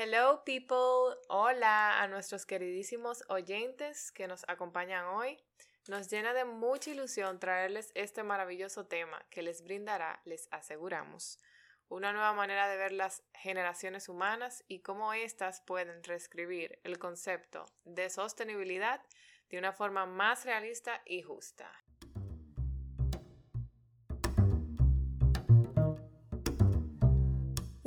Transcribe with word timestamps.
Hello 0.00 0.44
people, 0.44 1.16
hola 1.28 2.00
a 2.00 2.06
nuestros 2.06 2.46
queridísimos 2.46 3.24
oyentes 3.28 4.12
que 4.12 4.28
nos 4.28 4.44
acompañan 4.46 5.06
hoy. 5.06 5.42
Nos 5.88 6.08
llena 6.08 6.32
de 6.34 6.44
mucha 6.44 6.92
ilusión 6.92 7.40
traerles 7.40 7.90
este 7.96 8.22
maravilloso 8.22 8.86
tema 8.86 9.20
que 9.28 9.42
les 9.42 9.64
brindará, 9.64 10.20
les 10.24 10.46
aseguramos, 10.52 11.40
una 11.88 12.12
nueva 12.12 12.32
manera 12.32 12.68
de 12.68 12.76
ver 12.76 12.92
las 12.92 13.24
generaciones 13.34 14.08
humanas 14.08 14.62
y 14.68 14.82
cómo 14.82 15.12
éstas 15.14 15.62
pueden 15.62 16.04
reescribir 16.04 16.78
el 16.84 17.00
concepto 17.00 17.66
de 17.82 18.08
sostenibilidad 18.08 19.02
de 19.50 19.58
una 19.58 19.72
forma 19.72 20.06
más 20.06 20.44
realista 20.44 21.02
y 21.06 21.22
justa. 21.22 21.72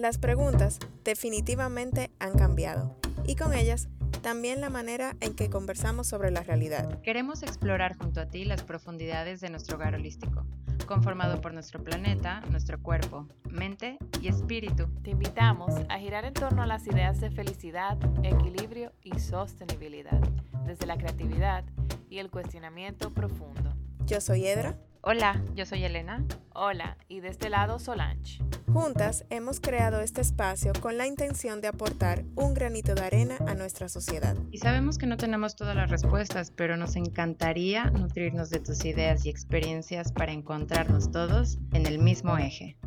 Las 0.01 0.17
preguntas 0.17 0.79
definitivamente 1.03 2.09
han 2.17 2.35
cambiado 2.35 2.95
y 3.23 3.35
con 3.35 3.53
ellas 3.53 3.87
también 4.23 4.59
la 4.59 4.71
manera 4.71 5.15
en 5.19 5.35
que 5.35 5.51
conversamos 5.51 6.07
sobre 6.07 6.31
la 6.31 6.41
realidad. 6.41 6.99
Queremos 7.03 7.43
explorar 7.43 7.95
junto 7.95 8.19
a 8.19 8.25
ti 8.25 8.43
las 8.43 8.63
profundidades 8.63 9.41
de 9.41 9.51
nuestro 9.51 9.75
hogar 9.77 9.93
holístico, 9.93 10.43
conformado 10.87 11.39
por 11.39 11.53
nuestro 11.53 11.83
planeta, 11.83 12.41
nuestro 12.49 12.81
cuerpo, 12.81 13.27
mente 13.47 13.99
y 14.19 14.27
espíritu. 14.29 14.87
Te 15.03 15.11
invitamos 15.11 15.71
a 15.87 15.99
girar 15.99 16.25
en 16.25 16.33
torno 16.33 16.63
a 16.63 16.65
las 16.65 16.87
ideas 16.87 17.21
de 17.21 17.29
felicidad, 17.29 17.99
equilibrio 18.23 18.93
y 19.03 19.19
sostenibilidad, 19.19 20.19
desde 20.65 20.87
la 20.87 20.97
creatividad 20.97 21.63
y 22.09 22.17
el 22.17 22.31
cuestionamiento 22.31 23.13
profundo. 23.13 23.75
Yo 24.07 24.19
soy 24.19 24.47
Edra. 24.47 24.79
Hola, 25.03 25.43
yo 25.55 25.65
soy 25.65 25.83
Elena. 25.83 26.23
Hola, 26.53 26.95
y 27.07 27.21
de 27.21 27.29
este 27.29 27.49
lado 27.49 27.79
Solange. 27.79 28.37
Juntas 28.71 29.25
hemos 29.31 29.59
creado 29.59 29.99
este 29.99 30.21
espacio 30.21 30.73
con 30.79 30.95
la 30.95 31.07
intención 31.07 31.59
de 31.59 31.69
aportar 31.69 32.23
un 32.35 32.53
granito 32.53 32.93
de 32.93 33.01
arena 33.01 33.37
a 33.47 33.55
nuestra 33.55 33.89
sociedad. 33.89 34.37
Y 34.51 34.59
sabemos 34.59 34.99
que 34.99 35.07
no 35.07 35.17
tenemos 35.17 35.55
todas 35.55 35.75
las 35.75 35.89
respuestas, 35.89 36.51
pero 36.51 36.77
nos 36.77 36.95
encantaría 36.95 37.85
nutrirnos 37.85 38.51
de 38.51 38.59
tus 38.59 38.85
ideas 38.85 39.25
y 39.25 39.31
experiencias 39.31 40.11
para 40.11 40.33
encontrarnos 40.33 41.09
todos 41.09 41.57
en 41.73 41.87
el 41.87 41.97
mismo 41.97 42.37
eje. 42.37 42.77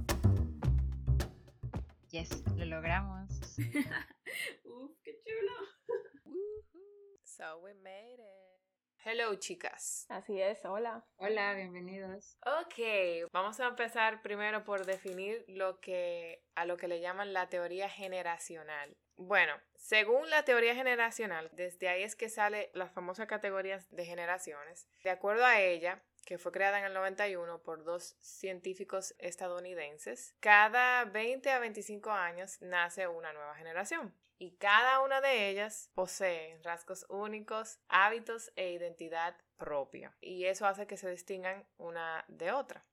Yes, 2.10 2.44
lo 2.54 2.64
logramos. 2.64 3.28
Uf, 4.64 4.92
qué 5.02 5.18
chulo. 5.24 6.32
So 7.24 7.58
we 7.60 7.74
made 7.82 8.20
it. 8.20 8.33
Hello, 9.06 9.34
chicas. 9.34 10.06
Así 10.08 10.40
es, 10.40 10.64
hola. 10.64 11.04
Hola, 11.18 11.52
bienvenidos. 11.52 12.38
Ok, 12.62 13.28
vamos 13.32 13.60
a 13.60 13.66
empezar 13.66 14.22
primero 14.22 14.64
por 14.64 14.86
definir 14.86 15.44
lo 15.46 15.78
que 15.78 16.42
a 16.54 16.64
lo 16.64 16.78
que 16.78 16.88
le 16.88 17.02
llaman 17.02 17.34
la 17.34 17.50
teoría 17.50 17.90
generacional. 17.90 18.96
Bueno, 19.16 19.60
según 19.74 20.30
la 20.30 20.46
teoría 20.46 20.74
generacional, 20.74 21.50
desde 21.52 21.90
ahí 21.90 22.02
es 22.02 22.16
que 22.16 22.30
sale 22.30 22.70
las 22.72 22.92
famosas 22.92 23.26
categorías 23.26 23.90
de 23.90 24.06
generaciones. 24.06 24.88
De 25.02 25.10
acuerdo 25.10 25.44
a 25.44 25.60
ella, 25.60 26.02
que 26.24 26.38
fue 26.38 26.52
creada 26.52 26.78
en 26.78 26.86
el 26.86 26.94
91 26.94 27.62
por 27.62 27.84
dos 27.84 28.16
científicos 28.22 29.14
estadounidenses, 29.18 30.34
cada 30.40 31.04
20 31.04 31.50
a 31.50 31.58
25 31.58 32.10
años 32.10 32.56
nace 32.62 33.06
una 33.06 33.34
nueva 33.34 33.54
generación 33.54 34.14
y 34.38 34.56
cada 34.56 35.00
una 35.00 35.20
de 35.20 35.48
ellas 35.48 35.90
posee 35.94 36.60
rasgos 36.62 37.06
únicos, 37.08 37.78
hábitos 37.88 38.52
e 38.56 38.72
identidad 38.72 39.36
propia, 39.56 40.16
y 40.20 40.44
eso 40.46 40.66
hace 40.66 40.86
que 40.86 40.96
se 40.96 41.10
distingan 41.10 41.66
una 41.76 42.24
de 42.28 42.52
otra. 42.52 42.84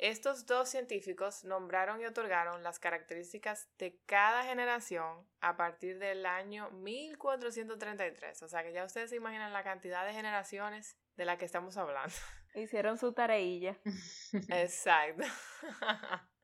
Estos 0.00 0.46
dos 0.46 0.70
científicos 0.70 1.44
nombraron 1.44 2.00
y 2.00 2.06
otorgaron 2.06 2.62
las 2.62 2.78
características 2.78 3.68
de 3.76 4.00
cada 4.06 4.44
generación 4.44 5.28
a 5.42 5.58
partir 5.58 5.98
del 5.98 6.24
año 6.24 6.70
1433. 6.70 8.42
O 8.42 8.48
sea 8.48 8.62
que 8.62 8.72
ya 8.72 8.86
ustedes 8.86 9.10
se 9.10 9.16
imaginan 9.16 9.52
la 9.52 9.62
cantidad 9.62 10.06
de 10.06 10.14
generaciones 10.14 10.96
de 11.16 11.26
la 11.26 11.36
que 11.36 11.44
estamos 11.44 11.76
hablando. 11.76 12.14
Hicieron 12.54 12.96
su 12.96 13.12
tareilla. 13.12 13.76
Exacto. 14.48 15.24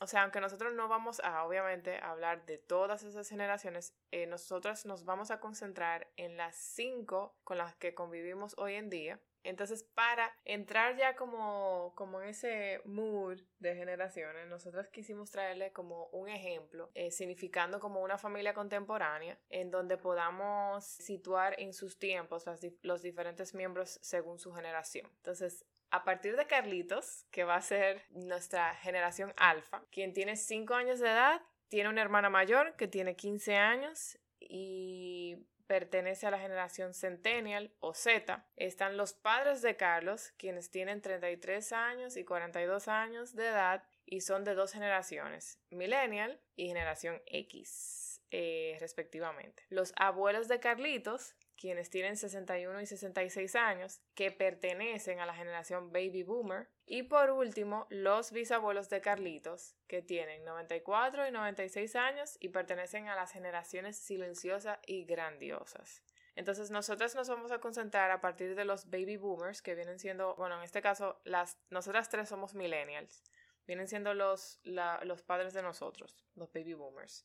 O 0.00 0.06
sea, 0.06 0.22
aunque 0.22 0.40
nosotros 0.40 0.72
no 0.74 0.86
vamos 0.88 1.20
a, 1.24 1.44
obviamente, 1.44 1.98
hablar 1.98 2.46
de 2.46 2.58
todas 2.58 3.02
esas 3.02 3.28
generaciones, 3.28 3.94
eh, 4.12 4.26
nosotros 4.26 4.86
nos 4.86 5.04
vamos 5.04 5.30
a 5.30 5.40
concentrar 5.40 6.08
en 6.16 6.36
las 6.36 6.56
cinco 6.56 7.36
con 7.42 7.58
las 7.58 7.74
que 7.74 7.94
convivimos 7.94 8.54
hoy 8.58 8.74
en 8.74 8.90
día. 8.90 9.20
Entonces, 9.42 9.82
para 9.82 10.32
entrar 10.44 10.96
ya 10.96 11.16
como, 11.16 11.92
como 11.96 12.20
en 12.20 12.28
ese 12.28 12.80
mood 12.84 13.40
de 13.58 13.74
generaciones, 13.74 14.46
nosotros 14.48 14.88
quisimos 14.88 15.30
traerle 15.30 15.72
como 15.72 16.06
un 16.08 16.28
ejemplo, 16.28 16.90
eh, 16.94 17.10
significando 17.10 17.80
como 17.80 18.00
una 18.00 18.18
familia 18.18 18.54
contemporánea, 18.54 19.38
en 19.48 19.70
donde 19.70 19.96
podamos 19.96 20.84
situar 20.84 21.58
en 21.58 21.72
sus 21.72 21.98
tiempos 21.98 22.44
los 22.82 23.02
diferentes 23.02 23.54
miembros 23.54 23.98
según 24.02 24.38
su 24.38 24.52
generación. 24.52 25.06
Entonces, 25.16 25.64
a 25.90 26.04
partir 26.04 26.36
de 26.36 26.46
Carlitos, 26.46 27.26
que 27.30 27.44
va 27.44 27.56
a 27.56 27.62
ser 27.62 28.04
nuestra 28.10 28.74
generación 28.76 29.32
alfa, 29.36 29.82
quien 29.90 30.12
tiene 30.12 30.36
5 30.36 30.74
años 30.74 31.00
de 31.00 31.08
edad, 31.08 31.42
tiene 31.68 31.88
una 31.88 32.02
hermana 32.02 32.30
mayor 32.30 32.76
que 32.76 32.88
tiene 32.88 33.16
15 33.16 33.56
años 33.56 34.18
y 34.40 35.46
pertenece 35.66 36.26
a 36.26 36.30
la 36.30 36.40
generación 36.40 36.94
Centennial 36.94 37.72
o 37.78 37.94
Z. 37.94 38.44
Están 38.56 38.96
los 38.96 39.12
padres 39.12 39.62
de 39.62 39.76
Carlos, 39.76 40.32
quienes 40.38 40.70
tienen 40.70 41.02
33 41.02 41.72
años 41.72 42.16
y 42.16 42.24
42 42.24 42.88
años 42.88 43.34
de 43.34 43.46
edad 43.46 43.84
y 44.06 44.22
son 44.22 44.44
de 44.44 44.54
dos 44.54 44.72
generaciones, 44.72 45.60
Millennial 45.70 46.40
y 46.56 46.68
generación 46.68 47.22
X, 47.26 48.22
eh, 48.30 48.78
respectivamente. 48.80 49.62
Los 49.68 49.92
abuelos 49.96 50.48
de 50.48 50.58
Carlitos 50.58 51.34
quienes 51.58 51.90
tienen 51.90 52.16
61 52.16 52.80
y 52.80 52.86
66 52.86 53.56
años, 53.56 54.00
que 54.14 54.30
pertenecen 54.30 55.20
a 55.20 55.26
la 55.26 55.34
generación 55.34 55.92
baby 55.92 56.22
boomer. 56.22 56.68
Y 56.86 57.02
por 57.02 57.30
último, 57.30 57.86
los 57.90 58.30
bisabuelos 58.30 58.88
de 58.88 59.00
Carlitos, 59.00 59.74
que 59.88 60.00
tienen 60.00 60.44
94 60.44 61.26
y 61.26 61.32
96 61.32 61.96
años 61.96 62.36
y 62.40 62.50
pertenecen 62.50 63.08
a 63.08 63.16
las 63.16 63.32
generaciones 63.32 63.98
silenciosas 63.98 64.78
y 64.86 65.04
grandiosas. 65.04 66.02
Entonces, 66.36 66.70
nosotras 66.70 67.16
nos 67.16 67.28
vamos 67.28 67.50
a 67.50 67.58
concentrar 67.58 68.12
a 68.12 68.20
partir 68.20 68.54
de 68.54 68.64
los 68.64 68.88
baby 68.88 69.16
boomers, 69.16 69.60
que 69.60 69.74
vienen 69.74 69.98
siendo, 69.98 70.36
bueno, 70.36 70.56
en 70.58 70.62
este 70.62 70.80
caso, 70.80 71.20
las, 71.24 71.58
nosotras 71.68 72.08
tres 72.08 72.28
somos 72.28 72.54
millennials. 72.54 73.24
Vienen 73.66 73.88
siendo 73.88 74.14
los, 74.14 74.60
los 74.62 75.22
padres 75.22 75.52
de 75.52 75.62
nosotros, 75.62 76.24
los 76.36 76.52
baby 76.52 76.74
boomers. 76.74 77.24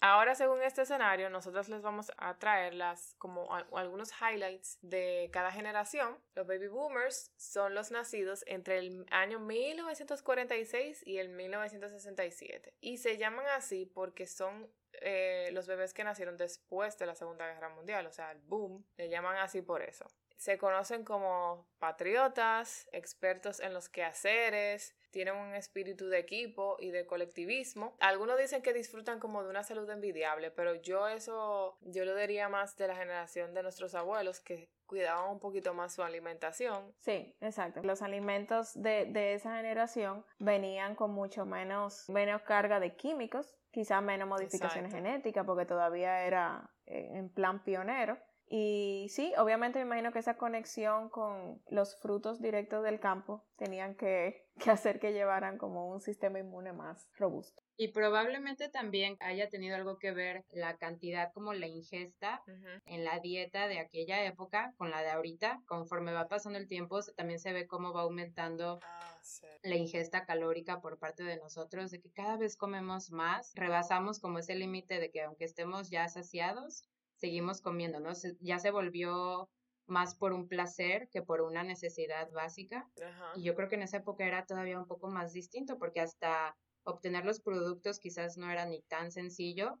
Ahora, 0.00 0.36
según 0.36 0.62
este 0.62 0.82
escenario, 0.82 1.28
nosotros 1.28 1.68
les 1.68 1.82
vamos 1.82 2.12
a 2.18 2.38
traer 2.38 2.74
las, 2.74 3.14
como 3.18 3.52
algunos 3.72 4.12
highlights 4.20 4.78
de 4.80 5.28
cada 5.32 5.50
generación. 5.50 6.16
Los 6.36 6.46
baby 6.46 6.68
boomers 6.68 7.32
son 7.36 7.74
los 7.74 7.90
nacidos 7.90 8.44
entre 8.46 8.78
el 8.78 9.06
año 9.10 9.40
1946 9.40 11.04
y 11.04 11.18
el 11.18 11.30
1967. 11.30 12.74
Y 12.80 12.98
se 12.98 13.16
llaman 13.16 13.46
así 13.48 13.86
porque 13.86 14.28
son 14.28 14.70
eh, 15.00 15.50
los 15.52 15.66
bebés 15.66 15.92
que 15.94 16.04
nacieron 16.04 16.36
después 16.36 16.96
de 16.98 17.06
la 17.06 17.14
Segunda 17.14 17.46
Guerra 17.46 17.68
Mundial, 17.68 18.06
o 18.06 18.12
sea, 18.12 18.32
el 18.32 18.40
boom, 18.40 18.84
le 18.96 19.08
llaman 19.08 19.36
así 19.36 19.62
por 19.62 19.82
eso. 19.82 20.06
Se 20.36 20.58
conocen 20.58 21.04
como 21.04 21.68
patriotas, 21.78 22.88
expertos 22.92 23.58
en 23.60 23.74
los 23.74 23.88
quehaceres, 23.88 24.94
tienen 25.10 25.36
un 25.36 25.54
espíritu 25.54 26.08
de 26.08 26.18
equipo 26.18 26.76
y 26.78 26.90
de 26.90 27.06
colectivismo. 27.06 27.96
Algunos 28.00 28.38
dicen 28.38 28.62
que 28.62 28.72
disfrutan 28.72 29.20
como 29.20 29.42
de 29.42 29.50
una 29.50 29.64
salud 29.64 29.88
envidiable, 29.90 30.50
pero 30.50 30.74
yo 30.74 31.08
eso, 31.08 31.78
yo 31.82 32.04
lo 32.04 32.14
diría 32.14 32.48
más 32.48 32.76
de 32.76 32.88
la 32.88 32.96
generación 32.96 33.54
de 33.54 33.62
nuestros 33.62 33.94
abuelos 33.94 34.40
que 34.40 34.70
cuidaban 34.86 35.30
un 35.30 35.38
poquito 35.38 35.74
más 35.74 35.94
su 35.94 36.02
alimentación. 36.02 36.94
Sí, 37.00 37.36
exacto. 37.40 37.82
Los 37.82 38.02
alimentos 38.02 38.72
de, 38.74 39.06
de 39.06 39.34
esa 39.34 39.56
generación 39.56 40.24
venían 40.38 40.94
con 40.94 41.10
mucho 41.12 41.44
menos, 41.44 42.08
menos 42.08 42.42
carga 42.42 42.80
de 42.80 42.96
químicos, 42.96 43.54
quizás 43.70 44.02
menos 44.02 44.28
modificaciones 44.28 44.92
genéticas, 44.92 45.44
porque 45.44 45.66
todavía 45.66 46.24
era 46.24 46.70
eh, 46.86 47.10
en 47.12 47.28
plan 47.28 47.62
pionero. 47.62 48.18
Y 48.50 49.08
sí, 49.10 49.34
obviamente 49.36 49.78
me 49.78 49.84
imagino 49.84 50.10
que 50.10 50.20
esa 50.20 50.38
conexión 50.38 51.10
con 51.10 51.60
los 51.68 52.00
frutos 52.00 52.40
directos 52.40 52.82
del 52.82 52.98
campo 52.98 53.44
tenían 53.56 53.94
que, 53.96 54.46
hacer 54.66 54.98
que 54.98 55.12
llevaran 55.12 55.58
como 55.58 55.90
un 55.90 56.00
sistema 56.00 56.38
inmune 56.38 56.72
más 56.72 57.08
robusto. 57.16 57.62
Y 57.76 57.88
probablemente 57.88 58.68
también 58.68 59.16
haya 59.20 59.48
tenido 59.50 59.76
algo 59.76 59.98
que 59.98 60.12
ver 60.12 60.44
la 60.50 60.76
cantidad 60.78 61.32
como 61.32 61.52
la 61.52 61.68
ingesta 61.68 62.42
en 62.86 63.04
la 63.04 63.20
dieta 63.20 63.68
de 63.68 63.78
aquella 63.78 64.24
época 64.24 64.74
con 64.78 64.90
la 64.90 65.02
de 65.02 65.10
ahorita. 65.10 65.60
Conforme 65.66 66.12
va 66.12 66.26
pasando 66.26 66.58
el 66.58 66.66
tiempo, 66.66 66.98
también 67.16 67.38
se 67.38 67.52
ve 67.52 67.68
cómo 67.68 67.92
va 67.92 68.00
aumentando 68.00 68.80
ah, 68.82 69.20
la 69.62 69.76
ingesta 69.76 70.24
calórica 70.24 70.80
por 70.80 70.98
parte 70.98 71.22
de 71.22 71.36
nosotros, 71.36 71.92
de 71.92 72.00
que 72.00 72.10
cada 72.10 72.36
vez 72.36 72.56
comemos 72.56 73.10
más, 73.10 73.52
rebasamos 73.54 74.18
como 74.18 74.40
ese 74.40 74.56
límite 74.56 74.98
de 74.98 75.10
que 75.12 75.22
aunque 75.22 75.44
estemos 75.44 75.88
ya 75.90 76.08
saciados, 76.08 76.88
seguimos 77.18 77.60
comiendo, 77.60 78.00
¿no? 78.00 78.12
ya 78.40 78.58
se 78.58 78.70
volvió 78.70 79.48
más 79.86 80.14
por 80.14 80.32
un 80.32 80.48
placer 80.48 81.08
que 81.10 81.22
por 81.22 81.40
una 81.40 81.62
necesidad 81.62 82.30
básica. 82.32 82.88
Y 83.36 83.42
yo 83.42 83.54
creo 83.54 83.68
que 83.68 83.76
en 83.76 83.82
esa 83.82 83.98
época 83.98 84.26
era 84.26 84.44
todavía 84.44 84.78
un 84.78 84.86
poco 84.86 85.08
más 85.08 85.32
distinto 85.32 85.78
porque 85.78 86.00
hasta 86.00 86.56
obtener 86.88 87.24
los 87.24 87.40
productos 87.40 88.00
quizás 88.00 88.36
no 88.38 88.50
era 88.50 88.66
ni 88.66 88.80
tan 88.82 89.12
sencillo. 89.12 89.78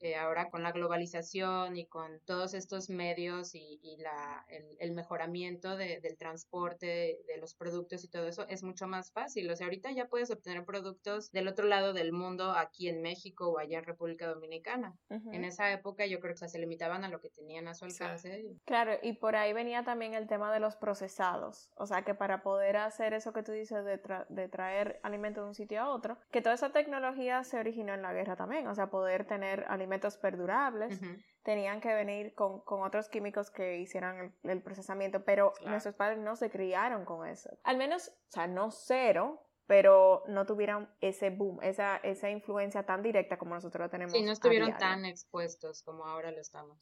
Eh, 0.00 0.14
ahora 0.14 0.48
con 0.50 0.62
la 0.62 0.72
globalización 0.72 1.76
y 1.76 1.86
con 1.86 2.20
todos 2.24 2.54
estos 2.54 2.88
medios 2.88 3.54
y, 3.54 3.96
la, 3.98 4.46
el, 4.78 4.92
mejoramiento 4.92 5.76
del 5.76 6.16
transporte 6.16 7.18
de, 7.26 7.36
los 7.38 7.54
productos 7.54 8.04
y 8.04 8.08
todo 8.08 8.28
eso 8.28 8.46
es 8.48 8.62
mucho 8.62 8.86
más 8.86 9.12
fácil. 9.12 9.50
O 9.50 9.56
sea, 9.56 9.66
ahorita 9.66 9.90
ya 9.92 10.06
puedes 10.06 10.30
obtener 10.30 10.64
productos 10.64 11.32
del 11.32 11.48
otro 11.48 11.66
lado 11.66 11.92
del 11.92 12.12
mundo, 12.12 12.52
aquí 12.52 12.88
en 12.88 13.02
México 13.02 13.48
o 13.48 13.58
allá 13.58 13.78
en 13.78 13.84
República 13.84 14.28
Dominicana. 14.28 14.96
En 15.08 15.44
esa 15.44 15.72
época 15.72 16.06
yo 16.06 16.20
creo 16.20 16.34
que 16.34 16.48
se 16.48 16.58
limitaban 16.58 17.04
a 17.04 17.08
lo 17.08 17.20
que 17.20 17.30
tenían 17.30 17.66
a 17.68 17.74
su 17.74 17.84
alcance. 17.84 18.44
Claro, 18.64 18.92
y 19.02 19.14
por 19.14 19.36
ahí 19.36 19.52
venía 19.52 19.82
también 19.82 20.14
el 20.14 20.28
tema 20.28 20.52
de 20.52 20.60
los 20.60 20.76
procesados. 20.76 21.70
O 21.76 21.86
sea, 21.86 22.02
que 22.02 22.14
para 22.14 22.42
poder 22.42 22.76
hacer 22.76 23.14
eso 23.14 23.32
que 23.32 23.42
tú 23.42 23.52
dices 23.52 23.84
de, 23.84 24.00
de 24.28 24.48
traer 24.48 25.00
alimentos 25.02 25.42
de 25.42 25.48
un 25.48 25.54
sitio 25.54 25.80
a 25.80 25.88
otro, 25.88 26.18
que 26.30 26.42
toda 26.42 26.54
esa 26.54 26.70
tecnología 26.70 27.42
se 27.44 27.58
originó 27.58 27.94
en 27.94 28.02
la 28.02 28.12
guerra 28.12 28.36
también. 28.36 28.66
O 28.66 28.74
sea, 28.74 28.88
poder 28.90 29.26
tener 29.26 29.64
alimentos 29.68 30.16
perdurables. 30.18 31.00
Tenían 31.42 31.80
que 31.80 31.94
venir 31.94 32.34
con, 32.34 32.62
otros 32.66 33.08
químicos 33.08 33.50
que 33.50 33.78
hicieran 33.78 34.34
el, 34.42 34.62
procesamiento, 34.62 35.24
pero 35.24 35.54
nuestros 35.64 35.94
padres 35.94 36.18
no 36.18 36.36
se 36.36 36.50
criaron 36.50 37.04
con 37.04 37.26
eso. 37.26 37.50
Al 37.64 37.78
menos, 37.78 38.08
o 38.08 38.30
sea, 38.30 38.46
no 38.46 38.70
cero, 38.70 39.42
pero 39.66 40.24
no 40.28 40.44
tuvieran 40.46 40.90
ese 41.00 41.30
boom, 41.30 41.62
esa, 41.62 41.96
esa 41.98 42.30
influencia 42.30 42.84
tan 42.84 43.02
directa 43.02 43.38
como 43.38 43.54
nosotros 43.54 43.86
lo 43.86 43.90
tenemos. 43.90 44.12
Sí, 44.12 44.22
no 44.22 44.32
estuvieron 44.32 44.76
tan 44.76 45.04
expuestos 45.04 45.82
como 45.82 46.04
ahora 46.04 46.30
lo 46.30 46.40
estamos. 46.40 46.78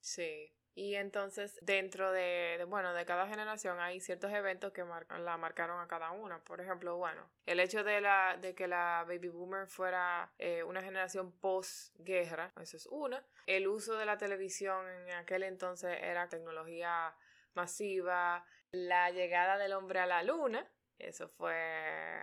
Sí. 0.00 0.52
Y 0.76 0.96
entonces, 0.96 1.56
dentro 1.62 2.10
de, 2.10 2.64
bueno, 2.68 2.94
de 2.94 3.06
cada 3.06 3.28
generación 3.28 3.78
hay 3.78 4.00
ciertos 4.00 4.32
eventos 4.32 4.72
que 4.72 4.84
la 5.20 5.36
marcaron 5.36 5.80
a 5.80 5.86
cada 5.86 6.10
una. 6.10 6.42
Por 6.42 6.60
ejemplo, 6.60 6.96
bueno, 6.96 7.30
el 7.46 7.60
hecho 7.60 7.84
de, 7.84 8.00
la, 8.00 8.36
de 8.40 8.56
que 8.56 8.66
la 8.66 9.04
baby 9.06 9.28
boomer 9.28 9.68
fuera 9.68 10.32
eh, 10.38 10.64
una 10.64 10.82
generación 10.82 11.30
post-guerra, 11.30 12.52
eso 12.60 12.76
es 12.76 12.86
una. 12.86 13.24
El 13.46 13.68
uso 13.68 13.96
de 13.96 14.04
la 14.04 14.18
televisión 14.18 14.88
en 14.88 15.12
aquel 15.12 15.44
entonces 15.44 15.96
era 16.02 16.28
tecnología 16.28 17.14
masiva. 17.54 18.44
La 18.72 19.10
llegada 19.10 19.56
del 19.58 19.74
hombre 19.74 20.00
a 20.00 20.06
la 20.06 20.24
luna, 20.24 20.68
eso 20.98 21.28
fue 21.28 21.54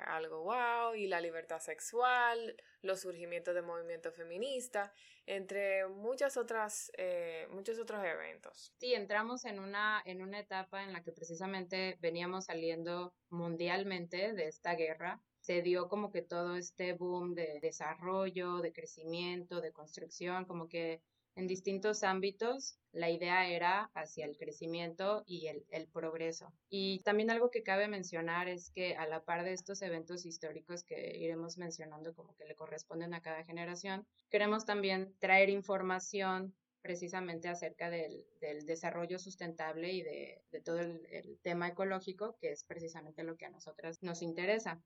algo 0.07 0.43
wow, 0.43 0.95
y 0.95 1.07
la 1.07 1.21
libertad 1.21 1.59
sexual, 1.59 2.55
los 2.81 3.01
surgimientos 3.01 3.53
del 3.53 3.65
movimiento 3.65 4.11
feminista, 4.11 4.93
entre 5.25 5.87
muchas 5.87 6.37
otras, 6.37 6.91
eh, 6.97 7.47
muchos 7.51 7.79
otros 7.79 8.03
eventos. 8.03 8.73
Sí, 8.77 8.93
entramos 8.93 9.45
en 9.45 9.59
una, 9.59 10.01
en 10.05 10.21
una 10.21 10.39
etapa 10.39 10.83
en 10.83 10.93
la 10.93 11.03
que 11.03 11.11
precisamente 11.11 11.97
veníamos 12.01 12.45
saliendo 12.45 13.13
mundialmente 13.29 14.33
de 14.33 14.47
esta 14.47 14.75
guerra. 14.75 15.21
Se 15.41 15.61
dio 15.61 15.87
como 15.87 16.11
que 16.11 16.21
todo 16.21 16.55
este 16.55 16.93
boom 16.93 17.33
de 17.33 17.59
desarrollo, 17.61 18.59
de 18.59 18.73
crecimiento, 18.73 19.61
de 19.61 19.71
construcción, 19.71 20.45
como 20.45 20.67
que 20.67 21.01
en 21.41 21.47
distintos 21.47 22.03
ámbitos, 22.03 22.77
la 22.91 23.09
idea 23.09 23.47
era 23.47 23.89
hacia 23.95 24.25
el 24.25 24.37
crecimiento 24.37 25.23
y 25.25 25.47
el, 25.47 25.87
progreso. 25.87 26.53
Y 26.69 26.99
también 26.99 27.31
algo 27.31 27.49
que 27.49 27.63
cabe 27.63 27.87
mencionar 27.87 28.47
es 28.47 28.69
que 28.69 28.95
a 28.95 29.07
la 29.07 29.23
par 29.23 29.43
de 29.43 29.53
estos 29.53 29.81
eventos 29.81 30.27
históricos 30.27 30.83
que 30.83 31.17
iremos 31.17 31.57
mencionando 31.57 32.13
como 32.13 32.35
que 32.35 32.45
le 32.45 32.55
corresponden 32.55 33.15
a 33.15 33.21
cada 33.21 33.43
generación, 33.43 34.05
queremos 34.29 34.65
también 34.65 35.15
traer 35.17 35.49
información 35.49 36.53
precisamente 36.83 37.47
acerca 37.47 37.89
del, 37.89 38.23
desarrollo 38.65 39.19
sustentable 39.19 39.91
y 39.91 40.01
de, 40.01 40.41
todo 40.63 40.79
el, 40.79 41.01
tema 41.43 41.69
ecológico, 41.69 42.35
que 42.39 42.51
es 42.51 42.63
precisamente 42.63 43.23
lo 43.23 43.35
que 43.35 43.45
a 43.45 43.49
nosotras 43.49 44.01
nos 44.01 44.21
interesa. 44.21 44.81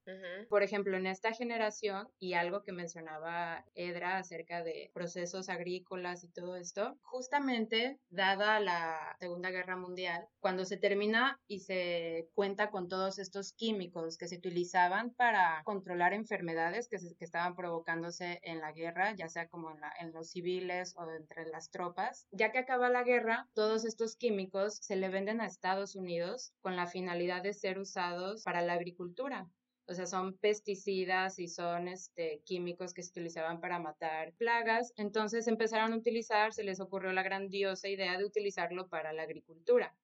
Por 0.49 0.63
ejemplo, 0.63 0.97
en 0.97 1.07
esta 1.07 1.33
generación, 1.33 2.07
y 2.19 2.33
algo 2.33 2.63
que 2.63 2.71
mencionaba 2.71 3.65
Edra 3.75 4.17
acerca 4.17 4.63
de 4.63 4.91
procesos 4.93 5.49
agrícolas 5.49 6.23
y 6.23 6.29
todo 6.29 6.55
esto, 6.55 6.97
justamente 7.01 7.99
dada 8.09 8.59
la 8.59 9.15
Segunda 9.19 9.49
Guerra 9.49 9.75
Mundial, 9.75 10.27
cuando 10.39 10.65
se 10.65 10.77
termina 10.77 11.39
y 11.47 11.59
se 11.59 12.29
cuenta 12.33 12.69
con 12.69 12.87
todos 12.87 13.19
estos 13.19 13.53
químicos 13.53 14.17
que 14.17 14.27
se 14.27 14.37
utilizaban 14.37 15.11
para 15.11 15.61
controlar 15.63 16.13
enfermedades 16.13 16.87
que, 16.87 16.97
que 16.97 17.25
estaban 17.25 17.55
provocándose 17.55 18.39
en 18.43 18.61
la 18.61 18.71
guerra, 18.71 19.13
ya 19.15 19.29
sea 19.29 19.47
como 19.47 19.71
en, 19.71 19.79
en 19.99 20.13
los 20.13 20.31
civiles 20.31 20.95
o 20.97 21.09
entre 21.11 21.45
las 21.45 21.69
tropas, 21.69 22.27
ya 22.31 22.51
que 22.51 22.59
acaba 22.59 22.89
la 22.89 23.03
guerra, 23.03 23.44
todos 23.53 23.86
estos 23.86 24.15
químicos 24.15 24.77
se 24.77 24.95
le 24.95 25.09
venden 25.09 25.42
a 25.42 25.45
Estados 25.45 25.95
Unidos 25.95 26.53
con 26.62 26.75
la 26.75 26.88
finalidad 26.88 27.44
de 27.44 27.53
ser 27.53 27.80
usados 27.80 28.44
para 28.44 28.62
la 28.62 28.74
agricultura. 28.74 29.50
O 29.88 29.94
sea, 29.94 30.07
son 30.07 30.36
pesticidas 30.38 31.38
y 31.38 31.47
son 31.47 31.88
este, 31.88 32.42
químicos 32.44 32.94
que 32.94 33.03
se 33.03 33.12
utilizaban 33.12 33.59
para 33.59 33.77
matar 33.77 34.33
plagas. 34.33 34.94
Entonces 34.97 35.47
empezaron 35.47 35.94
a 35.94 35.97
utilizar, 35.97 36.53
se 36.53 36.63
les 36.63 36.80
ocurrió 36.80 37.12
la 37.12 37.21
grandiosa 37.21 37.88
idea 37.88 38.18
de 38.18 38.25
utilizarlo 38.25 38.88
para 38.88 39.13
la 39.13 39.24
agricultura. 39.24 39.95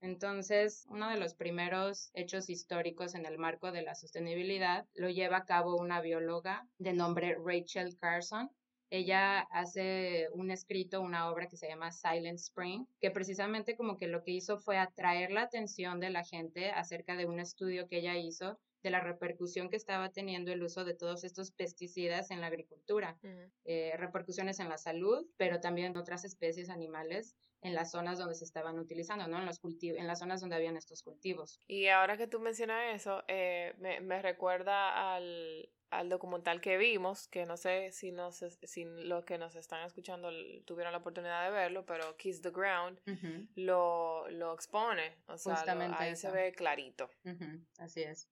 Entonces, 0.00 0.86
uno 0.88 1.08
de 1.10 1.18
los 1.18 1.34
primeros 1.34 2.10
hechos 2.14 2.48
históricos 2.48 3.16
en 3.16 3.26
el 3.26 3.38
marco 3.38 3.72
de 3.72 3.82
la 3.82 3.96
sostenibilidad 3.96 4.86
lo 4.94 5.10
lleva 5.10 5.38
a 5.38 5.46
cabo 5.46 5.76
una 5.76 6.00
bióloga 6.00 6.68
de 6.78 6.92
nombre 6.92 7.36
Rachel 7.44 7.96
Carson, 7.98 8.50
ella 8.90 9.40
hace 9.50 10.28
un 10.32 10.50
escrito, 10.50 11.00
una 11.00 11.30
obra 11.30 11.48
que 11.48 11.56
se 11.56 11.68
llama 11.68 11.90
Silent 11.90 12.38
Spring, 12.38 12.86
que 13.00 13.10
precisamente 13.10 13.76
como 13.76 13.96
que 13.96 14.06
lo 14.06 14.22
que 14.22 14.32
hizo 14.32 14.58
fue 14.58 14.78
atraer 14.78 15.30
la 15.30 15.42
atención 15.42 16.00
de 16.00 16.10
la 16.10 16.24
gente 16.24 16.70
acerca 16.70 17.16
de 17.16 17.26
un 17.26 17.40
estudio 17.40 17.88
que 17.88 17.98
ella 17.98 18.16
hizo 18.16 18.58
de 18.84 18.90
la 18.90 19.00
repercusión 19.00 19.70
que 19.70 19.76
estaba 19.76 20.10
teniendo 20.10 20.52
el 20.52 20.62
uso 20.62 20.84
de 20.84 20.94
todos 20.94 21.24
estos 21.24 21.50
pesticidas 21.50 22.30
en 22.30 22.42
la 22.42 22.48
agricultura, 22.48 23.18
eh, 23.64 23.94
repercusiones 23.96 24.60
en 24.60 24.68
la 24.68 24.76
salud, 24.76 25.26
pero 25.38 25.58
también 25.58 25.92
en 25.92 25.96
otras 25.96 26.24
especies 26.24 26.68
animales 26.68 27.34
en 27.62 27.74
las 27.74 27.90
zonas 27.90 28.18
donde 28.18 28.34
se 28.34 28.44
estaban 28.44 28.78
utilizando, 28.78 29.26
¿no? 29.26 29.38
En, 29.38 29.46
los 29.46 29.58
cultivos, 29.58 29.98
en 29.98 30.06
las 30.06 30.18
zonas 30.18 30.42
donde 30.42 30.56
habían 30.56 30.76
estos 30.76 31.02
cultivos. 31.02 31.58
Y 31.66 31.88
ahora 31.88 32.18
que 32.18 32.26
tú 32.26 32.40
mencionas 32.40 32.94
eso, 32.94 33.24
eh, 33.26 33.72
me, 33.78 34.02
me, 34.02 34.20
recuerda 34.20 35.14
al, 35.14 35.70
al 35.88 36.10
documental 36.10 36.60
que 36.60 36.76
vimos, 36.76 37.26
que 37.28 37.46
no 37.46 37.56
sé 37.56 37.90
si, 37.90 38.12
nos, 38.12 38.44
si 38.64 38.84
los 38.84 39.24
que 39.24 39.38
nos 39.38 39.56
están 39.56 39.82
escuchando 39.86 40.28
tuvieron 40.66 40.92
la 40.92 40.98
oportunidad 40.98 41.42
de 41.46 41.52
verlo, 41.52 41.86
pero 41.86 42.14
Kiss 42.18 42.42
the 42.42 42.50
Ground 42.50 43.00
lo, 43.54 44.28
lo, 44.28 44.52
expone, 44.52 45.16
o 45.26 45.38
sea, 45.38 45.64
ahí 45.98 46.16
se 46.16 46.30
ve 46.30 46.52
clarito. 46.52 47.08
Así 47.78 48.02
es. 48.02 48.28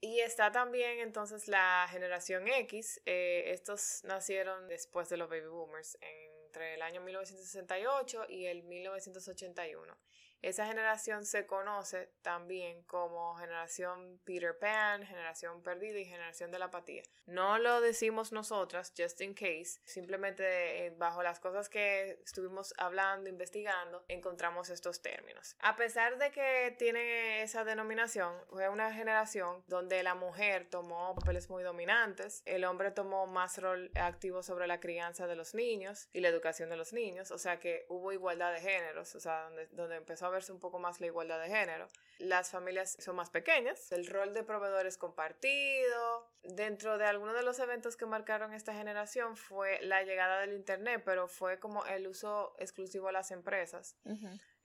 Y 0.00 0.20
está 0.20 0.52
también 0.52 1.00
entonces 1.00 1.48
la 1.48 1.86
generación 1.90 2.46
X, 2.46 3.00
eh, 3.04 3.44
estos 3.48 4.02
nacieron 4.04 4.68
después 4.68 5.08
de 5.08 5.16
los 5.16 5.28
baby 5.28 5.48
boomers, 5.48 5.98
entre 6.00 6.74
el 6.74 6.82
año 6.82 7.00
1968 7.00 8.26
y 8.28 8.46
el 8.46 8.62
1981. 8.62 9.98
Esa 10.42 10.66
generación 10.66 11.24
se 11.24 11.46
conoce 11.46 12.10
también 12.22 12.82
como 12.84 13.34
generación 13.36 14.20
Peter 14.24 14.56
Pan, 14.56 15.04
generación 15.04 15.62
perdida 15.62 15.98
y 15.98 16.04
generación 16.04 16.52
de 16.52 16.58
la 16.60 16.66
apatía. 16.66 17.02
No 17.26 17.58
lo 17.58 17.80
decimos 17.80 18.32
nosotras, 18.32 18.92
just 18.96 19.20
in 19.20 19.34
case, 19.34 19.80
simplemente 19.84 20.86
eh, 20.86 20.90
bajo 20.96 21.22
las 21.22 21.40
cosas 21.40 21.68
que 21.68 22.20
estuvimos 22.24 22.72
hablando, 22.78 23.28
investigando, 23.28 24.04
encontramos 24.08 24.70
estos 24.70 25.02
términos. 25.02 25.56
A 25.60 25.76
pesar 25.76 26.18
de 26.18 26.30
que 26.30 26.74
tiene 26.78 27.42
esa 27.42 27.64
denominación, 27.64 28.34
fue 28.48 28.68
una 28.68 28.92
generación 28.92 29.64
donde 29.66 30.02
la 30.02 30.14
mujer 30.14 30.68
tomó 30.70 31.14
papeles 31.16 31.50
muy 31.50 31.64
dominantes, 31.64 32.42
el 32.46 32.64
hombre 32.64 32.92
tomó 32.92 33.26
más 33.26 33.58
rol 33.58 33.90
activo 33.96 34.42
sobre 34.42 34.66
la 34.66 34.78
crianza 34.80 35.26
de 35.26 35.36
los 35.36 35.54
niños 35.54 36.08
y 36.12 36.20
la 36.20 36.28
educación 36.28 36.70
de 36.70 36.76
los 36.76 36.92
niños, 36.92 37.30
o 37.32 37.38
sea 37.38 37.58
que 37.58 37.86
hubo 37.88 38.12
igualdad 38.12 38.52
de 38.52 38.60
géneros, 38.60 39.14
o 39.14 39.20
sea, 39.20 39.44
donde, 39.44 39.66
donde 39.68 39.96
empezó 39.96 40.27
a 40.28 40.30
verse 40.30 40.52
un 40.52 40.60
poco 40.60 40.78
más 40.78 41.00
la 41.00 41.06
igualdad 41.06 41.40
de 41.40 41.48
género. 41.48 41.88
Las 42.18 42.50
familias 42.50 42.96
son 43.00 43.16
más 43.16 43.30
pequeñas, 43.30 43.92
el 43.92 44.06
rol 44.06 44.34
de 44.34 44.42
proveedores 44.42 44.96
compartido. 44.96 46.28
Dentro 46.42 46.98
de 46.98 47.04
algunos 47.04 47.34
de 47.34 47.42
los 47.42 47.58
eventos 47.58 47.96
que 47.96 48.06
marcaron 48.06 48.54
esta 48.54 48.72
generación 48.72 49.36
fue 49.36 49.80
la 49.82 50.02
llegada 50.02 50.40
del 50.40 50.52
Internet, 50.52 51.02
pero 51.04 51.28
fue 51.28 51.58
como 51.58 51.84
el 51.86 52.06
uso 52.06 52.54
exclusivo 52.58 53.08
de 53.08 53.12
las 53.12 53.30
empresas. 53.30 53.96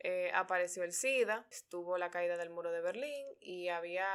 Eh, 0.03 0.31
apareció 0.33 0.83
el 0.83 0.91
SIDA, 0.91 1.47
estuvo 1.49 1.97
la 1.97 2.11
caída 2.11 2.35
del 2.35 2.49
muro 2.49 2.71
de 2.71 2.81
Berlín 2.81 3.25
y 3.39 3.69
había 3.69 4.05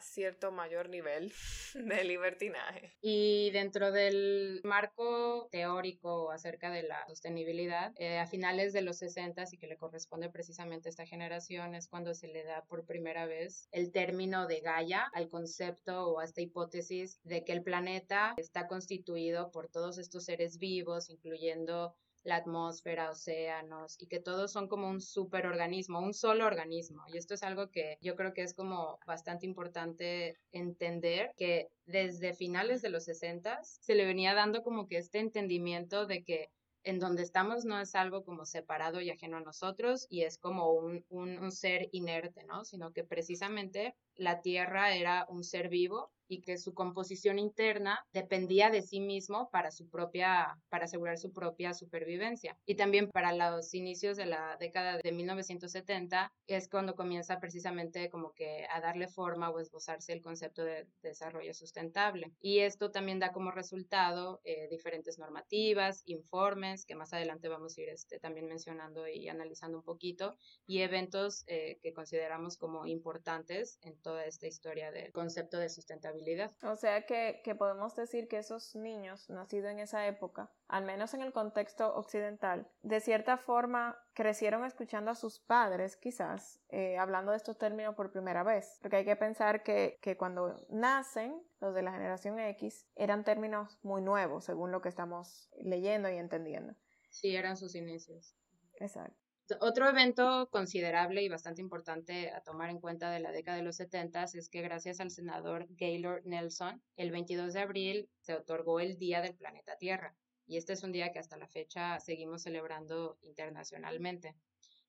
cierto 0.00 0.52
mayor 0.52 0.90
nivel 0.90 1.32
de 1.74 2.04
libertinaje. 2.04 2.92
Y 3.00 3.50
dentro 3.52 3.90
del 3.90 4.60
marco 4.62 5.48
teórico 5.50 6.30
acerca 6.30 6.70
de 6.70 6.82
la 6.82 7.06
sostenibilidad, 7.06 7.92
eh, 7.96 8.18
a 8.18 8.26
finales 8.26 8.74
de 8.74 8.82
los 8.82 8.98
60 8.98 9.44
y 9.50 9.56
que 9.56 9.66
le 9.66 9.78
corresponde 9.78 10.28
precisamente 10.28 10.88
a 10.88 10.90
esta 10.90 11.06
generación 11.06 11.74
es 11.74 11.88
cuando 11.88 12.14
se 12.14 12.28
le 12.28 12.44
da 12.44 12.64
por 12.66 12.84
primera 12.84 13.26
vez 13.26 13.68
el 13.72 13.90
término 13.90 14.46
de 14.46 14.60
Gaia 14.60 15.08
al 15.14 15.28
concepto 15.28 16.08
o 16.08 16.20
a 16.20 16.24
esta 16.24 16.40
hipótesis 16.40 17.20
de 17.22 17.44
que 17.44 17.52
el 17.52 17.62
planeta 17.62 18.34
está 18.36 18.66
constituido 18.66 19.50
por 19.50 19.68
todos 19.68 19.98
estos 19.98 20.24
seres 20.24 20.58
vivos, 20.58 21.08
incluyendo 21.08 21.94
la 22.24 22.36
atmósfera, 22.36 23.10
océanos, 23.10 23.96
y 24.00 24.06
que 24.06 24.20
todos 24.20 24.52
son 24.52 24.68
como 24.68 24.88
un 24.88 25.00
superorganismo, 25.00 26.00
un 26.00 26.14
solo 26.14 26.46
organismo. 26.46 27.02
Y 27.08 27.16
esto 27.16 27.34
es 27.34 27.42
algo 27.42 27.70
que 27.70 27.98
yo 28.00 28.16
creo 28.16 28.34
que 28.34 28.42
es 28.42 28.54
como 28.54 28.98
bastante 29.06 29.46
importante 29.46 30.36
entender, 30.52 31.32
que 31.36 31.68
desde 31.86 32.34
finales 32.34 32.82
de 32.82 32.90
los 32.90 33.04
60 33.04 33.60
se 33.62 33.94
le 33.94 34.04
venía 34.04 34.34
dando 34.34 34.62
como 34.62 34.86
que 34.86 34.98
este 34.98 35.18
entendimiento 35.20 36.06
de 36.06 36.22
que 36.24 36.50
en 36.84 36.98
donde 37.00 37.22
estamos 37.22 37.64
no 37.64 37.80
es 37.80 37.94
algo 37.94 38.24
como 38.24 38.46
separado 38.46 39.00
y 39.00 39.10
ajeno 39.10 39.38
a 39.38 39.42
nosotros 39.42 40.06
y 40.08 40.22
es 40.22 40.38
como 40.38 40.72
un, 40.72 41.04
un, 41.08 41.38
un 41.38 41.52
ser 41.52 41.88
inerte, 41.92 42.44
¿no? 42.44 42.64
Sino 42.64 42.92
que 42.92 43.04
precisamente 43.04 43.94
la 44.18 44.42
Tierra 44.42 44.94
era 44.94 45.26
un 45.28 45.44
ser 45.44 45.68
vivo 45.68 46.10
y 46.28 46.42
que 46.42 46.58
su 46.58 46.74
composición 46.74 47.38
interna 47.38 48.06
dependía 48.12 48.70
de 48.70 48.82
sí 48.82 49.00
mismo 49.00 49.48
para 49.50 49.70
su 49.70 49.88
propia, 49.88 50.58
para 50.68 50.84
asegurar 50.84 51.18
su 51.18 51.32
propia 51.32 51.72
supervivencia. 51.72 52.56
Y 52.66 52.76
también 52.76 53.10
para 53.10 53.32
los 53.32 53.74
inicios 53.74 54.16
de 54.16 54.26
la 54.26 54.56
década 54.60 54.98
de 54.98 55.12
1970 55.12 56.32
es 56.46 56.68
cuando 56.68 56.94
comienza 56.94 57.40
precisamente 57.40 58.10
como 58.10 58.32
que 58.32 58.66
a 58.70 58.80
darle 58.80 59.08
forma 59.08 59.50
o 59.50 59.58
esbozarse 59.58 60.12
el 60.12 60.22
concepto 60.22 60.64
de 60.64 60.86
desarrollo 61.02 61.54
sustentable. 61.54 62.32
Y 62.40 62.58
esto 62.58 62.90
también 62.90 63.18
da 63.18 63.32
como 63.32 63.50
resultado 63.50 64.40
eh, 64.44 64.68
diferentes 64.70 65.18
normativas, 65.18 66.02
informes, 66.04 66.84
que 66.84 66.94
más 66.94 67.12
adelante 67.14 67.48
vamos 67.48 67.76
a 67.76 67.80
ir 67.80 67.88
este, 67.88 68.18
también 68.20 68.46
mencionando 68.46 69.08
y 69.08 69.28
analizando 69.28 69.78
un 69.78 69.84
poquito, 69.84 70.36
y 70.66 70.80
eventos 70.80 71.44
eh, 71.46 71.78
que 71.80 71.94
consideramos 71.94 72.58
como 72.58 72.86
importantes 72.86 73.78
en 73.82 73.96
toda 74.08 74.24
esta 74.24 74.46
historia 74.46 74.90
del 74.90 75.12
concepto 75.12 75.58
de 75.58 75.68
sustentabilidad 75.68 76.50
o 76.62 76.76
sea 76.76 77.06
que, 77.06 77.42
podemos 77.58 77.94
decir 77.96 78.28
que 78.28 78.38
esos 78.38 78.74
niños 78.74 79.28
nacidos 79.28 79.70
en 79.70 79.80
esa 79.80 80.06
época, 80.06 80.50
al 80.68 80.84
menos 80.84 81.14
en 81.14 81.22
el 81.22 81.32
contexto 81.32 81.94
occidental, 81.94 82.70
de 82.82 83.00
cierta 83.00 83.36
forma 83.36 83.98
crecieron 84.14 84.64
escuchando 84.64 85.10
a 85.10 85.14
sus 85.14 85.40
padres, 85.40 85.96
quizás, 85.96 86.60
eh, 86.68 86.98
hablando 86.98 87.32
de 87.32 87.36
estos 87.36 87.58
términos 87.58 87.94
por 87.94 88.12
primera 88.12 88.42
vez. 88.42 88.78
Porque 88.80 88.96
hay 88.96 89.04
que 89.04 89.16
pensar 89.16 89.62
que, 89.62 89.98
que 90.00 90.16
cuando 90.16 90.66
nacen, 90.68 91.42
los 91.60 91.74
de 91.74 91.82
la 91.82 91.92
generación 91.92 92.38
X, 92.38 92.86
eran 92.94 93.24
términos 93.24 93.78
muy 93.82 94.02
nuevos, 94.02 94.44
según 94.44 94.70
lo 94.70 94.80
que 94.80 94.88
estamos 94.88 95.50
leyendo 95.60 96.08
y 96.10 96.16
entendiendo. 96.16 96.74
Sí, 97.10 97.34
eran 97.34 97.56
sus 97.56 97.74
inicios. 97.74 98.34
Exacto. 98.80 99.27
Otro 99.60 99.88
evento 99.88 100.48
considerable 100.50 101.22
y 101.22 101.28
bastante 101.28 101.62
importante 101.62 102.30
a 102.30 102.42
tomar 102.42 102.68
en 102.68 102.80
cuenta 102.80 103.10
de 103.10 103.20
la 103.20 103.32
década 103.32 103.56
de 103.56 103.62
los 103.62 103.76
70 103.76 104.24
es 104.24 104.48
que 104.50 104.60
gracias 104.60 105.00
al 105.00 105.10
senador 105.10 105.66
Gaylord 105.70 106.26
Nelson, 106.26 106.82
el 106.96 107.10
22 107.10 107.54
de 107.54 107.60
abril 107.60 108.10
se 108.20 108.34
otorgó 108.34 108.80
el 108.80 108.98
Día 108.98 109.22
del 109.22 109.34
Planeta 109.34 109.76
Tierra. 109.76 110.14
Y 110.46 110.56
este 110.56 110.74
es 110.74 110.82
un 110.82 110.92
día 110.92 111.12
que 111.12 111.18
hasta 111.18 111.36
la 111.36 111.48
fecha 111.48 111.98
seguimos 112.00 112.42
celebrando 112.42 113.18
internacionalmente. 113.22 114.34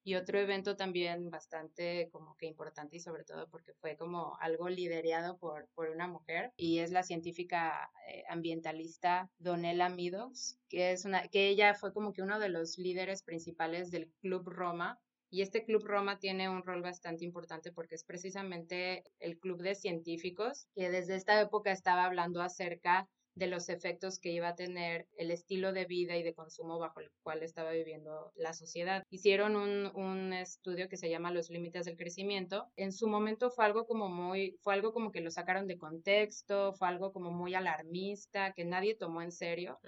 Y 0.04 0.16
otro 0.16 0.40
evento 0.40 0.76
también 0.76 1.30
bastante 1.30 2.10
como 2.12 2.36
que 2.38 2.46
importante 2.46 2.98
y 2.98 3.00
sobre 3.00 3.24
todo 3.24 3.50
porque 3.50 3.74
fue 3.74 3.98
como 3.98 4.38
algo 4.40 4.70
liderado 4.70 5.38
por, 5.38 5.68
por 5.76 5.90
una 5.90 6.08
mujer 6.08 6.52
y 6.58 6.80
es 6.80 6.92
la 6.92 7.04
científica 7.04 7.92
eh, 8.08 8.24
ambientalista 8.30 9.30
Donella 9.38 9.90
Meadows, 9.90 10.58
que 10.70 10.92
es 10.92 11.06
una, 11.06 11.28
que 11.28 11.50
ella 11.50 11.74
fue 11.76 11.94
como 11.94 12.14
que 12.14 12.22
uno 12.22 12.40
de 12.40 12.50
los 12.50 12.78
líderes 12.78 13.24
principales 13.24 13.92
del 13.92 14.10
Club 14.22 14.48
Roma 14.48 15.00
y 15.32 15.42
este 15.44 15.64
Club 15.64 15.86
Roma 15.86 16.18
tiene 16.18 16.50
un 16.50 16.64
rol 16.64 16.82
bastante 16.82 17.24
importante 17.24 17.72
porque 17.72 17.96
es 17.96 18.04
precisamente 18.04 19.04
el 19.20 19.38
club 19.38 19.62
de 19.62 19.76
científicos 19.76 20.68
que 20.74 20.90
desde 20.90 21.16
esta 21.16 21.40
época 21.40 21.72
estaba 21.72 22.06
hablando 22.06 22.42
acerca 22.42 23.08
de 23.36 23.48
los 23.48 23.70
efectos 23.70 24.20
que 24.20 24.32
iba 24.32 24.50
a 24.50 24.56
tener 24.56 25.08
el 25.18 25.32
estilo 25.32 25.72
de 25.72 25.86
vida 25.86 26.18
y 26.18 26.24
de 26.24 26.34
consumo 26.34 26.80
bajo 26.80 27.00
el 27.00 27.12
cual 27.24 27.44
estaba 27.44 27.72
viviendo 27.72 28.32
la 28.36 28.54
sociedad. 28.54 29.04
Hicieron 29.10 29.56
un, 29.56 29.92
un, 29.96 30.34
estudio 30.34 30.90
que 30.90 30.98
se 30.98 31.10
llama 31.10 31.32
Los 31.32 31.50
límites 31.50 31.86
del 31.86 31.98
crecimiento. 31.98 32.68
En 32.76 32.92
su 32.92 33.08
momento 33.08 33.50
fue 33.50 33.66
algo 33.66 33.86
como 33.86 34.10
muy, 34.10 34.58
fue 34.62 34.74
algo 34.74 34.94
como 34.94 35.12
que 35.12 35.22
lo 35.22 35.32
sacaron 35.32 35.68
de 35.68 35.78
contexto, 35.78 36.74
fue 36.74 36.88
algo 36.88 37.12
como 37.12 37.32
muy 37.32 37.56
alarmista, 37.56 38.54
que 38.54 38.66
nadie 38.66 38.96
tomó 38.96 39.22
en 39.22 39.32
serio. 39.32 39.80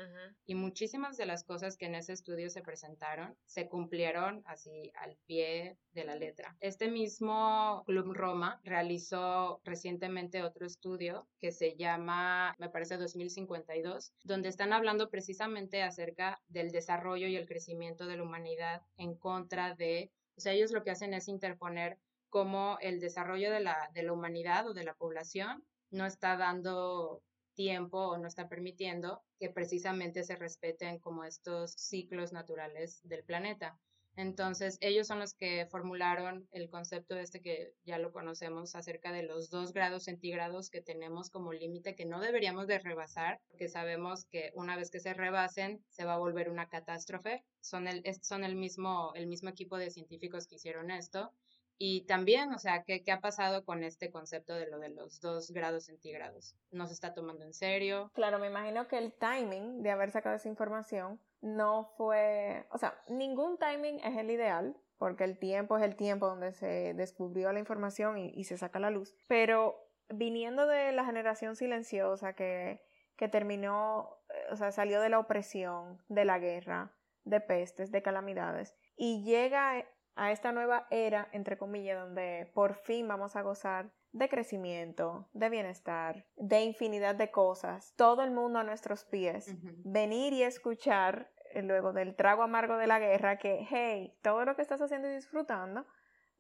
Y 0.46 0.56
muchísimas 0.56 1.18
de 1.18 1.26
las 1.26 1.44
cosas 1.44 1.78
que 1.78 1.86
en 1.86 1.96
ese 1.96 2.14
estudio 2.14 2.50
se 2.50 2.62
presentaron 2.62 3.36
se 3.46 3.68
cumplieron 3.68 4.44
así 4.46 4.92
al 4.96 5.18
pie 5.26 5.78
de 5.92 6.04
la 6.06 6.16
letra. 6.16 6.56
Este 6.60 6.90
mismo 6.90 7.84
Club 7.86 8.14
Roma 8.14 8.62
realizó 8.64 9.62
recientemente 9.64 10.44
otro 10.44 10.66
estudio 10.66 11.28
que 11.40 11.52
se 11.52 11.76
llama, 11.76 12.56
me 12.58 12.70
parece 12.70 12.98
2005, 13.36 14.00
donde 14.24 14.50
están 14.50 14.74
hablando 14.74 15.10
precisamente 15.10 15.84
acerca 15.84 16.42
del 16.48 16.72
desarrollo 16.72 17.28
y 17.28 17.36
el 17.36 17.48
crecimiento 17.48 18.06
de 18.06 18.18
la 18.18 18.24
humanidad 18.24 18.82
en 18.98 19.16
contra 19.16 19.76
de, 19.76 20.12
o 20.38 20.42
sea, 20.42 20.54
ellos 20.54 20.72
lo 20.72 20.84
que 20.84 20.92
hacen 20.92 21.14
es 21.14 21.28
interponer 21.28 21.98
cómo 22.30 22.78
el 22.82 23.00
desarrollo 23.00 23.52
de 23.52 23.60
la, 23.60 23.90
de 23.94 24.04
la 24.04 24.14
humanidad 24.14 24.68
o 24.68 24.74
de 24.74 24.84
la 24.84 24.94
población 24.94 25.64
no 25.90 26.06
está 26.06 26.38
dando 26.38 27.22
tiempo 27.54 28.08
o 28.08 28.18
no 28.18 28.28
está 28.28 28.48
permitiendo 28.48 29.22
que 29.38 29.50
precisamente 29.50 30.24
se 30.24 30.36
respeten 30.36 31.00
como 31.00 31.26
estos 31.26 31.72
ciclos 31.74 32.32
naturales 32.32 33.02
del 33.04 33.24
planeta. 33.24 33.78
Entonces, 34.16 34.78
ellos 34.82 35.08
son 35.08 35.20
los 35.20 35.34
que 35.34 35.66
formularon 35.68 36.48
el 36.52 36.70
concepto 36.70 37.16
este 37.16 37.42
que 37.42 37.74
ya 37.86 37.98
lo 37.98 38.12
conocemos 38.12 38.76
acerca 38.76 39.12
de 39.12 39.24
los 39.24 39.50
dos 39.50 39.74
grados 39.74 40.04
centígrados 40.04 40.70
que 40.70 40.82
tenemos 40.82 41.30
como 41.30 41.54
límite 41.54 41.96
que 41.96 42.06
no 42.06 42.20
deberíamos 42.20 42.68
de 42.68 42.80
rebasar, 42.80 43.40
porque 43.48 43.70
sabemos 43.70 44.26
que 44.26 44.52
una 44.54 44.76
vez 44.76 44.92
que 44.92 45.00
se 45.00 45.14
rebasen 45.14 45.84
se 45.90 46.06
va 46.06 46.16
a 46.16 46.20
volver 46.20 46.50
una 46.50 46.68
catástrofe. 46.68 47.44
Son 47.62 47.88
el, 47.88 48.04
son 48.22 48.44
el, 48.44 48.56
mismo, 48.56 49.12
el 49.16 49.28
mismo 49.28 49.50
equipo 49.50 49.78
de 49.78 49.92
científicos 49.92 50.48
que 50.48 50.56
hicieron 50.56 50.92
esto. 50.92 51.32
Y 51.78 52.02
también, 52.06 52.54
o 52.54 52.60
sea, 52.60 52.84
¿qué, 52.84 53.02
¿qué, 53.02 53.12
ha 53.12 53.22
pasado 53.22 53.66
con 53.66 53.84
este 53.84 54.12
concepto 54.12 54.54
de 54.54 54.68
lo 54.68 54.78
de 54.78 54.90
los 54.90 55.20
dos 55.20 55.50
grados 55.50 55.86
centígrados? 55.86 56.56
¿No 56.70 56.86
se 56.86 56.94
está 56.94 57.16
tomando 57.16 57.44
en 57.44 57.54
serio? 57.54 58.12
Claro, 58.14 58.38
me 58.38 58.48
imagino 58.48 58.88
que 58.88 59.00
el 59.00 59.14
timing 59.14 59.82
de 59.82 59.90
haber 59.90 60.12
sacado 60.12 60.36
esa 60.36 60.48
información 60.48 61.20
no 61.42 61.86
fue, 61.98 62.66
o 62.72 62.78
sea, 62.78 62.96
ningún 63.08 63.58
timing 63.58 64.00
es 64.00 64.18
el 64.18 64.30
ideal, 64.30 64.78
porque 64.98 65.24
el 65.24 65.38
tiempo 65.40 65.78
es 65.78 65.84
el 65.84 65.96
tiempo 65.96 66.28
donde 66.28 66.54
se 66.54 66.94
descubrió 66.94 67.52
la 67.52 67.60
información 67.60 68.18
y, 68.18 68.44
se 68.44 68.58
saca 68.58 68.80
la 68.80 68.92
luz, 68.92 69.16
pero 69.28 69.76
viniendo 70.10 70.68
de 70.68 70.92
la 70.92 71.06
generación 71.06 71.56
silenciosa 71.56 72.34
que, 72.34 72.84
que 73.16 73.28
terminó, 73.28 74.18
o 74.52 74.56
sea, 74.56 74.72
salió 74.72 75.02
de 75.02 75.10
la 75.10 75.20
opresión, 75.20 76.02
de 76.08 76.26
la 76.26 76.38
guerra, 76.38 76.92
de 77.24 77.42
pestes, 77.42 77.92
de 77.92 78.04
calamidades, 78.04 78.76
y 78.96 79.24
llega 79.24 79.84
a 80.16 80.32
esta 80.32 80.52
nueva 80.52 80.88
era, 80.92 81.30
entre 81.32 81.58
comillas, 81.58 82.00
donde 82.00 82.52
por 82.54 82.76
fin 82.76 83.08
vamos 83.08 83.36
a 83.36 83.42
gozar 83.42 83.92
de 84.12 84.30
crecimiento, 84.30 85.30
de 85.34 85.50
bienestar, 85.50 86.26
de 86.36 86.64
infinidad 86.64 87.16
de 87.16 87.32
cosas, 87.32 87.94
todo 87.96 88.24
el 88.24 88.32
mundo 88.32 88.60
a 88.60 88.64
nuestros 88.64 89.06
pies, 89.06 89.56
venir 89.84 90.34
y 90.34 90.44
escuchar 90.44 91.32
eh, 91.54 91.62
luego 91.62 91.94
del 91.94 92.16
trago 92.16 92.44
amargo 92.44 92.78
de 92.78 92.88
la 92.88 93.00
guerra 93.00 93.38
que, 93.38 93.66
hey, 93.70 94.18
todo 94.22 94.46
lo 94.46 94.56
que 94.56 94.62
estás 94.62 94.82
haciendo 94.82 95.10
y 95.10 95.16
disfrutando 95.16 95.86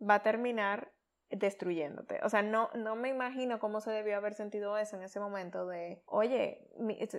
va 0.01 0.15
a 0.15 0.23
terminar 0.23 0.91
destruyéndote. 1.29 2.19
O 2.23 2.29
sea, 2.29 2.41
no, 2.41 2.69
no 2.75 2.95
me 2.95 3.09
imagino 3.09 3.59
cómo 3.59 3.79
se 3.79 3.91
debió 3.91 4.17
haber 4.17 4.33
sentido 4.33 4.77
eso 4.77 4.97
en 4.97 5.03
ese 5.03 5.19
momento 5.19 5.65
de, 5.65 6.03
oye, 6.05 6.67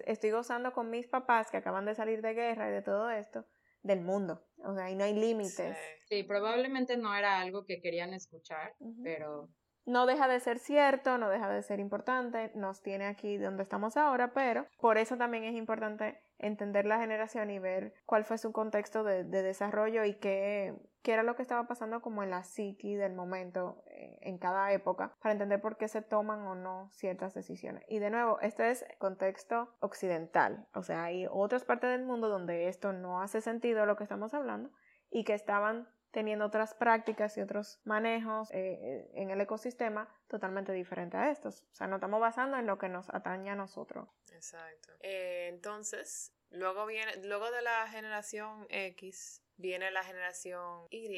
estoy 0.04 0.30
gozando 0.30 0.72
con 0.72 0.90
mis 0.90 1.06
papás 1.06 1.50
que 1.50 1.56
acaban 1.56 1.86
de 1.86 1.94
salir 1.94 2.20
de 2.20 2.34
guerra 2.34 2.68
y 2.68 2.72
de 2.72 2.82
todo 2.82 3.10
esto, 3.10 3.46
del 3.82 4.02
mundo. 4.02 4.44
O 4.64 4.74
sea, 4.74 4.90
y 4.90 4.96
no 4.96 5.04
hay 5.04 5.14
límites. 5.14 5.76
Sí. 6.08 6.22
probablemente 6.24 6.98
no 6.98 7.14
era 7.14 7.40
algo 7.40 7.64
que 7.64 7.80
querían 7.80 8.12
escuchar, 8.12 8.74
pero 9.02 9.48
no 9.84 10.06
deja 10.06 10.28
de 10.28 10.40
ser 10.40 10.58
cierto, 10.58 11.18
no 11.18 11.28
deja 11.28 11.48
de 11.48 11.62
ser 11.62 11.80
importante, 11.80 12.52
nos 12.54 12.82
tiene 12.82 13.06
aquí 13.06 13.36
donde 13.36 13.62
estamos 13.62 13.96
ahora, 13.96 14.32
pero 14.32 14.66
por 14.78 14.98
eso 14.98 15.16
también 15.16 15.44
es 15.44 15.54
importante 15.54 16.20
entender 16.38 16.86
la 16.86 16.98
generación 16.98 17.50
y 17.50 17.58
ver 17.58 17.94
cuál 18.04 18.24
fue 18.24 18.38
su 18.38 18.52
contexto 18.52 19.04
de, 19.04 19.24
desarrollo 19.24 20.04
y 20.04 20.14
qué, 20.14 20.74
qué, 21.02 21.12
era 21.12 21.22
lo 21.22 21.36
que 21.36 21.42
estaba 21.42 21.66
pasando 21.66 22.02
como 22.02 22.22
en 22.22 22.30
la 22.30 22.42
psiqui 22.42 22.96
del 22.96 23.14
momento 23.14 23.82
eh, 23.86 24.18
en 24.22 24.38
cada 24.38 24.72
época 24.72 25.14
para 25.20 25.32
entender 25.32 25.60
por 25.60 25.76
qué 25.76 25.88
se 25.88 26.02
toman 26.02 26.40
o 26.40 26.54
no 26.54 26.88
ciertas 26.90 27.34
decisiones. 27.34 27.84
Y 27.88 28.00
de 28.00 28.10
nuevo, 28.10 28.40
este 28.40 28.70
es 28.70 28.84
contexto 28.98 29.74
occidental, 29.80 30.66
o 30.74 30.82
sea, 30.82 31.04
hay 31.04 31.26
otras 31.30 31.64
partes 31.64 31.90
del 31.90 32.04
mundo 32.04 32.28
donde 32.28 32.68
esto 32.68 32.92
no 32.92 33.20
hace 33.20 33.40
sentido 33.40 33.86
lo 33.86 33.96
que 33.96 34.04
estamos 34.04 34.34
hablando 34.34 34.70
y 35.10 35.24
que 35.24 35.34
estaban 35.34 35.88
teniendo 36.12 36.44
otras 36.44 36.74
prácticas 36.74 37.36
y 37.36 37.40
otros 37.40 37.80
manejos 37.84 38.50
eh, 38.52 39.10
en 39.14 39.30
el 39.30 39.40
ecosistema 39.40 40.08
totalmente 40.28 40.72
diferentes 40.72 41.18
a 41.18 41.30
estos. 41.30 41.62
O 41.72 41.74
sea, 41.74 41.86
nos 41.88 41.96
estamos 41.96 42.20
basando 42.20 42.56
en 42.58 42.66
lo 42.66 42.78
que 42.78 42.88
nos 42.88 43.08
atañe 43.10 43.50
a 43.50 43.56
nosotros. 43.56 44.08
Exacto. 44.32 44.92
Eh, 45.00 45.48
entonces, 45.48 46.32
luego 46.50 46.86
viene, 46.86 47.16
luego 47.24 47.50
de 47.50 47.62
la 47.62 47.88
generación 47.88 48.66
X, 48.68 49.42
viene 49.56 49.90
la 49.90 50.04
generación 50.04 50.86
Y 50.90 51.08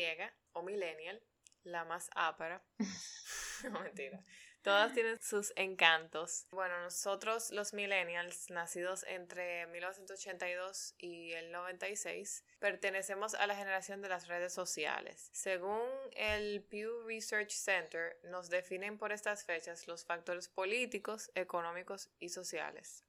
o 0.52 0.62
millennial, 0.62 1.20
la 1.64 1.84
más 1.84 2.08
ápera. 2.14 2.64
no 3.70 3.80
mentira. 3.80 4.22
Todas 4.64 4.94
tienen 4.94 5.20
sus 5.20 5.52
encantos. 5.56 6.46
Bueno, 6.50 6.80
nosotros 6.80 7.50
los 7.50 7.74
millennials, 7.74 8.48
nacidos 8.48 9.04
entre 9.06 9.66
1982 9.66 10.94
y 10.96 11.32
el 11.32 11.52
96, 11.52 12.42
pertenecemos 12.60 13.34
a 13.34 13.46
la 13.46 13.56
generación 13.56 14.00
de 14.00 14.08
las 14.08 14.26
redes 14.26 14.54
sociales. 14.54 15.28
Según 15.34 15.86
el 16.16 16.62
Pew 16.62 17.06
Research 17.06 17.50
Center, 17.50 18.18
nos 18.22 18.48
definen 18.48 18.96
por 18.96 19.12
estas 19.12 19.44
fechas 19.44 19.86
los 19.86 20.06
factores 20.06 20.48
políticos, 20.48 21.30
económicos 21.34 22.08
y 22.18 22.30
sociales. 22.30 23.04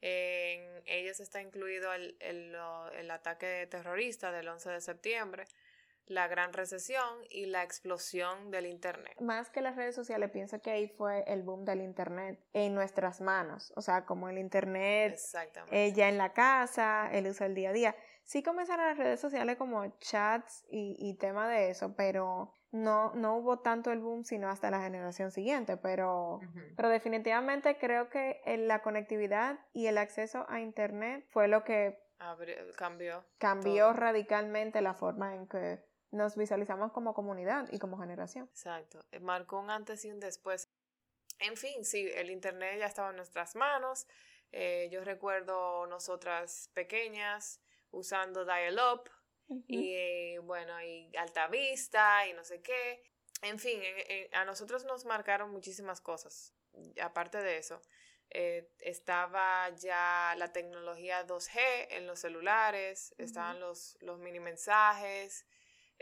En 0.00 0.82
ellos 0.86 1.20
está 1.20 1.40
incluido 1.40 1.92
el, 1.92 2.16
el 2.18 3.10
ataque 3.12 3.68
terrorista 3.70 4.32
del 4.32 4.48
11 4.48 4.70
de 4.70 4.80
septiembre, 4.80 5.44
la 6.06 6.28
gran 6.28 6.52
recesión 6.52 7.08
y 7.30 7.46
la 7.46 7.62
explosión 7.62 8.50
del 8.50 8.66
Internet. 8.66 9.20
Más 9.20 9.50
que 9.50 9.60
las 9.60 9.76
redes 9.76 9.94
sociales, 9.94 10.30
pienso 10.30 10.60
que 10.60 10.70
ahí 10.70 10.88
fue 10.88 11.24
el 11.26 11.42
boom 11.42 11.64
del 11.64 11.80
Internet 11.80 12.38
en 12.52 12.74
nuestras 12.74 13.20
manos, 13.20 13.72
o 13.76 13.82
sea, 13.82 14.04
como 14.04 14.28
el 14.28 14.38
Internet 14.38 15.18
eh, 15.70 15.92
ya 15.94 16.08
en 16.08 16.18
la 16.18 16.32
casa, 16.32 17.10
el 17.12 17.26
uso 17.26 17.44
del 17.44 17.54
día 17.54 17.70
a 17.70 17.72
día. 17.72 17.96
Sí 18.24 18.42
comenzaron 18.42 18.86
las 18.86 18.98
redes 18.98 19.20
sociales 19.20 19.56
como 19.56 19.86
chats 19.98 20.64
y, 20.70 20.96
y 20.98 21.14
tema 21.14 21.48
de 21.48 21.70
eso, 21.70 21.94
pero 21.96 22.52
no, 22.72 23.12
no 23.14 23.36
hubo 23.36 23.60
tanto 23.60 23.92
el 23.92 24.00
boom 24.00 24.24
sino 24.24 24.48
hasta 24.48 24.70
la 24.70 24.80
generación 24.80 25.30
siguiente, 25.30 25.76
pero, 25.76 26.40
pero 26.74 26.88
definitivamente 26.88 27.76
creo 27.78 28.08
que 28.08 28.40
la 28.66 28.80
conectividad 28.80 29.60
y 29.72 29.86
el 29.86 29.98
acceso 29.98 30.46
a 30.48 30.60
Internet 30.60 31.26
fue 31.30 31.48
lo 31.48 31.64
que 31.64 31.98
cambió. 32.76 33.24
Cambió 33.38 33.92
radicalmente 33.92 34.80
la 34.80 34.94
forma 34.94 35.34
en 35.34 35.46
que 35.46 35.84
nos 36.12 36.36
visualizamos 36.36 36.92
como 36.92 37.14
comunidad 37.14 37.68
y 37.72 37.78
como 37.78 37.98
generación. 37.98 38.46
Exacto, 38.50 39.04
eh, 39.10 39.18
marcó 39.18 39.58
un 39.58 39.70
antes 39.70 40.04
y 40.04 40.12
un 40.12 40.20
después. 40.20 40.68
En 41.40 41.56
fin, 41.56 41.84
sí, 41.84 42.08
el 42.14 42.30
Internet 42.30 42.78
ya 42.78 42.86
estaba 42.86 43.10
en 43.10 43.16
nuestras 43.16 43.56
manos. 43.56 44.06
Eh, 44.52 44.88
yo 44.92 45.02
recuerdo 45.02 45.86
nosotras 45.86 46.70
pequeñas 46.74 47.60
usando 47.90 48.44
dial-up 48.44 49.10
y 49.66 49.94
eh, 49.94 50.38
bueno, 50.42 50.80
y 50.82 51.10
alta 51.16 51.48
vista 51.48 52.26
y 52.28 52.34
no 52.34 52.44
sé 52.44 52.60
qué. 52.60 53.02
En 53.40 53.58
fin, 53.58 53.80
a 54.32 54.44
nosotros 54.44 54.84
nos 54.84 55.04
marcaron 55.04 55.50
muchísimas 55.50 56.00
cosas. 56.00 56.54
Aparte 57.02 57.38
de 57.38 57.58
eso, 57.58 57.82
estaba 58.30 59.68
ya 59.70 60.34
la 60.38 60.52
tecnología 60.52 61.26
2G 61.26 61.88
en 61.90 62.06
los 62.06 62.20
celulares, 62.20 63.14
estaban 63.18 63.58
los, 63.58 63.98
los 64.00 64.20
mini 64.20 64.38
mensajes, 64.38 65.44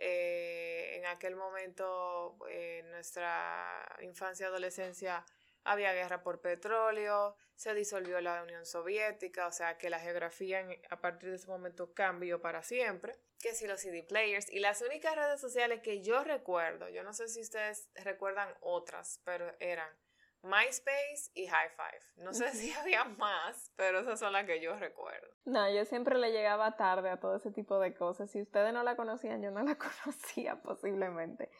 eh, 0.01 0.97
en 0.97 1.07
aquel 1.07 1.37
momento, 1.37 2.39
en 2.49 2.91
nuestra 2.91 3.87
infancia 4.01 4.45
y 4.45 4.47
adolescencia, 4.49 5.25
había 5.63 5.93
guerra 5.93 6.23
por 6.23 6.41
petróleo, 6.41 7.37
se 7.55 7.75
disolvió 7.75 8.21
la 8.23 8.43
Unión 8.43 8.65
Soviética, 8.65 9.47
o 9.47 9.53
sea 9.53 9.77
que 9.77 9.91
la 9.91 10.01
geografía 10.01 10.67
a 10.89 11.01
partir 11.03 11.29
de 11.29 11.37
ese 11.37 11.49
momento 11.49 11.93
cambió 11.93 12.41
para 12.41 12.63
siempre. 12.63 13.15
Que 13.39 13.55
si 13.55 13.67
los 13.67 13.81
CD 13.81 14.03
players 14.03 14.51
y 14.51 14.61
las 14.61 14.81
únicas 14.81 15.15
redes 15.15 15.41
sociales 15.41 15.81
que 15.83 16.03
yo 16.03 16.25
recuerdo, 16.25 16.89
yo 16.89 17.03
no 17.03 17.13
sé 17.13 17.29
si 17.29 17.43
ustedes 17.43 17.91
recuerdan 17.95 18.55
otras, 18.61 19.21
pero 19.25 19.55
eran 19.61 19.91
MySpace 20.43 21.31
y 21.35 21.47
High 21.47 21.71
Five. 21.71 22.25
No 22.25 22.33
sé 22.33 22.51
si 22.51 22.73
había 22.81 23.05
más, 23.05 23.73
pero 23.77 24.01
esas 24.01 24.19
son 24.19 24.33
las 24.33 24.47
que 24.47 24.61
yo 24.61 24.77
recuerdo. 24.77 25.29
No, 25.45 25.71
yo 25.71 25.85
siempre 25.85 26.19
le 26.19 26.33
llegaba 26.33 26.77
tarde 26.77 27.11
a 27.11 27.21
todo 27.21 27.37
ese 27.37 27.51
tipo 27.51 27.79
de 27.79 27.95
cosas. 27.95 28.31
Si 28.31 28.41
ustedes 28.41 28.73
no 28.73 28.83
la 28.83 28.97
conocían, 28.97 29.43
yo 29.43 29.51
no 29.51 29.63
la 29.63 29.77
conocía 30.05 30.61
posiblemente. 30.63 31.51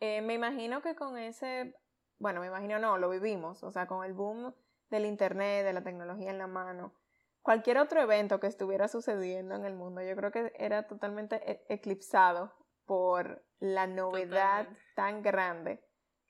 Eh, 0.00 0.22
me 0.22 0.34
imagino 0.34 0.82
que 0.82 0.94
con 0.94 1.18
ese, 1.18 1.74
bueno, 2.18 2.40
me 2.40 2.46
imagino 2.48 2.78
no, 2.78 2.98
lo 2.98 3.08
vivimos, 3.08 3.62
o 3.62 3.70
sea, 3.70 3.86
con 3.86 4.04
el 4.04 4.12
boom 4.12 4.54
del 4.90 5.06
Internet, 5.06 5.64
de 5.64 5.72
la 5.72 5.82
tecnología 5.82 6.30
en 6.30 6.38
la 6.38 6.46
mano, 6.46 6.94
cualquier 7.42 7.78
otro 7.78 8.00
evento 8.00 8.40
que 8.40 8.46
estuviera 8.46 8.88
sucediendo 8.88 9.54
en 9.54 9.64
el 9.64 9.74
mundo, 9.74 10.02
yo 10.02 10.14
creo 10.16 10.32
que 10.32 10.52
era 10.58 10.86
totalmente 10.86 11.36
e-, 11.50 11.64
eclipsado 11.68 12.52
por 12.84 13.44
la 13.58 13.86
novedad 13.86 14.68
tan 14.94 15.22
grande 15.22 15.85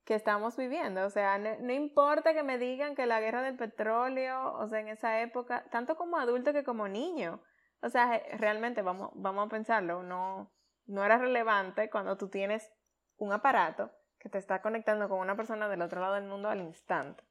que 0.07 0.15
estamos 0.15 0.57
viviendo. 0.57 1.05
O 1.05 1.11
sea, 1.11 1.37
no, 1.37 1.73
importa 1.73 2.33
que 2.33 2.45
me 2.45 2.57
digan 2.59 2.95
que 2.95 3.05
la 3.05 3.21
guerra 3.21 3.43
del 3.43 3.57
petróleo, 3.57 4.55
o 4.55 4.67
sea, 4.69 4.81
en 4.81 4.89
esa 4.89 5.21
época, 5.21 5.65
tanto 5.71 5.97
como 5.97 6.17
adulto 6.17 6.53
que 6.53 6.65
como 6.65 6.89
niño, 6.89 7.43
o 7.83 7.91
sea, 7.91 8.23
realmente 8.39 8.81
vamos, 8.81 9.11
vamos 9.15 9.47
a 9.47 9.51
pensarlo, 9.51 10.03
no, 10.05 10.55
no 10.87 11.05
era 11.05 11.19
relevante 11.19 11.91
cuando 11.91 12.17
tú 12.17 12.29
tienes 12.29 12.73
un 13.17 13.33
aparato 13.33 13.91
que 14.19 14.29
te 14.29 14.39
está 14.39 14.63
conectando 14.63 15.09
con 15.09 15.19
una 15.19 15.37
persona 15.37 15.69
del 15.69 15.83
otro 15.83 16.01
lado 16.01 16.15
del 16.15 16.25
mundo 16.25 16.49
al 16.49 16.61
instante. 16.61 17.25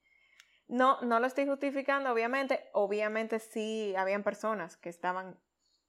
No, 0.68 1.00
no 1.02 1.20
lo 1.20 1.28
estoy 1.28 1.48
justificando, 1.48 2.12
obviamente, 2.12 2.70
obviamente 2.74 3.40
sí 3.40 3.96
habían 3.96 4.24
personas 4.24 4.76
que 4.76 4.90
estaban 4.90 5.40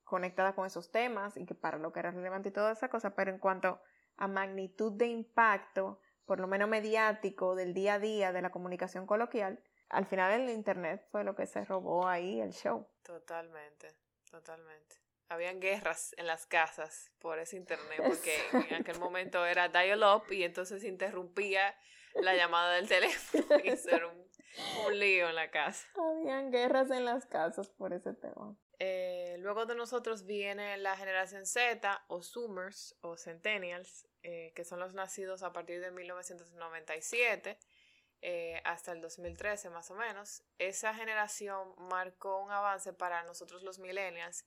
conectadas 0.04 0.54
con 0.54 0.66
esos 0.66 0.92
temas 0.92 1.36
y 1.36 1.46
que 1.46 1.56
para 1.56 1.78
lo 1.78 1.92
que 1.92 1.98
era 1.98 2.12
relevante 2.12 2.50
y 2.50 2.52
toda 2.52 2.70
esa 2.70 2.88
cosa, 2.88 3.16
pero 3.16 3.32
en 3.32 3.38
cuanto 3.38 3.80
a 4.16 4.28
magnitud 4.28 4.92
de 4.92 5.08
impacto, 5.08 6.00
por 6.26 6.40
lo 6.40 6.46
menos 6.46 6.68
mediático, 6.68 7.54
del 7.54 7.72
día 7.72 7.94
a 7.94 7.98
día, 7.98 8.32
de 8.32 8.42
la 8.42 8.50
comunicación 8.50 9.06
coloquial, 9.06 9.62
al 9.88 10.06
final 10.06 10.40
el 10.40 10.50
Internet 10.50 11.06
fue 11.10 11.24
lo 11.24 11.34
que 11.34 11.46
se 11.46 11.64
robó 11.64 12.08
ahí 12.08 12.40
el 12.40 12.52
show. 12.52 12.88
Totalmente, 13.02 13.88
totalmente. 14.30 14.96
Habían 15.28 15.60
guerras 15.60 16.14
en 16.18 16.26
las 16.26 16.46
casas 16.46 17.10
por 17.18 17.38
ese 17.38 17.56
Internet, 17.56 17.98
porque 18.06 18.36
en 18.68 18.74
aquel 18.74 18.98
momento 18.98 19.44
era 19.46 19.68
dial-up 19.68 20.24
y 20.30 20.42
entonces 20.42 20.84
interrumpía 20.84 21.74
la 22.14 22.34
llamada 22.34 22.74
del 22.74 22.88
teléfono 22.88 23.44
y 23.62 23.68
eso 23.68 23.90
era 23.90 24.08
un, 24.08 24.26
lío 24.98 25.28
en 25.28 25.34
la 25.34 25.50
casa. 25.50 25.86
Habían 25.96 26.50
guerras 26.50 26.90
en 26.90 27.04
las 27.04 27.26
casas 27.26 27.70
por 27.70 27.92
ese 27.92 28.14
tema. 28.14 28.56
Eh, 28.78 29.36
luego 29.38 29.64
de 29.64 29.74
nosotros 29.74 30.26
viene 30.26 30.76
la 30.76 30.96
generación 30.96 31.46
Z 31.46 32.04
o 32.08 32.22
Zoomers 32.22 32.94
o 33.00 33.16
Centennials, 33.16 34.06
eh, 34.22 34.52
que 34.54 34.64
son 34.64 34.80
los 34.80 34.92
nacidos 34.92 35.42
a 35.42 35.52
partir 35.52 35.80
de 35.80 35.90
1997 35.90 37.58
eh, 38.22 38.60
hasta 38.64 38.92
el 38.92 39.00
2013 39.00 39.70
más 39.70 39.90
o 39.90 39.94
menos. 39.94 40.42
Esa 40.58 40.94
generación 40.94 41.74
marcó 41.78 42.42
un 42.42 42.50
avance 42.50 42.92
para 42.92 43.22
nosotros 43.24 43.62
los 43.62 43.78
millennials 43.78 44.44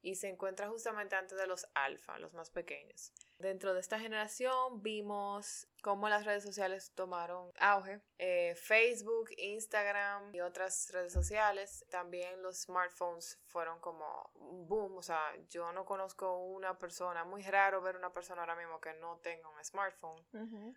y 0.00 0.14
se 0.14 0.28
encuentra 0.28 0.68
justamente 0.68 1.16
antes 1.16 1.36
de 1.36 1.46
los 1.46 1.66
alfa, 1.74 2.18
los 2.18 2.32
más 2.32 2.50
pequeños. 2.50 3.12
Dentro 3.38 3.74
de 3.74 3.80
esta 3.80 3.98
generación 3.98 4.82
vimos 4.82 5.68
cómo 5.82 6.08
las 6.08 6.24
redes 6.24 6.42
sociales 6.42 6.92
tomaron 6.94 7.52
auge. 7.58 8.00
Eh, 8.18 8.54
Facebook, 8.56 9.30
Instagram 9.36 10.34
y 10.34 10.40
otras 10.40 10.90
redes 10.92 11.12
sociales. 11.12 11.84
También 11.90 12.42
los 12.42 12.62
smartphones 12.62 13.38
fueron 13.46 13.78
como 13.80 14.30
un 14.34 14.66
boom. 14.66 14.96
O 14.96 15.02
sea, 15.02 15.20
yo 15.50 15.70
no 15.72 15.84
conozco 15.84 16.38
una 16.38 16.78
persona, 16.78 17.24
muy 17.24 17.42
raro 17.42 17.82
ver 17.82 17.96
una 17.96 18.12
persona 18.12 18.40
ahora 18.40 18.56
mismo 18.56 18.80
que 18.80 18.94
no 18.94 19.18
tenga 19.18 19.48
un 19.48 19.62
smartphone. 19.64 20.24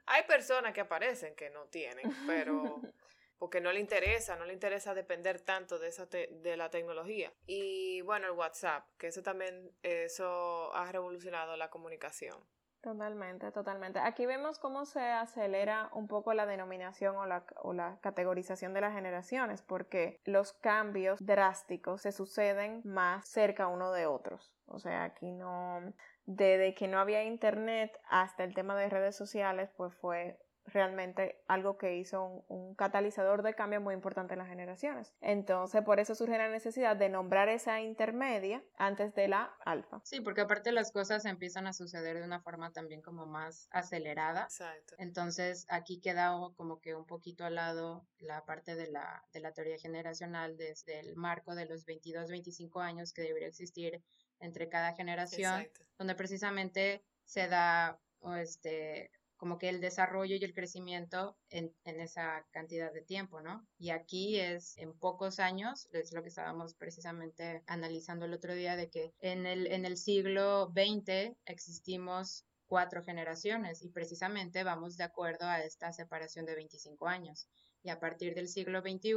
Hay 0.05 0.23
personas 0.23 0.73
que 0.73 0.81
aparecen 0.81 1.35
que 1.35 1.49
no 1.49 1.65
tienen, 1.67 2.13
pero 2.27 2.81
porque 3.39 3.61
no 3.61 3.71
le 3.71 3.79
interesa, 3.79 4.35
no 4.35 4.45
le 4.45 4.53
interesa 4.53 4.93
depender 4.93 5.41
tanto 5.41 5.79
de, 5.79 5.87
esa 5.87 6.05
de 6.05 6.57
la 6.57 6.69
tecnología. 6.69 7.33
Y 7.47 8.01
bueno, 8.01 8.27
el 8.27 8.33
WhatsApp, 8.33 8.85
que 8.97 9.07
eso 9.07 9.23
también, 9.23 9.71
eso 9.81 10.73
ha 10.75 10.91
revolucionado 10.91 11.57
la 11.57 11.69
comunicación. 11.69 12.37
Totalmente, 12.81 13.51
totalmente. 13.51 13.99
Aquí 13.99 14.25
vemos 14.25 14.57
cómo 14.57 14.85
se 14.85 15.01
acelera 15.01 15.89
un 15.93 16.07
poco 16.07 16.33
la 16.33 16.45
denominación 16.45 17.17
o 17.17 17.25
la, 17.25 17.45
o 17.61 17.73
la 17.73 17.99
categorización 18.01 18.73
de 18.73 18.81
las 18.81 18.93
generaciones, 18.93 19.61
porque 19.61 20.21
los 20.23 20.53
cambios 20.53 21.19
drásticos 21.25 22.01
se 22.03 22.13
suceden 22.13 22.81
más 22.85 23.27
cerca 23.27 23.67
uno 23.67 23.91
de 23.91 24.05
otros. 24.05 24.53
O 24.65 24.79
sea, 24.79 25.03
aquí 25.03 25.31
no, 25.31 25.93
desde 26.25 26.73
que 26.73 26.87
no 26.87 26.99
había 26.99 27.23
internet 27.23 27.99
hasta 28.07 28.45
el 28.45 28.53
tema 28.53 28.77
de 28.77 28.89
redes 28.89 29.15
sociales, 29.15 29.69
pues 29.75 29.93
fue 29.95 30.39
realmente 30.73 31.41
algo 31.47 31.77
que 31.77 31.97
hizo 31.97 32.45
un, 32.47 32.75
catalizador 32.75 33.43
de 33.43 33.53
cambio 33.55 33.81
muy 33.81 33.93
importante 33.93 34.33
en 34.33 34.39
las 34.39 34.47
generaciones. 34.47 35.13
Entonces, 35.21 35.81
por 35.83 35.99
eso 35.99 36.15
surge 36.15 36.37
la 36.37 36.49
necesidad 36.49 36.95
de 36.95 37.09
nombrar 37.09 37.49
esa 37.49 37.81
intermedia 37.81 38.63
antes 38.77 39.13
de 39.15 39.27
la 39.27 39.53
alfa. 39.65 40.01
Sí, 40.03 40.21
porque 40.21 40.41
aparte 40.41 40.71
las 40.71 40.91
cosas 40.91 41.25
empiezan 41.25 41.67
a 41.67 41.73
suceder 41.73 42.17
de 42.19 42.23
una 42.23 42.41
forma 42.41 42.71
también 42.71 43.01
como 43.01 43.25
más 43.25 43.67
acelerada. 43.71 44.43
Exacto. 44.43 44.95
Entonces, 44.97 45.65
aquí 45.69 45.99
queda 45.99 46.31
como 46.55 46.79
que 46.79 46.95
un 46.95 47.05
poquito 47.05 47.43
al 47.43 47.55
lado 47.55 48.07
la 48.19 48.45
parte 48.45 48.75
de 48.75 48.87
la, 48.87 49.23
de 49.33 49.39
la 49.39 49.51
teoría 49.51 49.77
generacional 49.77 50.57
desde 50.57 50.99
el 50.99 51.15
marco 51.15 51.55
de 51.55 51.65
los 51.65 51.85
22, 51.85 52.29
25 52.29 52.79
años 52.79 53.13
que 53.13 53.23
debería 53.23 53.47
existir 53.47 54.01
entre 54.39 54.69
cada 54.69 54.93
generación, 54.93 55.67
donde 55.97 56.15
precisamente 56.15 57.03
se 57.25 57.47
da 57.47 57.99
este 58.37 59.11
como 59.39 59.57
que 59.57 59.69
el 59.69 59.79
desarrollo 59.79 60.35
y 60.35 60.43
el 60.43 60.53
crecimiento 60.53 61.37
en, 61.49 61.73
en, 61.85 62.01
esa 62.01 62.45
cantidad 62.51 62.91
de 62.91 63.01
tiempo, 63.01 63.39
¿no? 63.39 63.65
Y 63.77 63.91
aquí 63.91 64.37
es 64.37 64.77
en 64.77 64.93
pocos 64.93 65.39
años, 65.39 65.87
es 65.93 66.11
lo 66.11 66.21
que 66.21 66.27
estábamos 66.27 66.75
precisamente 66.75 67.63
analizando 67.65 68.25
el 68.25 68.33
otro 68.33 68.53
día, 68.53 68.75
de 68.75 68.89
que 68.89 69.13
en 69.21 69.45
el, 69.45 69.67
en 69.67 69.85
el 69.85 69.95
siglo 69.95 70.73
XX 70.75 71.37
existimos 71.45 72.45
cuatro 72.67 73.01
generaciones 73.01 73.81
y 73.81 73.89
precisamente 73.89 74.65
vamos 74.65 74.97
de 74.97 75.05
acuerdo 75.05 75.45
a 75.45 75.61
esta 75.61 75.93
separación 75.93 76.45
de 76.45 76.55
25 76.55 77.07
años. 77.07 77.47
Y 77.81 77.91
a 77.91 77.99
partir 78.01 78.35
del 78.35 78.49
siglo 78.49 78.81
XXI 78.81 79.15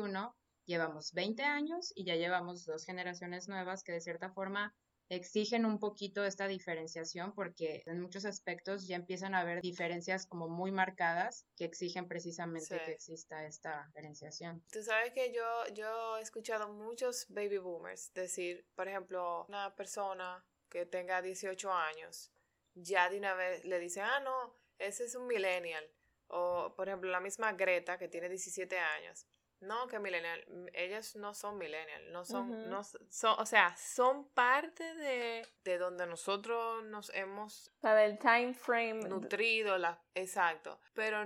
llevamos 0.67 1.13
20 1.15 1.43
años 1.43 1.93
y 1.97 2.05
ya 2.05 2.15
llevamos 2.15 2.65
dos 2.65 2.85
generaciones 2.85 3.49
nuevas 3.49 3.83
que 3.83 3.91
de 3.91 4.01
cierta 4.01 4.31
forma 4.31 4.73
exigen 5.17 5.67
un 5.67 5.79
poquito 5.79 6.25
esta 6.25 6.49
diferenciación 6.49 7.35
porque 7.35 7.83
en 7.87 8.01
muchos 8.01 8.25
aspectos 8.25 8.87
ya 8.87 8.97
empiezan 8.97 9.35
a 9.35 9.41
haber 9.41 9.61
diferencias 9.61 10.27
como 10.27 10.49
muy 10.49 10.73
marcadas 10.73 11.47
que 11.57 11.65
exigen 11.65 12.09
precisamente 12.09 12.81
que 12.85 12.93
exista 12.93 13.45
esta 13.45 13.85
diferenciación. 13.89 14.65
Tú 14.73 14.83
sabes 14.83 15.13
que 15.13 15.33
yo, 15.33 15.45
yo 15.75 16.17
he 16.17 16.23
escuchado 16.23 16.73
muchos 16.73 17.27
baby 17.29 17.59
boomers 17.59 18.13
decir, 18.15 18.67
por 18.75 18.89
ejemplo, 18.89 19.45
una 19.49 19.75
persona 19.77 20.45
que 20.71 20.87
tenga 20.87 21.21
18 21.21 21.71
años, 21.71 22.33
ya 22.75 23.11
de 23.11 23.19
una 23.19 23.35
vez 23.35 23.65
le 23.65 23.79
dice, 23.79 24.01
ah, 24.01 24.21
no, 24.21 24.57
ese 24.79 25.05
es 25.05 25.15
un 25.15 25.27
millennial. 25.27 25.85
O, 26.29 26.73
por 26.75 26.89
ejemplo, 26.89 27.11
la 27.11 27.21
misma 27.21 27.53
Greta, 27.53 27.99
que 27.99 28.09
tiene 28.09 28.31
17 28.31 28.79
años. 28.79 29.27
No, 29.63 29.87
que 29.87 30.01
millennial, 30.01 30.45
ellos 30.73 31.15
no 31.15 31.35
son 31.35 31.57
millennial, 31.57 32.13
no 32.13 32.25
son, 32.25 32.69
no 32.69 32.83
son, 32.83 33.01
o 33.39 33.47
sea, 33.47 33.77
son 33.77 34.29
parte 34.31 34.83
de, 34.95 35.47
de 35.63 35.79
donde 35.79 36.05
nosotros 36.05 36.83
nos 36.85 37.15
hemos... 37.15 37.69
O 37.79 37.81
sea, 37.81 37.95
del 37.95 38.19
time 38.19 38.55
frame. 38.55 39.09
Nutrido, 39.09 39.79
la, 39.79 40.03
exacto, 40.17 40.81
pero, 40.95 41.25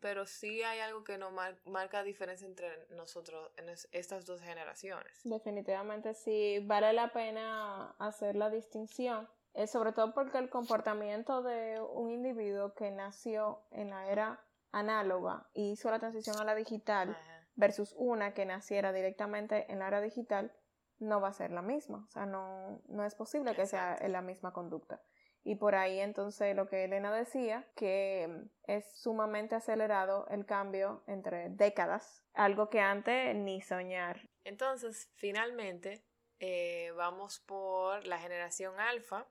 pero 0.00 0.26
sí 0.26 0.60
hay 0.64 0.80
algo 0.80 1.04
que 1.04 1.18
nos 1.18 1.32
marca 1.66 2.02
diferencia 2.02 2.48
entre 2.48 2.88
nosotros 2.90 3.52
en 3.56 3.68
estas 3.68 4.26
dos 4.26 4.40
generaciones. 4.40 5.20
Definitivamente 5.22 6.14
sí, 6.14 6.58
vale 6.64 6.92
la 6.92 7.12
pena 7.12 7.94
hacer 8.00 8.34
la 8.34 8.50
distinción, 8.50 9.28
eh, 9.54 9.68
sobre 9.68 9.92
todo 9.92 10.12
porque 10.14 10.38
el 10.38 10.50
comportamiento 10.50 11.42
de 11.42 11.80
un 11.80 12.10
individuo 12.10 12.74
que 12.74 12.90
nació 12.90 13.62
en 13.70 13.90
la 13.90 14.10
era 14.10 14.44
análoga 14.72 15.48
y 15.54 15.72
hizo 15.72 15.90
la 15.90 15.98
transición 16.00 16.36
a 16.40 16.44
la 16.44 16.54
digital 16.54 17.16
versus 17.58 17.92
una 17.98 18.34
que 18.34 18.46
naciera 18.46 18.92
directamente 18.92 19.70
en 19.70 19.80
la 19.80 19.88
era 19.88 20.00
digital, 20.00 20.52
no 21.00 21.20
va 21.20 21.28
a 21.28 21.32
ser 21.32 21.50
la 21.50 21.60
misma. 21.60 22.06
O 22.08 22.10
sea, 22.10 22.24
no, 22.24 22.80
no 22.86 23.04
es 23.04 23.14
posible 23.16 23.54
que 23.54 23.66
sea 23.66 23.98
la 24.08 24.22
misma 24.22 24.52
conducta. 24.52 25.02
Y 25.42 25.56
por 25.56 25.74
ahí 25.74 25.98
entonces 25.98 26.54
lo 26.54 26.68
que 26.68 26.84
Elena 26.84 27.12
decía, 27.12 27.68
que 27.74 28.48
es 28.64 28.84
sumamente 29.00 29.56
acelerado 29.56 30.26
el 30.28 30.46
cambio 30.46 31.02
entre 31.06 31.50
décadas, 31.50 32.24
algo 32.32 32.70
que 32.70 32.80
antes 32.80 33.34
ni 33.34 33.60
soñar. 33.60 34.28
Entonces, 34.44 35.10
finalmente, 35.16 36.04
eh, 36.38 36.92
vamos 36.96 37.40
por 37.40 38.06
la 38.06 38.18
generación 38.18 38.78
alfa, 38.78 39.26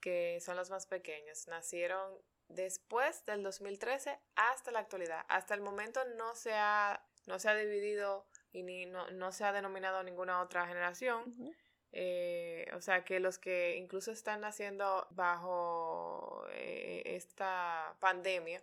que 0.00 0.38
son 0.40 0.56
los 0.56 0.68
más 0.70 0.86
pequeños. 0.86 1.48
Nacieron 1.48 2.18
después 2.48 3.24
del 3.24 3.42
2013 3.42 4.18
hasta 4.36 4.70
la 4.70 4.80
actualidad. 4.80 5.24
Hasta 5.28 5.54
el 5.54 5.62
momento 5.62 6.00
no 6.16 6.34
se 6.34 6.52
ha 6.52 7.02
no 7.26 7.38
se 7.38 7.48
ha 7.48 7.54
dividido 7.54 8.26
y 8.52 8.62
ni, 8.62 8.86
no, 8.86 9.32
se 9.32 9.44
ha 9.44 9.52
denominado 9.52 10.02
ninguna 10.02 10.40
otra 10.40 10.66
generación. 10.66 11.34
Eh, 11.92 12.66
o 12.74 12.80
sea 12.80 13.04
que 13.04 13.20
los 13.20 13.38
que 13.38 13.76
incluso 13.76 14.10
están 14.10 14.40
naciendo 14.40 15.06
bajo 15.10 16.44
eh, 16.50 17.02
esta 17.06 17.94
pandemia 18.00 18.62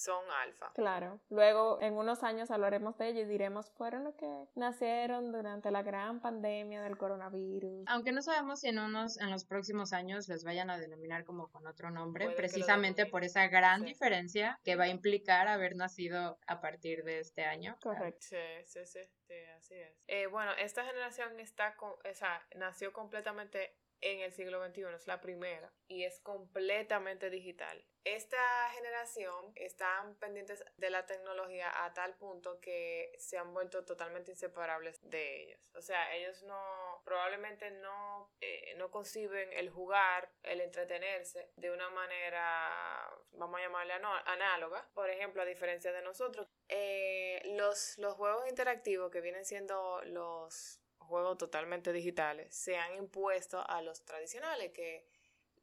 son 0.00 0.24
alfa. 0.42 0.72
Claro. 0.74 1.20
Luego, 1.28 1.78
en 1.80 1.94
unos 1.94 2.22
años 2.22 2.50
hablaremos 2.50 2.96
de 2.96 3.08
ellos 3.08 3.24
y 3.24 3.26
diremos, 3.26 3.70
fueron 3.72 4.04
los 4.04 4.14
que 4.14 4.48
nacieron 4.54 5.30
durante 5.30 5.70
la 5.70 5.82
gran 5.82 6.20
pandemia 6.20 6.82
del 6.82 6.96
coronavirus. 6.96 7.84
Aunque 7.86 8.12
no 8.12 8.22
sabemos 8.22 8.60
si 8.60 8.68
en 8.68 8.78
unos, 8.78 9.20
en 9.20 9.30
los 9.30 9.44
próximos 9.44 9.92
años 9.92 10.28
les 10.28 10.44
vayan 10.44 10.70
a 10.70 10.78
denominar 10.78 11.24
como 11.24 11.50
con 11.50 11.66
otro 11.66 11.90
nombre, 11.90 12.30
precisamente 12.30 13.06
por 13.06 13.24
esa 13.24 13.46
gran 13.48 13.84
diferencia 13.84 14.58
que 14.64 14.76
va 14.76 14.84
a 14.84 14.88
implicar 14.88 15.48
haber 15.48 15.76
nacido 15.76 16.38
a 16.46 16.60
partir 16.60 17.04
de 17.04 17.20
este 17.20 17.44
año. 17.44 17.76
Correcto. 17.82 18.26
Sí, 18.30 18.36
sí, 18.64 18.80
sí, 18.86 19.34
así 19.56 19.74
es. 19.74 20.04
Eh, 20.08 20.26
bueno, 20.26 20.52
esta 20.58 20.84
generación 20.84 21.38
está 21.40 21.76
con, 21.76 21.90
o 21.90 22.14
sea, 22.14 22.42
nació 22.56 22.92
completamente 22.92 23.76
en 24.00 24.20
el 24.20 24.32
siglo 24.32 24.64
XXI, 24.64 24.94
es 24.94 25.06
la 25.06 25.20
primera 25.20 25.72
y 25.88 26.04
es 26.04 26.20
completamente 26.20 27.30
digital. 27.30 27.84
Esta 28.04 28.70
generación 28.70 29.52
están 29.56 30.14
pendientes 30.16 30.64
de 30.78 30.88
la 30.88 31.04
tecnología 31.04 31.84
a 31.84 31.92
tal 31.92 32.14
punto 32.16 32.58
que 32.60 33.12
se 33.18 33.36
han 33.36 33.52
vuelto 33.52 33.84
totalmente 33.84 34.30
inseparables 34.30 34.98
de 35.02 35.42
ellos. 35.42 35.60
O 35.74 35.82
sea, 35.82 36.14
ellos 36.14 36.42
no, 36.44 37.02
probablemente 37.04 37.70
no, 37.70 38.32
eh, 38.40 38.74
no 38.78 38.90
conciben 38.90 39.52
el 39.52 39.68
jugar, 39.68 40.32
el 40.44 40.62
entretenerse 40.62 41.52
de 41.56 41.70
una 41.70 41.90
manera, 41.90 43.14
vamos 43.32 43.60
a 43.60 43.64
llamarle 43.64 43.92
análoga. 43.92 44.88
Por 44.94 45.10
ejemplo, 45.10 45.42
a 45.42 45.44
diferencia 45.46 45.92
de 45.92 46.00
nosotros, 46.00 46.48
eh, 46.68 47.42
los, 47.56 47.98
los 47.98 48.14
juegos 48.14 48.48
interactivos 48.48 49.10
que 49.10 49.20
vienen 49.20 49.44
siendo 49.44 50.00
los 50.04 50.79
juegos 51.10 51.36
totalmente 51.36 51.92
digitales 51.92 52.54
se 52.54 52.78
han 52.78 52.94
impuesto 52.94 53.62
a 53.68 53.82
los 53.82 54.04
tradicionales, 54.04 54.72
que 54.72 55.04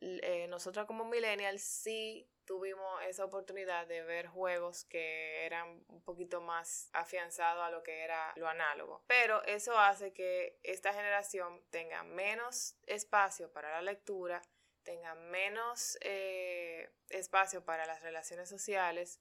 eh, 0.02 0.46
nosotros 0.48 0.86
como 0.86 1.06
millennials 1.06 1.64
sí 1.64 2.30
tuvimos 2.46 3.02
esa 3.08 3.26
oportunidad 3.26 3.88
de 3.88 4.04
ver 4.04 4.28
juegos 4.28 4.86
que 4.86 5.46
eran 5.46 5.84
un 5.88 6.02
poquito 6.02 6.40
más 6.40 6.90
afianzados 6.94 7.64
a 7.64 7.72
lo 7.72 7.82
que 7.82 8.04
era 8.04 8.34
lo 8.36 8.48
análogo. 8.48 9.04
Pero 9.08 9.44
eso 9.46 9.78
hace 9.78 10.14
que 10.14 10.60
esta 10.64 10.94
generación 10.94 11.64
tenga 11.70 12.04
menos 12.04 12.76
espacio 12.86 13.52
para 13.52 13.72
la 13.72 13.82
lectura, 13.82 14.42
tenga 14.84 15.16
menos 15.16 15.98
eh, 16.02 16.90
espacio 17.10 17.66
para 17.66 17.86
las 17.86 18.02
relaciones 18.02 18.48
sociales 18.50 19.20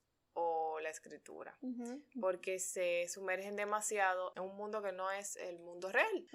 la 0.79 0.89
escritura, 0.89 1.57
porque 2.19 2.59
se 2.59 3.07
sumergen 3.07 3.55
demasiado 3.55 4.33
en 4.35 4.43
un 4.43 4.55
mundo 4.55 4.81
que 4.81 4.91
no 4.91 5.11
es 5.11 5.35
el 5.37 5.59
mundo 5.59 5.91
real. 5.91 6.27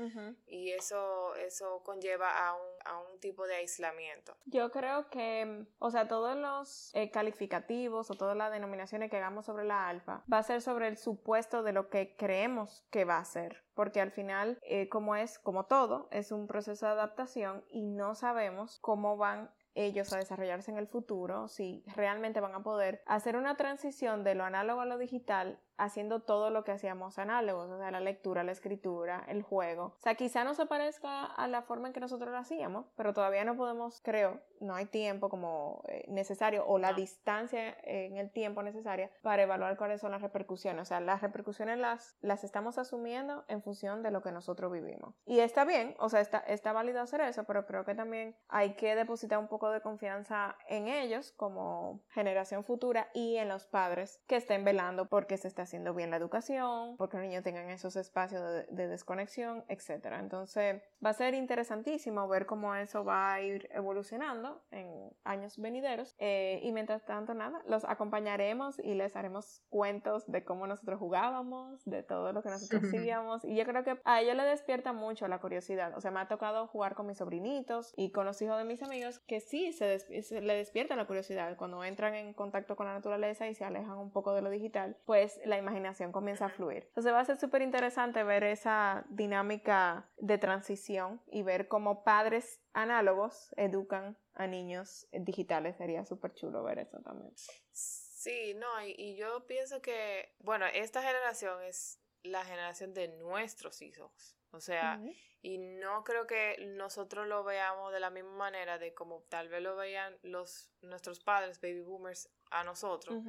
Y 0.47 0.71
eso, 0.71 1.35
eso 1.37 1.83
conlleva 1.85 2.49
a 2.49 2.55
un, 2.55 2.69
a 2.85 2.99
un, 2.99 3.21
tipo 3.21 3.47
de 3.47 3.55
aislamiento. 3.55 4.37
Yo 4.47 4.73
creo 4.73 5.09
que, 5.09 5.65
o 5.79 5.91
sea, 5.91 6.09
todos 6.09 6.37
los 6.37 6.91
eh, 6.95 7.11
calificativos 7.11 8.11
o 8.11 8.15
todas 8.15 8.37
las 8.37 8.51
denominaciones 8.51 9.11
que 9.11 9.17
hagamos 9.17 9.47
sobre 9.47 9.65
la 9.65 9.89
alfa 9.89 10.25
va 10.33 10.39
a 10.39 10.43
ser 10.43 10.61
sobre 10.61 10.89
el 10.89 10.97
supuesto 10.97 11.63
de 11.63 11.73
lo 11.73 11.89
que 11.89 12.17
creemos 12.17 12.85
que 12.91 13.05
va 13.05 13.19
a 13.19 13.25
ser 13.25 13.63
porque 13.75 14.01
al 14.01 14.11
final, 14.11 14.59
eh, 14.63 14.89
como 14.89 15.17
es, 15.17 15.39
como 15.39 15.65
todo, 15.65 16.09
es 16.11 16.33
un 16.33 16.47
proceso 16.47 16.87
de 16.87 16.93
adaptación 16.93 17.65
y 17.71 17.87
no 17.87 18.15
sabemos 18.15 18.79
cómo 18.81 19.17
van 19.17 19.51
ellos 19.75 20.13
a 20.13 20.19
desarrollarse 20.19 20.71
en 20.71 20.79
el 20.79 20.87
futuro, 20.87 21.49
si 21.49 21.85
realmente 21.95 22.41
van 22.41 22.55
a 22.55 22.63
poder 22.63 23.03
hacer 23.07 23.37
una 23.37 23.57
transición 23.57 24.25
de 24.25 24.35
lo 24.35 24.45
análogo 24.45 24.81
a 24.81 24.87
lo 24.87 24.99
digital 24.99 25.59
haciendo 25.77 26.21
todo 26.21 26.51
lo 26.51 26.65
que 26.65 26.73
hacíamos 26.73 27.19
análogos, 27.19 27.71
o 27.71 27.79
sea, 27.79 27.91
la 27.91 28.01
lectura, 28.01 28.45
la 28.45 28.53
escritura, 28.53 29.25
el 29.29 29.43
juego. 29.43 29.85
O 29.85 30.01
sea, 30.01 30.15
quizá 30.15 30.45
no 30.45 30.55
se 30.55 30.67
parezca 30.67 31.25
a 31.25 31.49
la 31.49 31.63
forma 31.63 31.89
en 31.89 31.95
que 31.95 32.01
nosotros 32.01 32.31
lo 32.31 32.39
hacíamos, 32.39 32.87
pero 32.97 33.13
todavía 33.13 33.45
no 33.45 33.57
podemos, 33.57 34.01
creo, 34.03 34.41
no 34.61 34.75
hay 34.75 34.87
tiempo 34.87 35.29
como 35.29 35.83
eh, 35.89 36.05
necesario 36.09 36.65
o 36.67 36.79
la 36.79 36.93
distancia 36.93 37.77
en 37.83 38.17
el 38.17 38.31
tiempo 38.31 38.63
necesaria 38.63 39.11
para 39.23 39.43
evaluar 39.43 39.77
cuáles 39.77 40.01
son 40.01 40.13
las 40.13 40.23
repercusiones. 40.23 40.83
O 40.83 40.85
sea, 40.85 41.01
las 41.01 41.21
repercusiones 41.21 41.79
las, 41.79 42.17
las 42.21 42.45
estamos 42.45 42.79
asumiendo 42.79 43.45
en 43.49 43.63
función 43.63 44.03
de 44.03 44.11
lo 44.11 44.23
que 44.23 44.33
nosotros 44.33 44.73
vivimos. 44.73 45.15
Y 45.27 45.41
está 45.41 45.65
bien, 45.65 45.95
o 45.99 46.09
sea, 46.09 46.21
está, 46.21 46.39
está 46.39 46.73
válido 46.73 47.01
hacer 47.01 47.21
eso, 47.23 47.45
pero 47.45 47.67
creo 47.67 47.85
que 47.85 47.95
también 47.95 48.37
hay 48.49 48.75
que 48.75 48.95
depositar 48.95 49.39
un 49.39 49.49
poco 49.49 49.71
de 49.71 49.81
confianza 49.81 50.57
en 50.69 50.89
ellos 50.89 51.33
como 51.33 52.01
generación 52.11 52.65
futura 52.65 53.09
y 53.15 53.37
en 53.37 53.49
los 53.49 53.67
padres 53.67 54.23
que 54.27 54.37
estén 54.37 54.65
velando 54.65 55.09
porque 55.09 55.37
se 55.37 55.49
está 55.49 55.62
haciendo 55.63 55.95
bien 55.95 56.11
la 56.11 56.17
educación, 56.17 56.97
porque 56.97 57.17
los 57.17 57.27
niños 57.27 57.43
tengan 57.43 57.69
esos 57.71 57.97
espacios 57.97 58.43
de, 58.71 58.89
desconexión, 58.89 59.65
etc. 59.69 60.07
Entonces 60.19 60.83
va 61.05 61.11
a 61.11 61.15
ser 61.15 61.35
interesantísimo 61.35 62.29
ver 62.29 62.47
cómo 62.47 62.75
eso 62.75 63.05
va 63.05 63.35
a 63.35 63.41
ir 63.41 63.69
evolucionando 63.73 64.61
en 64.71 65.11
años 65.25 65.59
venideros. 65.59 66.15
Eh, 66.19 66.61
y 66.63 66.73
mientras 66.73 67.05
tanto, 67.05 67.35
nada, 67.35 67.63
los 67.67 67.85
acompañaremos 67.85 68.79
y 68.79 68.95
les 68.95 69.17
haremos 69.17 69.63
cuentos 69.71 70.27
de 70.27 70.45
cómo 70.45 70.67
nosotros 70.67 70.99
jugábamos, 70.99 71.85
de 71.85 72.03
todo 72.03 72.33
lo 72.33 72.43
que 72.43 72.51
nosotros 72.51 72.83
hacíamos. 72.85 73.45
Y 73.45 73.57
yo 73.57 73.65
creo 73.65 73.85
que 73.85 73.99
a 74.05 74.21
ellos 74.21 74.37
les 74.37 74.47
despierta 74.47 74.93
mucho 74.93 75.29
la 75.29 75.39
curiosidad. 75.41 75.97
O 75.97 76.01
sea, 76.01 76.11
me 76.11 76.21
ha 76.21 76.29
tocado 76.29 76.67
jugar 76.67 76.95
con 76.95 77.07
mis 77.07 77.19
sobrinitos 77.19 77.93
y 77.97 78.11
con 78.11 78.27
los 78.27 78.41
hijos 78.43 78.59
de 78.59 78.65
mis 78.65 78.83
amigos 78.83 79.21
que 79.21 79.41
sí 79.41 79.73
se, 79.73 79.99
se 79.99 80.41
le 80.41 80.55
despierta 80.55 80.97
la 80.97 81.07
curiosidad 81.07 81.57
cuando 81.57 81.83
entran 81.85 82.15
en 82.15 82.35
contacto 82.35 82.77
con 82.77 82.87
la 82.87 82.95
naturaleza 82.95 83.49
y 83.49 83.55
se 83.55 83.65
alejan 83.65 83.99
un 83.99 84.11
poco 84.11 84.35
de 84.35 84.43
lo 84.43 84.51
digital, 84.51 84.97
pues 85.05 85.41
la 85.53 85.59
imaginación 85.59 86.13
comienza 86.13 86.47
a 86.47 86.49
fluir. 86.49 86.85
Entonces 86.85 87.13
va 87.13 87.21
a 87.21 87.25
ser 87.27 87.37
súper 87.39 87.61
interesante 87.61 88.25
ver 88.25 88.43
esa 88.43 89.05
dinámica 89.11 90.09
de 90.17 90.39
transición 90.39 91.21
y 91.27 91.43
ver 91.43 91.69
cómo 91.69 92.05
padres 92.05 92.63
análogos 92.73 93.53
educan 93.59 94.17
a 94.33 94.47
niños 94.47 95.07
digitales. 95.13 95.77
Sería 95.77 96.07
súper 96.07 96.33
chulo 96.33 96.63
ver 96.63 96.79
eso 96.79 97.01
también. 97.01 97.35
Sí, 97.71 98.55
no, 98.55 98.83
y, 98.83 98.95
y 98.97 99.17
yo 99.17 99.47
pienso 99.47 99.83
que, 99.83 100.35
bueno, 100.39 100.65
esta 100.73 101.03
generación 101.03 101.63
es 101.65 102.01
la 102.23 102.45
generación 102.45 102.95
de 102.95 103.09
nuestros 103.09 103.83
hijos. 103.83 104.39
O 104.53 104.61
sea, 104.61 105.01
y 105.43 105.59
no 105.59 106.05
creo 106.05 106.27
que 106.27 106.57
nosotros 106.77 107.27
lo 107.27 107.43
veamos 107.43 107.93
de 107.93 108.01
la 108.01 108.11
misma 108.11 108.37
manera 108.37 108.79
de 108.79 108.95
como 108.95 109.23
tal 109.29 109.49
vez 109.49 109.63
lo 109.63 109.77
veían 109.77 110.19
los 110.23 110.71
nuestros 110.83 111.21
padres, 111.21 111.61
baby 111.61 111.81
boomers, 111.81 112.31
a 112.51 112.63
nosotros 112.65 113.23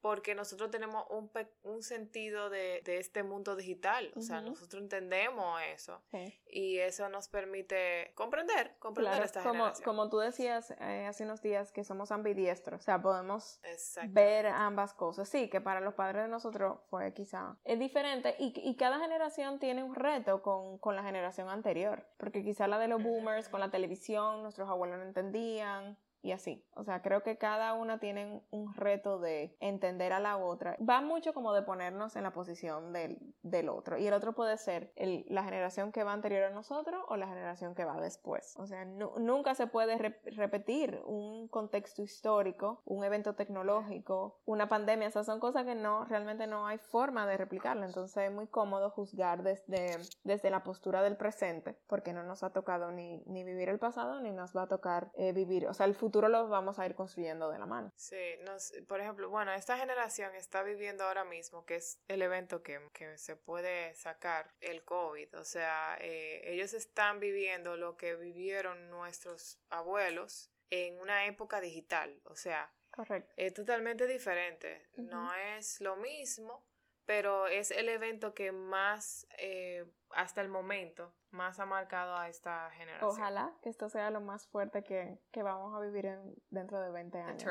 porque 0.00 0.34
nosotros 0.34 0.70
tenemos 0.70 1.04
un, 1.10 1.30
un 1.62 1.82
sentido 1.82 2.50
de, 2.50 2.82
de, 2.84 2.98
este 2.98 3.22
mundo 3.22 3.56
digital, 3.56 4.12
o 4.16 4.20
sea, 4.20 4.40
nosotros 4.40 4.82
entendemos 4.82 5.60
eso 5.72 6.02
y 6.46 6.78
eso 6.78 7.08
nos 7.08 7.28
permite 7.28 8.12
comprender, 8.14 8.76
comprender 8.78 9.22
esta 9.22 9.42
como, 9.42 9.54
generación. 9.54 9.84
Como 9.84 10.08
tú 10.08 10.18
decías 10.18 10.70
eh, 10.80 11.06
hace 11.06 11.24
unos 11.24 11.42
días 11.42 11.72
que 11.72 11.84
somos 11.84 12.12
ambidiestros, 12.12 12.80
o 12.80 12.84
sea, 12.84 13.00
podemos 13.00 13.60
ver 14.08 14.46
ambas 14.46 14.94
cosas. 14.94 15.28
Sí, 15.28 15.48
que 15.48 15.60
para 15.60 15.80
los 15.80 15.94
padres 15.94 16.24
de 16.24 16.28
nosotros 16.28 16.78
fue 16.88 17.12
quizá 17.12 17.56
es 17.64 17.78
diferente 17.78 18.34
y, 18.38 18.52
y 18.56 18.76
cada 18.76 18.98
generación 18.98 19.58
tiene 19.58 19.82
un 19.82 19.94
reto 19.94 20.42
con, 20.42 20.78
con, 20.78 20.96
la 20.96 21.02
generación 21.02 21.48
anterior, 21.48 22.06
porque 22.16 22.42
quizá 22.42 22.66
la 22.66 22.78
de 22.78 22.88
los 22.88 23.02
boomers 23.02 23.48
con 23.48 23.60
la 23.60 23.70
televisión, 23.70 24.42
nuestros 24.42 24.68
abuelos 24.68 24.98
no 24.98 25.04
entendían, 25.04 25.98
y 26.22 26.32
así. 26.32 26.64
O 26.74 26.84
sea, 26.84 27.02
creo 27.02 27.22
que 27.22 27.38
cada 27.38 27.74
una 27.74 27.98
tiene 27.98 28.42
un 28.50 28.74
reto 28.74 29.18
de 29.18 29.56
entender 29.60 30.12
a 30.12 30.20
la 30.20 30.36
otra. 30.36 30.76
Va 30.86 31.00
mucho 31.00 31.32
como 31.32 31.52
de 31.52 31.62
ponernos 31.62 32.16
en 32.16 32.24
la 32.24 32.32
posición 32.32 32.92
del, 32.92 33.18
del 33.42 33.68
otro. 33.68 33.98
Y 33.98 34.06
el 34.06 34.14
otro 34.14 34.34
puede 34.34 34.56
ser 34.58 34.92
la 34.96 35.44
generación 35.44 35.92
que 35.92 36.04
va 36.04 36.12
anterior 36.12 36.44
a 36.44 36.50
nosotros 36.50 37.02
o 37.08 37.16
la 37.16 37.28
generación 37.28 37.74
que 37.74 37.84
va 37.84 38.00
después. 38.00 38.54
O 38.58 38.66
sea, 38.66 38.84
nunca 38.84 39.54
se 39.54 39.66
puede 39.66 39.96
repetir 39.96 41.00
un 41.06 41.48
contexto 41.48 42.02
histórico, 42.02 42.82
un 42.84 43.04
evento 43.04 43.34
tecnológico, 43.34 44.40
una 44.44 44.68
pandemia. 44.68 45.08
O 45.08 45.10
sea, 45.10 45.24
son 45.24 45.40
cosas 45.40 45.64
que 45.64 45.74
no, 45.74 46.04
realmente 46.04 46.46
no 46.46 46.66
hay 46.66 46.78
forma 46.78 47.26
de 47.26 47.36
replicarlo. 47.36 47.84
Entonces 47.84 48.24
es 48.24 48.32
muy 48.32 48.46
cómodo 48.46 48.90
juzgar 48.90 49.42
desde, 49.42 49.98
desde 50.24 50.50
la 50.50 50.62
postura 50.62 51.02
del 51.02 51.16
presente, 51.16 51.76
porque 51.86 52.12
no 52.12 52.22
nos 52.22 52.42
ha 52.42 52.50
tocado 52.50 52.90
ni, 52.90 53.22
ni 53.26 53.44
vivir 53.44 53.68
el 53.68 53.78
pasado, 53.78 54.20
ni 54.20 54.32
nos 54.32 54.56
va 54.56 54.62
a 54.62 54.66
tocar 54.68 55.10
eh, 55.14 55.32
vivir, 55.32 55.66
o 55.66 55.74
sea, 55.74 55.86
el 55.86 55.94
futuro 55.94 56.09
futuro 56.10 56.28
lo 56.28 56.48
vamos 56.48 56.78
a 56.80 56.86
ir 56.86 56.96
construyendo 56.96 57.48
de 57.50 57.58
la 57.58 57.66
mano. 57.66 57.92
Sí, 57.94 58.36
nos, 58.44 58.72
por 58.88 59.00
ejemplo, 59.00 59.30
bueno, 59.30 59.52
esta 59.52 59.78
generación 59.78 60.34
está 60.34 60.64
viviendo 60.64 61.04
ahora 61.04 61.24
mismo, 61.24 61.64
que 61.64 61.76
es 61.76 62.00
el 62.08 62.20
evento 62.20 62.64
que, 62.64 62.80
que 62.92 63.16
se 63.16 63.36
puede 63.36 63.94
sacar, 63.94 64.52
el 64.60 64.82
COVID. 64.84 65.38
O 65.38 65.44
sea, 65.44 65.96
eh, 66.00 66.42
ellos 66.52 66.74
están 66.74 67.20
viviendo 67.20 67.76
lo 67.76 67.96
que 67.96 68.16
vivieron 68.16 68.90
nuestros 68.90 69.60
abuelos 69.70 70.50
en 70.70 70.98
una 70.98 71.26
época 71.26 71.60
digital. 71.60 72.20
O 72.24 72.34
sea, 72.34 72.72
Correcto. 72.90 73.32
es 73.36 73.54
totalmente 73.54 74.08
diferente. 74.08 74.88
No 74.96 75.32
es 75.34 75.80
lo 75.80 75.94
mismo, 75.94 76.66
pero 77.10 77.48
es 77.48 77.72
el 77.72 77.88
evento 77.88 78.34
que 78.34 78.52
más, 78.52 79.26
eh, 79.36 79.84
hasta 80.10 80.42
el 80.42 80.48
momento, 80.48 81.12
más 81.32 81.58
ha 81.58 81.66
marcado 81.66 82.14
a 82.14 82.28
esta 82.28 82.70
generación. 82.70 83.10
Ojalá 83.10 83.52
que 83.62 83.68
esto 83.68 83.88
sea 83.88 84.12
lo 84.12 84.20
más 84.20 84.46
fuerte 84.46 84.84
que, 84.84 85.18
que 85.32 85.42
vamos 85.42 85.74
a 85.74 85.80
vivir 85.80 86.06
en, 86.06 86.36
dentro 86.50 86.80
de 86.80 86.92
20 86.92 87.18
años. 87.18 87.44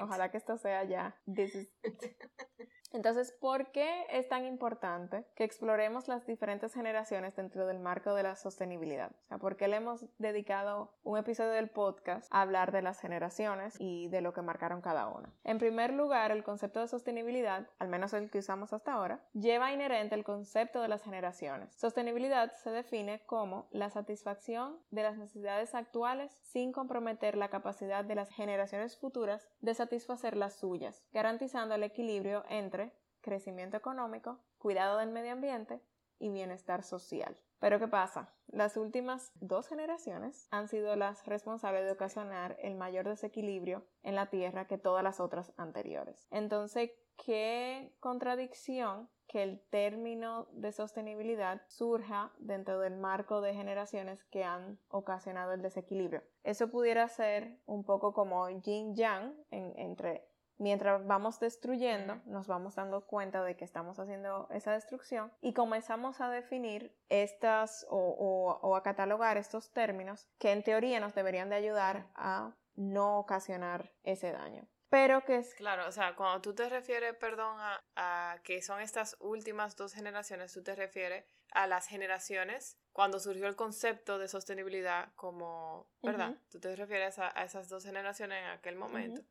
Ojalá 0.00 0.30
que 0.30 0.38
esto 0.38 0.56
sea 0.56 0.84
ya. 0.84 1.14
This 1.26 1.54
is 1.54 1.68
Entonces, 2.92 3.32
¿por 3.32 3.72
qué 3.72 4.04
es 4.10 4.28
tan 4.28 4.44
importante 4.44 5.24
que 5.34 5.44
exploremos 5.44 6.08
las 6.08 6.26
diferentes 6.26 6.74
generaciones 6.74 7.34
dentro 7.34 7.66
del 7.66 7.78
marco 7.78 8.14
de 8.14 8.22
la 8.22 8.36
sostenibilidad? 8.36 9.12
O 9.24 9.28
sea, 9.28 9.38
¿por 9.38 9.56
qué 9.56 9.66
le 9.66 9.76
hemos 9.76 10.04
dedicado 10.18 10.92
un 11.02 11.16
episodio 11.16 11.52
del 11.52 11.70
podcast 11.70 12.28
a 12.30 12.42
hablar 12.42 12.70
de 12.70 12.82
las 12.82 13.00
generaciones 13.00 13.76
y 13.78 14.08
de 14.08 14.20
lo 14.20 14.34
que 14.34 14.42
marcaron 14.42 14.82
cada 14.82 15.08
una? 15.08 15.32
En 15.44 15.58
primer 15.58 15.94
lugar, 15.94 16.32
el 16.32 16.44
concepto 16.44 16.80
de 16.80 16.88
sostenibilidad, 16.88 17.66
al 17.78 17.88
menos 17.88 18.12
el 18.12 18.30
que 18.30 18.40
usamos 18.40 18.72
hasta 18.74 18.92
ahora, 18.92 19.24
lleva 19.32 19.72
inherente 19.72 20.14
el 20.14 20.24
concepto 20.24 20.82
de 20.82 20.88
las 20.88 21.02
generaciones. 21.02 21.74
Sostenibilidad 21.74 22.52
se 22.52 22.70
define 22.70 23.24
como 23.24 23.68
la 23.70 23.88
satisfacción 23.88 24.78
de 24.90 25.02
las 25.02 25.16
necesidades 25.16 25.74
actuales 25.74 26.38
sin 26.42 26.72
comprometer 26.72 27.36
la 27.36 27.48
capacidad 27.48 28.04
de 28.04 28.16
las 28.16 28.28
generaciones 28.30 28.98
futuras 28.98 29.48
de 29.60 29.72
satisfacer 29.74 30.36
las 30.36 30.54
suyas, 30.56 31.02
garantizando 31.12 31.74
el 31.74 31.84
equilibrio 31.84 32.44
entre 32.48 32.81
crecimiento 33.22 33.76
económico, 33.76 34.38
cuidado 34.58 34.98
del 34.98 35.10
medio 35.10 35.32
ambiente 35.32 35.80
y 36.18 36.28
bienestar 36.28 36.82
social. 36.82 37.36
Pero 37.58 37.78
¿qué 37.78 37.88
pasa? 37.88 38.28
Las 38.48 38.76
últimas 38.76 39.32
dos 39.36 39.68
generaciones 39.68 40.48
han 40.50 40.68
sido 40.68 40.96
las 40.96 41.24
responsables 41.26 41.84
de 41.84 41.92
ocasionar 41.92 42.56
el 42.60 42.74
mayor 42.74 43.08
desequilibrio 43.08 43.86
en 44.02 44.16
la 44.16 44.26
Tierra 44.26 44.66
que 44.66 44.78
todas 44.78 45.04
las 45.04 45.20
otras 45.20 45.52
anteriores. 45.56 46.26
Entonces, 46.30 46.90
qué 47.24 47.94
contradicción 48.00 49.08
que 49.28 49.42
el 49.42 49.60
término 49.70 50.46
de 50.52 50.72
sostenibilidad 50.72 51.62
surja 51.68 52.32
dentro 52.38 52.80
del 52.80 52.96
marco 52.96 53.40
de 53.40 53.54
generaciones 53.54 54.22
que 54.24 54.44
han 54.44 54.78
ocasionado 54.88 55.52
el 55.52 55.62
desequilibrio. 55.62 56.22
Eso 56.44 56.68
pudiera 56.68 57.08
ser 57.08 57.58
un 57.66 57.84
poco 57.84 58.12
como 58.12 58.50
yin-yang 58.50 59.34
entre 59.50 60.28
mientras 60.58 61.06
vamos 61.06 61.40
destruyendo, 61.40 62.20
nos 62.26 62.46
vamos 62.46 62.74
dando 62.74 63.06
cuenta 63.06 63.42
de 63.42 63.56
que 63.56 63.64
estamos 63.64 63.98
haciendo 63.98 64.48
esa 64.50 64.72
destrucción 64.72 65.32
y 65.40 65.54
comenzamos 65.54 66.20
a 66.20 66.28
definir 66.28 66.96
estas 67.08 67.86
o, 67.90 68.74
a 68.76 68.82
catalogar 68.82 69.36
estos 69.36 69.72
términos 69.72 70.28
que 70.38 70.52
en 70.52 70.62
teoría 70.62 71.00
nos 71.00 71.14
deberían 71.14 71.50
de 71.50 71.56
ayudar 71.56 72.06
a 72.14 72.54
no 72.74 73.18
ocasionar 73.18 73.92
ese 74.02 74.32
daño. 74.32 74.66
Pero 74.88 75.24
que 75.24 75.36
es... 75.36 75.54
Claro, 75.54 75.88
o 75.88 75.92
sea, 75.92 76.14
cuando 76.14 76.42
tú 76.42 76.54
te 76.54 76.68
refieres, 76.68 77.14
perdón, 77.16 77.56
a, 77.96 78.38
que 78.44 78.60
son 78.60 78.80
estas 78.80 79.16
últimas 79.20 79.74
dos 79.74 79.94
generaciones, 79.94 80.52
tú 80.52 80.62
te 80.62 80.74
refieres 80.74 81.24
a 81.52 81.66
las 81.66 81.86
generaciones 81.86 82.78
cuando 82.92 83.18
surgió 83.18 83.46
el 83.46 83.56
concepto 83.56 84.18
de 84.18 84.28
sostenibilidad 84.28 85.14
como, 85.14 85.90
¿verdad? 86.02 86.36
Tú 86.50 86.60
te 86.60 86.76
refieres 86.76 87.18
a, 87.18 87.28
esas 87.42 87.70
dos 87.70 87.84
generaciones 87.84 88.42
en 88.42 88.50
aquel 88.50 88.76
momento. 88.76 89.22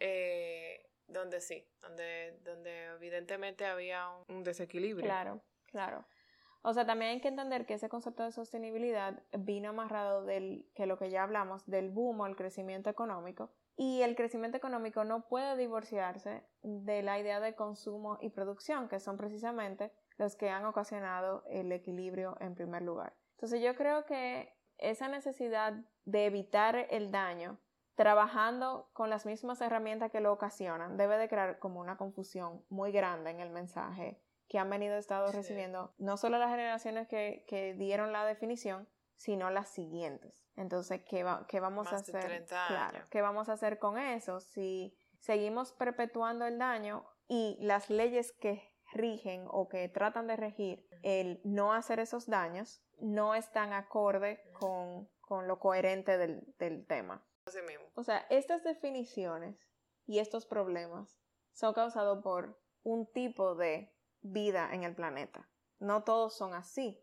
Eh, 0.00 0.90
donde 1.06 1.40
sí, 1.40 1.66
donde, 1.82 2.38
donde 2.44 2.86
evidentemente 2.86 3.66
había 3.66 4.08
un, 4.28 4.44
desequilibrio. 4.44 5.04
Claro, 5.04 5.42
claro. 5.66 6.04
O 6.62 6.74
sea, 6.74 6.84
también 6.84 7.12
hay 7.12 7.20
que 7.20 7.28
entender 7.28 7.64
que 7.64 7.74
ese 7.74 7.88
concepto 7.88 8.22
de 8.22 8.32
sostenibilidad 8.32 9.22
vino 9.32 9.70
amarrado 9.70 10.24
del, 10.24 10.68
que 10.74 10.86
lo 10.86 10.98
que 10.98 11.10
ya 11.10 11.22
hablamos, 11.22 11.66
del 11.66 11.90
boom 11.90 12.20
o 12.20 12.26
el 12.26 12.36
crecimiento 12.36 12.90
económico. 12.90 13.50
Y 13.76 14.02
el 14.02 14.14
crecimiento 14.14 14.58
económico 14.58 15.04
no 15.04 15.26
puede 15.26 15.56
divorciarse 15.56 16.44
de 16.62 17.02
la 17.02 17.18
idea 17.18 17.40
de 17.40 17.54
consumo 17.54 18.18
y 18.20 18.28
producción, 18.28 18.88
que 18.88 19.00
son 19.00 19.16
precisamente 19.16 19.90
los 20.18 20.36
que 20.36 20.50
han 20.50 20.66
ocasionado 20.66 21.44
el 21.48 21.72
equilibrio 21.72 22.36
en 22.40 22.54
primer 22.54 22.82
lugar. 22.82 23.14
Entonces 23.36 23.62
yo 23.62 23.74
creo 23.74 24.04
que 24.04 24.54
esa 24.76 25.08
necesidad 25.08 25.72
de 26.04 26.26
evitar 26.26 26.76
el 26.90 27.10
daño 27.10 27.58
trabajando 28.00 28.88
con 28.94 29.10
las 29.10 29.26
mismas 29.26 29.60
herramientas 29.60 30.10
que 30.10 30.20
lo 30.20 30.32
ocasionan, 30.32 30.96
debe 30.96 31.18
de 31.18 31.28
crear 31.28 31.58
como 31.58 31.80
una 31.80 31.98
confusión 31.98 32.64
muy 32.70 32.92
grande 32.92 33.28
en 33.28 33.40
el 33.40 33.50
mensaje 33.50 34.18
que 34.48 34.58
han 34.58 34.70
venido 34.70 34.96
estado 34.96 35.30
recibiendo 35.30 35.92
no 35.98 36.16
solo 36.16 36.38
las 36.38 36.48
generaciones 36.48 37.08
que, 37.08 37.44
que, 37.46 37.74
dieron 37.74 38.10
la 38.10 38.24
definición, 38.24 38.88
sino 39.16 39.50
las 39.50 39.68
siguientes. 39.68 40.46
Entonces, 40.56 41.02
¿qué, 41.06 41.26
qué 41.46 41.60
vamos 41.60 41.92
a 41.92 41.96
hacer? 41.96 42.46
Claro, 42.46 43.00
¿qué 43.10 43.20
vamos 43.20 43.50
a 43.50 43.52
hacer 43.52 43.78
con 43.78 43.98
eso? 43.98 44.40
Si 44.40 44.96
seguimos 45.18 45.74
perpetuando 45.74 46.46
el 46.46 46.58
daño 46.58 47.04
y 47.28 47.58
las 47.60 47.90
leyes 47.90 48.32
que 48.32 48.62
rigen 48.94 49.44
o 49.50 49.68
que 49.68 49.90
tratan 49.90 50.26
de 50.26 50.36
regir 50.36 50.88
el 51.02 51.42
no 51.44 51.74
hacer 51.74 52.00
esos 52.00 52.26
daños 52.26 52.82
no 52.98 53.34
están 53.34 53.74
acorde 53.74 54.42
con, 54.58 55.06
con 55.20 55.46
lo 55.46 55.58
coherente 55.58 56.16
del, 56.16 56.54
del 56.58 56.86
tema. 56.86 57.22
O 57.94 58.02
sea, 58.02 58.26
estas 58.30 58.64
definiciones 58.64 59.56
y 60.06 60.18
estos 60.18 60.46
problemas 60.46 61.18
son 61.52 61.74
causados 61.74 62.22
por 62.22 62.60
un 62.82 63.06
tipo 63.12 63.54
de 63.54 63.94
vida 64.22 64.70
en 64.72 64.84
el 64.84 64.94
planeta. 64.94 65.48
No 65.78 66.04
todos 66.04 66.36
son 66.36 66.54
así. 66.54 67.02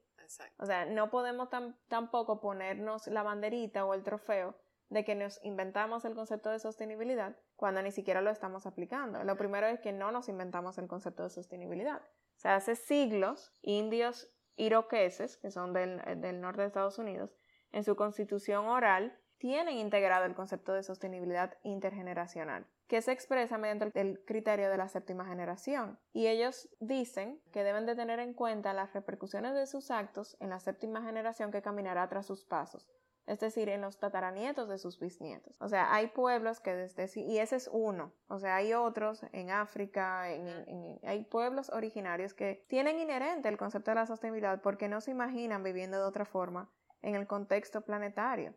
O 0.58 0.66
sea, 0.66 0.86
no 0.86 1.10
podemos 1.10 1.50
tampoco 1.88 2.42
ponernos 2.42 3.08
la 3.08 3.24
banderita 3.24 3.86
o 3.86 3.94
el 3.94 4.04
trofeo 4.04 4.58
de 4.90 5.04
que 5.04 5.16
nos 5.16 5.44
inventamos 5.44 6.06
el 6.06 6.16
concepto 6.16 6.50
de 6.50 6.60
sostenibilidad 6.60 7.38
cuando 7.56 7.82
ni 7.82 7.92
siquiera 7.92 8.22
lo 8.22 8.30
estamos 8.30 8.66
aplicando. 8.66 9.24
Lo 9.24 9.38
primero 9.38 9.68
es 9.68 9.80
que 9.80 9.92
no 9.92 10.12
nos 10.12 10.30
inventamos 10.30 10.78
el 10.78 10.88
concepto 10.88 11.24
de 11.24 11.30
sostenibilidad. 11.30 12.02
O 12.02 12.40
sea, 12.40 12.56
hace 12.56 12.76
siglos, 12.76 13.54
indios 13.62 14.30
iroqueses, 14.56 15.38
que 15.38 15.52
son 15.52 15.74
del, 15.74 16.02
del 16.22 16.42
norte 16.42 16.62
de 16.62 16.68
Estados 16.68 16.98
Unidos, 16.98 17.36
en 17.72 17.84
su 17.84 17.96
constitución 17.96 18.66
oral 18.66 19.18
tienen 19.38 19.78
integrado 19.78 20.26
el 20.26 20.36
concepto 20.36 20.74
de 20.74 20.84
sostenibilidad 20.84 21.58
intergeneracional, 21.64 22.66
que 22.88 23.02
se 23.02 23.12
expresa 23.12 23.58
mediante 23.58 24.00
el 24.00 24.24
criterio 24.26 24.70
de 24.70 24.78
la 24.78 24.88
séptima 24.88 25.26
generación. 25.26 26.00
Y 26.14 26.28
ellos 26.28 26.70
dicen 26.80 27.42
que 27.52 27.64
deben 27.64 27.86
de 27.86 27.96
tener 27.96 28.20
en 28.20 28.34
cuenta 28.34 28.74
las 28.74 28.94
repercusiones 28.94 29.54
de 29.54 29.68
sus 29.68 29.92
actos 29.92 30.38
en 30.40 30.50
la 30.50 30.60
séptima 30.60 31.02
generación 31.02 31.52
que 31.52 31.62
caminará 31.62 32.08
tras 32.08 32.26
sus 32.26 32.46
pasos, 32.46 32.90
es 33.26 33.40
decir, 33.40 33.70
en 33.70 33.82
los 33.82 34.00
tataranietos 34.00 34.70
de 34.70 34.78
sus 34.78 35.00
bisnietos. 35.00 35.62
O 35.62 35.68
sea, 35.68 35.94
hay 35.94 36.08
pueblos 36.08 36.60
que 36.60 36.74
desde 36.74 37.08
y 37.22 37.40
ese 37.40 37.58
es 37.58 37.70
uno, 37.72 38.14
o 38.28 38.40
sea, 38.40 38.56
hay 38.56 38.74
otros 38.74 39.24
en 39.34 39.52
África, 39.52 40.22
hay 40.22 41.28
pueblos 41.30 41.70
originarios 41.70 42.34
que 42.34 42.66
tienen 42.68 43.00
inherente 43.00 43.50
el 43.50 43.58
concepto 43.58 43.92
de 43.92 43.96
la 43.96 44.08
sostenibilidad 44.08 44.62
porque 44.62 44.88
no 44.88 45.02
se 45.02 45.12
imaginan 45.12 45.64
viviendo 45.64 45.98
de 45.98 46.04
otra 46.04 46.26
forma 46.26 46.72
en 47.02 47.16
el 47.16 47.28
contexto 47.28 47.82
planetario. 47.82 48.54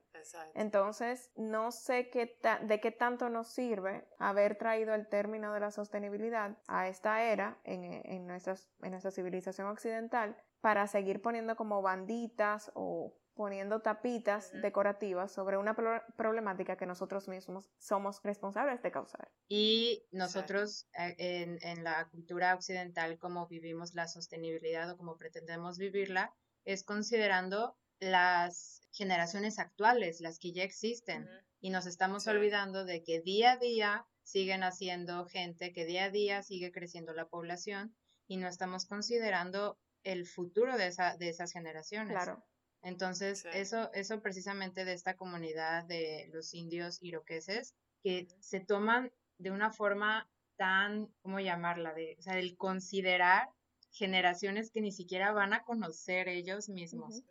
Entonces, 0.54 1.30
no 1.36 1.72
sé 1.72 2.10
qué 2.10 2.38
de 2.62 2.80
qué 2.80 2.90
tanto 2.90 3.28
nos 3.28 3.48
sirve 3.48 4.06
haber 4.18 4.56
traído 4.56 4.94
el 4.94 5.08
término 5.08 5.52
de 5.52 5.60
la 5.60 5.70
sostenibilidad 5.70 6.58
a 6.68 6.88
esta 6.88 7.24
era 7.24 7.58
en, 7.64 7.84
en, 7.84 8.26
nuestras, 8.26 8.68
en 8.82 8.90
nuestra 8.92 9.10
civilización 9.10 9.68
occidental 9.68 10.36
para 10.60 10.86
seguir 10.86 11.22
poniendo 11.22 11.56
como 11.56 11.82
banditas 11.82 12.70
o 12.74 13.16
poniendo 13.34 13.80
tapitas 13.80 14.52
decorativas 14.60 15.32
sobre 15.32 15.56
una 15.56 15.74
problemática 16.16 16.76
que 16.76 16.84
nosotros 16.84 17.26
mismos 17.26 17.70
somos 17.78 18.20
responsables 18.22 18.82
de 18.82 18.90
causar. 18.90 19.30
Y 19.48 20.06
nosotros 20.12 20.86
eh, 20.98 21.14
en, 21.16 21.58
en, 21.62 21.82
la 21.82 22.06
cultura 22.10 22.54
occidental, 22.54 23.18
como 23.18 23.46
vivimos 23.46 23.94
la 23.94 24.08
sostenibilidad 24.08 24.90
o 24.90 24.98
como 24.98 25.16
pretendemos 25.16 25.78
vivirla, 25.78 26.34
es 26.64 26.84
considerando 26.84 27.78
las 28.00 28.82
generaciones 28.92 29.58
actuales, 29.58 30.20
las 30.20 30.38
que 30.38 30.52
ya 30.52 30.64
existen, 30.64 31.28
y 31.60 31.70
nos 31.70 31.86
estamos 31.86 32.26
olvidando 32.26 32.84
de 32.84 33.02
que 33.02 33.20
día 33.20 33.52
a 33.52 33.56
día 33.56 34.06
siguen 34.22 34.62
haciendo 34.62 35.26
gente, 35.26 35.72
que 35.72 35.84
día 35.84 36.04
a 36.04 36.10
día 36.10 36.42
sigue 36.42 36.72
creciendo 36.72 37.12
la 37.12 37.28
población 37.28 37.94
y 38.26 38.36
no 38.36 38.48
estamos 38.48 38.86
considerando 38.86 39.78
el 40.02 40.26
futuro 40.26 40.76
de, 40.76 40.86
esa, 40.86 41.16
de 41.16 41.28
esas 41.28 41.52
generaciones. 41.52 42.14
Claro. 42.14 42.44
Entonces, 42.82 43.44
eso, 43.52 43.92
eso 43.92 44.22
precisamente 44.22 44.84
de 44.84 44.94
esta 44.94 45.14
comunidad 45.16 45.84
de 45.84 46.30
los 46.32 46.54
indios 46.54 47.02
iroqueses, 47.02 47.74
que 48.02 48.28
se 48.40 48.60
toman 48.60 49.12
de 49.38 49.50
una 49.50 49.70
forma 49.70 50.30
tan, 50.56 51.08
¿cómo 51.20 51.40
llamarla? 51.40 51.92
De, 51.92 52.16
o 52.18 52.22
sea, 52.22 52.38
el 52.38 52.56
considerar 52.56 53.50
generaciones 53.90 54.70
que 54.70 54.80
ni 54.80 54.92
siquiera 54.92 55.32
van 55.32 55.52
a 55.52 55.64
conocer 55.64 56.28
ellos 56.28 56.68
mismos, 56.68 57.22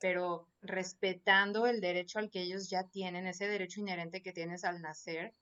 pero 0.00 0.48
respetando 0.60 1.66
el 1.66 1.80
derecho 1.80 2.18
al 2.18 2.30
que 2.30 2.42
ellos 2.42 2.68
ya 2.68 2.88
tienen, 2.88 3.26
ese 3.26 3.48
derecho 3.48 3.80
inherente 3.80 4.22
que 4.22 4.32
tienes 4.32 4.64
al 4.64 4.82
nacer, 4.82 5.34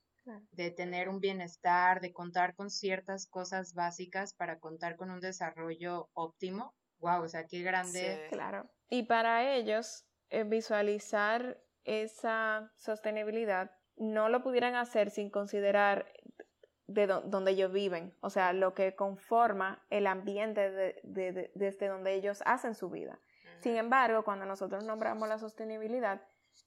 de 0.51 0.71
tener 0.71 1.09
un 1.09 1.19
bienestar, 1.19 1.99
de 1.99 2.13
contar 2.13 2.55
con 2.55 2.69
ciertas 2.69 3.27
cosas 3.27 3.73
básicas 3.73 4.33
para 4.33 4.59
contar 4.59 4.95
con 4.95 5.09
un 5.09 5.19
desarrollo 5.19 6.09
óptimo. 6.13 6.75
Wow, 6.99 7.23
o 7.23 7.27
sea, 7.27 7.47
qué 7.47 7.63
grande. 7.63 8.27
claro. 8.29 8.69
Y 8.89 9.03
para 9.03 9.55
ellos, 9.55 10.05
eh, 10.29 10.43
visualizar 10.43 11.59
esa 11.83 12.71
sostenibilidad 12.77 13.71
no 13.97 14.29
lo 14.29 14.43
pudieran 14.43 14.75
hacer 14.75 15.09
sin 15.09 15.29
considerar 15.29 16.11
de 16.93 17.07
donde 17.07 17.51
ellos 17.51 17.71
viven, 17.71 18.15
o 18.21 18.29
sea, 18.29 18.53
lo 18.53 18.73
que 18.73 18.95
conforma 18.95 19.83
el 19.89 20.07
ambiente 20.07 20.71
de, 20.71 21.51
desde 21.55 21.87
donde 21.87 22.13
ellos 22.13 22.41
hacen 22.45 22.75
su 22.75 22.89
vida. 22.89 23.19
Sin 23.59 23.77
embargo, 23.77 24.23
cuando 24.23 24.45
nosotros 24.45 24.83
nombramos 24.85 25.29
la 25.29 25.37
sostenibilidad, 25.37 26.21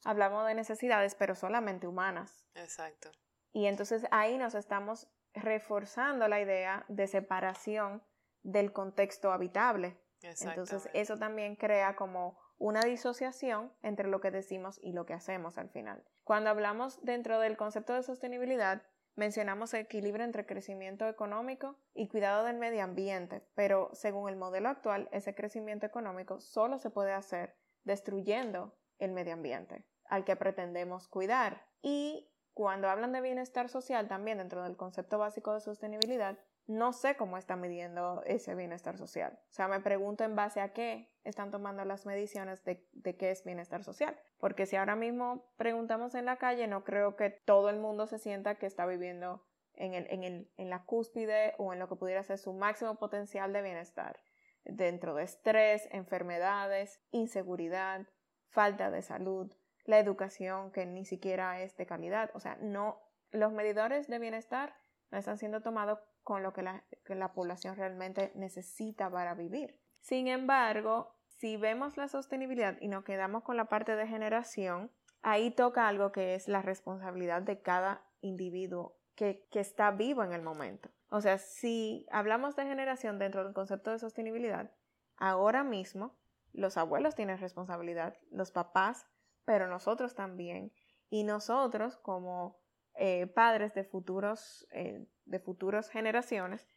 hablamos 0.04 0.46
de 0.46 0.54
necesidades, 0.54 1.14
pero 1.14 1.34
solamente 1.34 1.86
humanas. 1.88 2.46
Exacto. 2.54 3.10
Y 3.52 3.66
entonces 3.66 4.06
ahí 4.10 4.38
nos 4.38 4.54
estamos 4.54 5.08
reforzando 5.32 6.28
la 6.28 6.40
idea 6.40 6.84
de 6.88 7.06
separación 7.06 8.02
del 8.42 8.72
contexto 8.72 9.32
habitable. 9.32 9.98
Entonces 10.22 10.88
eso 10.94 11.18
también 11.18 11.56
crea 11.56 11.96
como 11.96 12.38
una 12.58 12.80
disociación 12.80 13.72
entre 13.82 14.08
lo 14.08 14.20
que 14.20 14.30
decimos 14.30 14.78
y 14.82 14.92
lo 14.92 15.04
que 15.04 15.12
hacemos 15.12 15.58
al 15.58 15.68
final. 15.68 16.02
Cuando 16.22 16.50
hablamos 16.50 17.04
dentro 17.04 17.40
del 17.40 17.56
concepto 17.56 17.92
de 17.92 18.02
sostenibilidad, 18.02 18.82
Mencionamos 19.16 19.72
equilibrio 19.74 20.24
entre 20.24 20.44
crecimiento 20.44 21.08
económico 21.08 21.78
y 21.94 22.08
cuidado 22.08 22.44
del 22.44 22.56
medio 22.56 22.82
ambiente, 22.82 23.46
pero 23.54 23.90
según 23.92 24.28
el 24.28 24.36
modelo 24.36 24.68
actual, 24.68 25.08
ese 25.12 25.34
crecimiento 25.34 25.86
económico 25.86 26.40
solo 26.40 26.78
se 26.78 26.90
puede 26.90 27.12
hacer 27.12 27.56
destruyendo 27.84 28.76
el 28.98 29.12
medio 29.12 29.34
ambiente 29.34 29.84
al 30.06 30.24
que 30.24 30.34
pretendemos 30.34 31.06
cuidar. 31.06 31.66
Y 31.80 32.28
cuando 32.54 32.88
hablan 32.88 33.12
de 33.12 33.20
bienestar 33.20 33.68
social 33.68 34.08
también 34.08 34.38
dentro 34.38 34.64
del 34.64 34.76
concepto 34.76 35.18
básico 35.18 35.54
de 35.54 35.60
sostenibilidad, 35.60 36.38
no 36.66 36.92
sé 36.92 37.16
cómo 37.16 37.36
están 37.36 37.60
midiendo 37.60 38.22
ese 38.24 38.54
bienestar 38.54 38.96
social. 38.96 39.38
O 39.48 39.52
sea, 39.52 39.68
me 39.68 39.80
pregunto 39.80 40.24
en 40.24 40.34
base 40.34 40.60
a 40.60 40.72
qué 40.72 41.13
están 41.24 41.50
tomando 41.50 41.84
las 41.84 42.06
mediciones 42.06 42.64
de, 42.64 42.86
qué 43.16 43.30
es 43.30 43.44
bienestar 43.44 43.82
social. 43.82 44.18
Porque 44.38 44.66
si 44.66 44.76
ahora 44.76 44.96
mismo 44.96 45.52
preguntamos 45.56 46.14
en 46.14 46.24
la 46.24 46.36
calle, 46.36 46.66
no 46.66 46.84
creo 46.84 47.16
que 47.16 47.30
todo 47.30 47.70
el 47.70 47.78
mundo 47.78 48.06
se 48.06 48.18
sienta 48.18 48.56
que 48.56 48.66
está 48.66 48.86
viviendo 48.86 49.44
en, 49.74 50.48
la 50.56 50.84
cúspide 50.84 51.54
o 51.58 51.72
en 51.72 51.78
lo 51.78 51.88
que 51.88 51.96
pudiera 51.96 52.22
ser 52.22 52.38
su 52.38 52.52
máximo 52.52 52.96
potencial 52.96 53.52
de 53.52 53.62
bienestar. 53.62 54.20
Dentro 54.64 55.14
de 55.14 55.24
estrés, 55.24 55.88
enfermedades, 55.90 57.02
inseguridad, 57.10 58.06
falta 58.48 58.90
de 58.90 59.02
salud, 59.02 59.52
la 59.84 59.98
educación 59.98 60.70
que 60.70 60.86
ni 60.86 61.04
siquiera 61.04 61.60
es 61.60 61.76
de 61.76 61.86
calidad. 61.86 62.30
O 62.34 62.40
sea, 62.40 62.56
no, 62.60 63.02
los 63.30 63.52
medidores 63.52 64.08
de 64.08 64.18
bienestar 64.18 64.74
no 65.10 65.18
están 65.18 65.38
siendo 65.38 65.60
tomados 65.60 65.98
con 66.22 66.42
lo 66.42 66.52
que 66.52 66.62
la, 66.62 67.32
población 67.34 67.76
realmente 67.76 68.32
necesita 68.34 69.10
para 69.10 69.34
vivir. 69.34 69.78
Sin 70.04 70.28
embargo, 70.28 71.16
si 71.38 71.56
vemos 71.56 71.96
la 71.96 72.08
sostenibilidad 72.08 72.76
y 72.78 72.88
nos 72.88 73.04
quedamos 73.04 73.42
con 73.42 73.56
la 73.56 73.70
parte 73.70 73.96
de 73.96 74.06
generación, 74.06 74.90
ahí 75.22 75.50
toca 75.50 75.88
algo 75.88 76.12
que 76.12 76.34
es 76.34 76.46
la 76.46 76.60
responsabilidad 76.60 77.40
de 77.40 77.62
cada 77.62 78.04
individuo 78.20 78.98
que, 79.14 79.48
que, 79.50 79.60
está 79.60 79.92
vivo 79.92 80.22
en 80.22 80.34
el 80.34 80.42
momento. 80.42 80.90
O 81.08 81.22
sea, 81.22 81.38
si 81.38 82.06
hablamos 82.10 82.54
de 82.54 82.66
generación 82.66 83.18
dentro 83.18 83.44
del 83.44 83.54
concepto 83.54 83.92
de 83.92 83.98
sostenibilidad, 83.98 84.70
ahora 85.16 85.64
mismo 85.64 86.14
los 86.52 86.76
abuelos 86.76 87.14
tienen 87.14 87.38
responsabilidad, 87.38 88.18
los 88.30 88.50
papás, 88.50 89.06
pero 89.46 89.68
nosotros 89.68 90.14
también. 90.14 90.70
Y 91.08 91.24
nosotros 91.24 91.96
como 91.96 92.58
eh, 92.94 93.26
padres 93.26 93.72
de 93.72 93.84
futuros, 93.84 94.68
eh, 94.70 95.06
de 95.24 95.40
futuras 95.40 95.88
generaciones, 95.88 96.68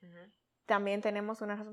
también 0.67 1.01
tenemos 1.01 1.41
una 1.41 1.65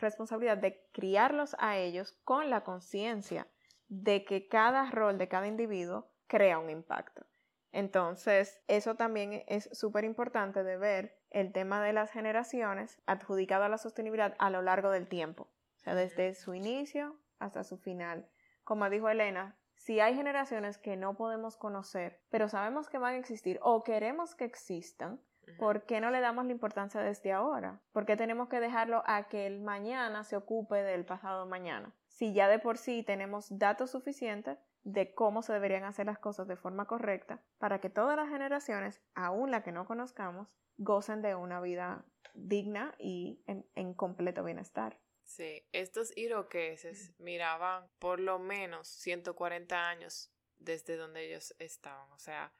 responsabilidad 0.00 0.58
de 0.58 0.86
criarlos 0.92 1.56
a 1.58 1.78
ellos 1.78 2.12
con 2.24 2.50
la 2.50 2.62
conciencia 2.62 3.48
de 3.88 4.24
que 4.24 4.48
cada 4.48 4.90
rol 4.90 5.18
de 5.18 5.28
cada 5.28 5.48
individuo 5.48 6.10
crea 6.26 6.58
un 6.58 6.70
impacto. 6.70 7.26
Entonces, 7.72 8.60
eso 8.68 8.94
también 8.94 9.42
es 9.48 9.68
súper 9.72 10.04
importante 10.04 10.62
de 10.62 10.76
ver 10.76 11.18
el 11.30 11.52
tema 11.52 11.82
de 11.82 11.92
las 11.92 12.12
generaciones 12.12 13.02
adjudicado 13.06 13.64
a 13.64 13.68
la 13.68 13.78
sostenibilidad 13.78 14.36
a 14.38 14.50
lo 14.50 14.62
largo 14.62 14.90
del 14.90 15.08
tiempo, 15.08 15.48
o 15.76 15.80
sea, 15.80 15.96
desde 15.96 16.34
su 16.34 16.54
inicio 16.54 17.18
hasta 17.40 17.64
su 17.64 17.76
final. 17.76 18.28
Como 18.62 18.88
dijo 18.90 19.08
Elena, 19.08 19.58
si 19.74 20.00
hay 20.00 20.14
generaciones 20.14 20.78
que 20.78 20.96
no 20.96 21.16
podemos 21.16 21.56
conocer, 21.56 22.20
pero 22.30 22.48
sabemos 22.48 22.88
que 22.88 22.98
van 22.98 23.14
a 23.14 23.18
existir 23.18 23.58
o 23.62 23.82
queremos 23.82 24.34
que 24.34 24.44
existan, 24.44 25.20
¿por 25.58 25.84
qué 25.84 26.00
no 26.00 26.10
le 26.10 26.20
damos 26.20 26.46
la 26.46 26.52
importancia 26.52 27.00
desde 27.00 27.32
ahora? 27.32 27.80
¿Por 27.92 28.06
qué 28.06 28.16
tenemos 28.16 28.48
que 28.48 28.60
dejarlo 28.60 29.02
a 29.06 29.28
que 29.28 29.46
el 29.46 29.60
mañana 29.60 30.24
se 30.24 30.36
ocupe 30.36 30.82
del 30.82 31.04
pasado 31.04 31.46
mañana? 31.46 31.94
Si 32.08 32.32
ya 32.32 32.48
de 32.48 32.58
por 32.58 32.78
sí 32.78 33.02
tenemos 33.02 33.58
datos 33.58 33.90
suficientes 33.90 34.58
de 34.82 35.14
cómo 35.14 35.42
se 35.42 35.52
deberían 35.52 35.84
hacer 35.84 36.06
las 36.06 36.18
cosas 36.18 36.46
de 36.46 36.56
forma 36.56 36.86
correcta 36.86 37.42
para 37.58 37.80
que 37.80 37.90
todas 37.90 38.16
las 38.16 38.28
generaciones, 38.28 39.00
aun 39.14 39.50
la 39.50 39.62
que 39.62 39.72
no 39.72 39.86
conozcamos, 39.86 40.48
gocen 40.76 41.22
de 41.22 41.34
una 41.34 41.60
vida 41.60 42.04
digna 42.34 42.94
y 42.98 43.42
en 43.46 43.94
completo 43.94 44.44
bienestar. 44.44 44.98
Sí, 45.24 45.66
estos 45.72 46.16
iroqueses 46.16 47.14
miraban 47.18 47.88
por 47.98 48.20
lo 48.20 48.38
menos 48.38 48.88
140 48.88 49.88
años 49.88 50.30
desde 50.58 50.96
donde 50.96 51.26
ellos 51.26 51.54
estaban, 51.58 52.10
o 52.12 52.18
sea, 52.18 52.52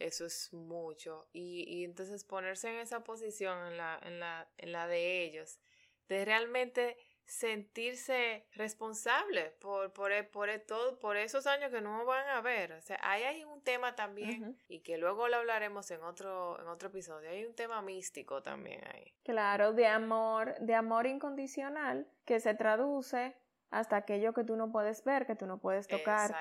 eso 0.00 0.26
es 0.26 0.52
mucho. 0.52 1.28
Y, 1.32 1.64
y 1.68 1.84
entonces 1.84 2.24
ponerse 2.24 2.68
en 2.68 2.80
esa 2.80 3.04
posición, 3.04 3.66
en 3.68 3.76
la, 3.76 4.00
en 4.02 4.18
la, 4.18 4.50
en 4.58 4.72
la 4.72 4.86
de 4.86 5.22
ellos, 5.22 5.60
de 6.08 6.24
realmente 6.24 6.96
sentirse 7.30 8.44
responsable 8.54 9.52
por, 9.60 9.92
por, 9.92 10.10
e, 10.10 10.24
por, 10.24 10.48
e, 10.48 10.58
todo, 10.58 10.98
por 10.98 11.16
esos 11.16 11.46
años 11.46 11.70
que 11.70 11.80
no 11.80 12.04
van 12.04 12.28
a 12.28 12.40
ver. 12.40 12.72
O 12.72 12.80
sea, 12.82 12.98
ahí 13.02 13.22
hay 13.22 13.44
un 13.44 13.62
tema 13.62 13.94
también 13.94 14.58
y 14.68 14.80
que 14.80 14.98
luego 14.98 15.28
lo 15.28 15.36
hablaremos 15.36 15.88
en 15.92 16.02
otro, 16.02 16.60
en 16.60 16.66
otro 16.66 16.88
episodio. 16.88 17.30
Hay 17.30 17.44
un 17.44 17.54
tema 17.54 17.82
místico 17.82 18.42
también 18.42 18.82
ahí. 18.92 19.14
Claro, 19.22 19.72
de 19.72 19.86
amor, 19.86 20.56
de 20.58 20.74
amor 20.74 21.06
incondicional 21.06 22.08
que 22.24 22.40
se 22.40 22.54
traduce 22.54 23.36
hasta 23.70 23.96
aquello 23.96 24.32
que 24.32 24.44
tú 24.44 24.56
no 24.56 24.72
puedes 24.72 25.04
ver, 25.04 25.26
que 25.26 25.36
tú 25.36 25.46
no 25.46 25.58
puedes 25.58 25.86
tocar 25.86 26.34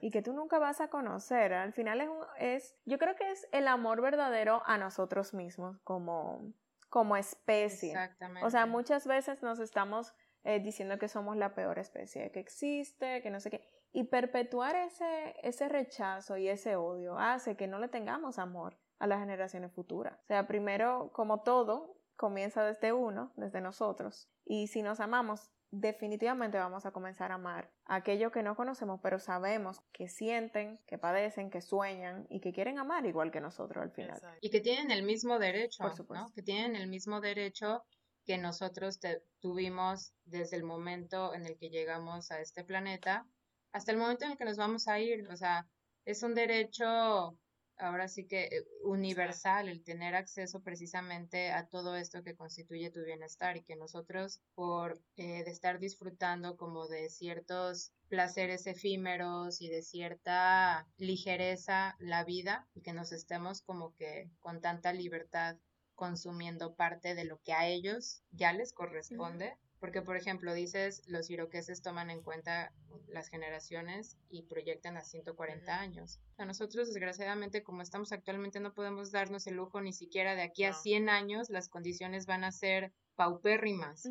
y 0.00 0.10
que 0.10 0.22
tú 0.22 0.32
nunca 0.32 0.58
vas 0.58 0.80
a 0.80 0.88
conocer. 0.88 1.52
Al 1.52 1.72
final 1.72 2.00
es, 2.00 2.08
es 2.38 2.76
yo 2.84 2.98
creo 2.98 3.16
que 3.16 3.30
es 3.30 3.48
el 3.52 3.68
amor 3.68 4.00
verdadero 4.00 4.62
a 4.66 4.78
nosotros 4.78 5.34
mismos 5.34 5.78
como 5.82 6.52
como 6.88 7.16
especie. 7.16 7.90
Exactamente. 7.90 8.46
O 8.46 8.50
sea, 8.50 8.66
muchas 8.66 9.06
veces 9.06 9.42
nos 9.42 9.58
estamos 9.58 10.14
eh, 10.44 10.60
diciendo 10.60 10.98
que 10.98 11.08
somos 11.08 11.36
la 11.36 11.54
peor 11.54 11.78
especie 11.78 12.30
que 12.30 12.40
existe, 12.40 13.20
que 13.20 13.30
no 13.30 13.40
sé 13.40 13.50
qué. 13.50 13.68
Y 13.92 14.04
perpetuar 14.04 14.76
ese, 14.76 15.34
ese 15.42 15.68
rechazo 15.68 16.36
y 16.36 16.48
ese 16.48 16.76
odio 16.76 17.18
hace 17.18 17.56
que 17.56 17.66
no 17.66 17.78
le 17.78 17.88
tengamos 17.88 18.38
amor 18.38 18.78
a 18.98 19.06
las 19.06 19.18
generaciones 19.18 19.72
futuras. 19.72 20.18
O 20.22 20.26
sea, 20.26 20.46
primero, 20.46 21.10
como 21.12 21.42
todo, 21.42 21.96
comienza 22.16 22.64
desde 22.64 22.92
uno, 22.92 23.32
desde 23.36 23.60
nosotros. 23.60 24.30
Y 24.44 24.68
si 24.68 24.82
nos 24.82 25.00
amamos, 25.00 25.50
definitivamente 25.80 26.58
vamos 26.58 26.86
a 26.86 26.90
comenzar 26.90 27.30
a 27.32 27.34
amar 27.34 27.70
a 27.84 27.96
aquello 27.96 28.32
que 28.32 28.42
no 28.42 28.56
conocemos, 28.56 29.00
pero 29.02 29.18
sabemos 29.18 29.80
que 29.92 30.08
sienten, 30.08 30.78
que 30.86 30.98
padecen, 30.98 31.50
que 31.50 31.60
sueñan 31.60 32.26
y 32.30 32.40
que 32.40 32.52
quieren 32.52 32.78
amar 32.78 33.06
igual 33.06 33.30
que 33.30 33.40
nosotros 33.40 33.82
al 33.82 33.90
final. 33.90 34.18
Y 34.40 34.50
que 34.50 34.60
tienen 34.60 34.90
el 34.90 35.02
mismo 35.02 35.38
derecho, 35.38 35.84
¿no? 36.08 36.32
Que 36.34 36.42
tienen 36.42 36.76
el 36.76 36.88
mismo 36.88 37.20
derecho 37.20 37.84
que 38.24 38.38
nosotros 38.38 38.98
tuvimos 39.40 40.12
desde 40.24 40.56
el 40.56 40.64
momento 40.64 41.34
en 41.34 41.46
el 41.46 41.56
que 41.56 41.68
llegamos 41.68 42.30
a 42.30 42.40
este 42.40 42.64
planeta 42.64 43.26
hasta 43.72 43.92
el 43.92 43.98
momento 43.98 44.24
en 44.24 44.32
el 44.32 44.38
que 44.38 44.44
nos 44.44 44.56
vamos 44.56 44.88
a 44.88 44.98
ir. 44.98 45.28
O 45.30 45.36
sea, 45.36 45.66
es 46.04 46.22
un 46.22 46.34
derecho 46.34 47.38
ahora 47.78 48.08
sí 48.08 48.26
que 48.26 48.44
eh, 48.44 48.66
universal 48.82 49.68
el 49.68 49.82
tener 49.82 50.14
acceso 50.14 50.62
precisamente 50.62 51.50
a 51.52 51.66
todo 51.66 51.96
esto 51.96 52.22
que 52.22 52.36
constituye 52.36 52.90
tu 52.90 53.02
bienestar 53.04 53.56
y 53.56 53.62
que 53.62 53.76
nosotros 53.76 54.40
por 54.54 55.00
eh, 55.16 55.44
de 55.44 55.50
estar 55.50 55.78
disfrutando 55.78 56.56
como 56.56 56.88
de 56.88 57.08
ciertos 57.08 57.92
placeres 58.08 58.66
efímeros 58.66 59.60
y 59.60 59.68
de 59.68 59.82
cierta 59.82 60.86
ligereza 60.96 61.96
la 61.98 62.24
vida 62.24 62.66
y 62.74 62.82
que 62.82 62.92
nos 62.92 63.12
estemos 63.12 63.62
como 63.62 63.94
que 63.94 64.30
con 64.40 64.60
tanta 64.60 64.92
libertad 64.92 65.56
consumiendo 65.96 66.76
parte 66.76 67.14
de 67.14 67.24
lo 67.24 67.40
que 67.42 67.52
a 67.52 67.66
ellos 67.66 68.22
ya 68.30 68.52
les 68.52 68.72
corresponde, 68.72 69.56
porque, 69.80 70.02
por 70.02 70.16
ejemplo, 70.16 70.54
dices, 70.54 71.02
los 71.06 71.28
iroqueses 71.30 71.82
toman 71.82 72.10
en 72.10 72.22
cuenta 72.22 72.72
las 73.08 73.28
generaciones 73.28 74.16
y 74.28 74.42
proyectan 74.42 74.96
a 74.96 75.02
140 75.02 75.80
años. 75.80 76.20
A 76.38 76.44
nosotros, 76.44 76.88
desgraciadamente, 76.88 77.62
como 77.62 77.82
estamos 77.82 78.12
actualmente, 78.12 78.60
no 78.60 78.74
podemos 78.74 79.10
darnos 79.10 79.46
el 79.46 79.56
lujo 79.56 79.80
ni 79.80 79.92
siquiera 79.92 80.34
de 80.34 80.42
aquí 80.42 80.64
a 80.64 80.72
100 80.72 81.08
años, 81.08 81.48
las 81.48 81.68
condiciones 81.68 82.26
van 82.26 82.44
a 82.44 82.52
ser 82.52 82.92
paupérrimas. 83.14 84.06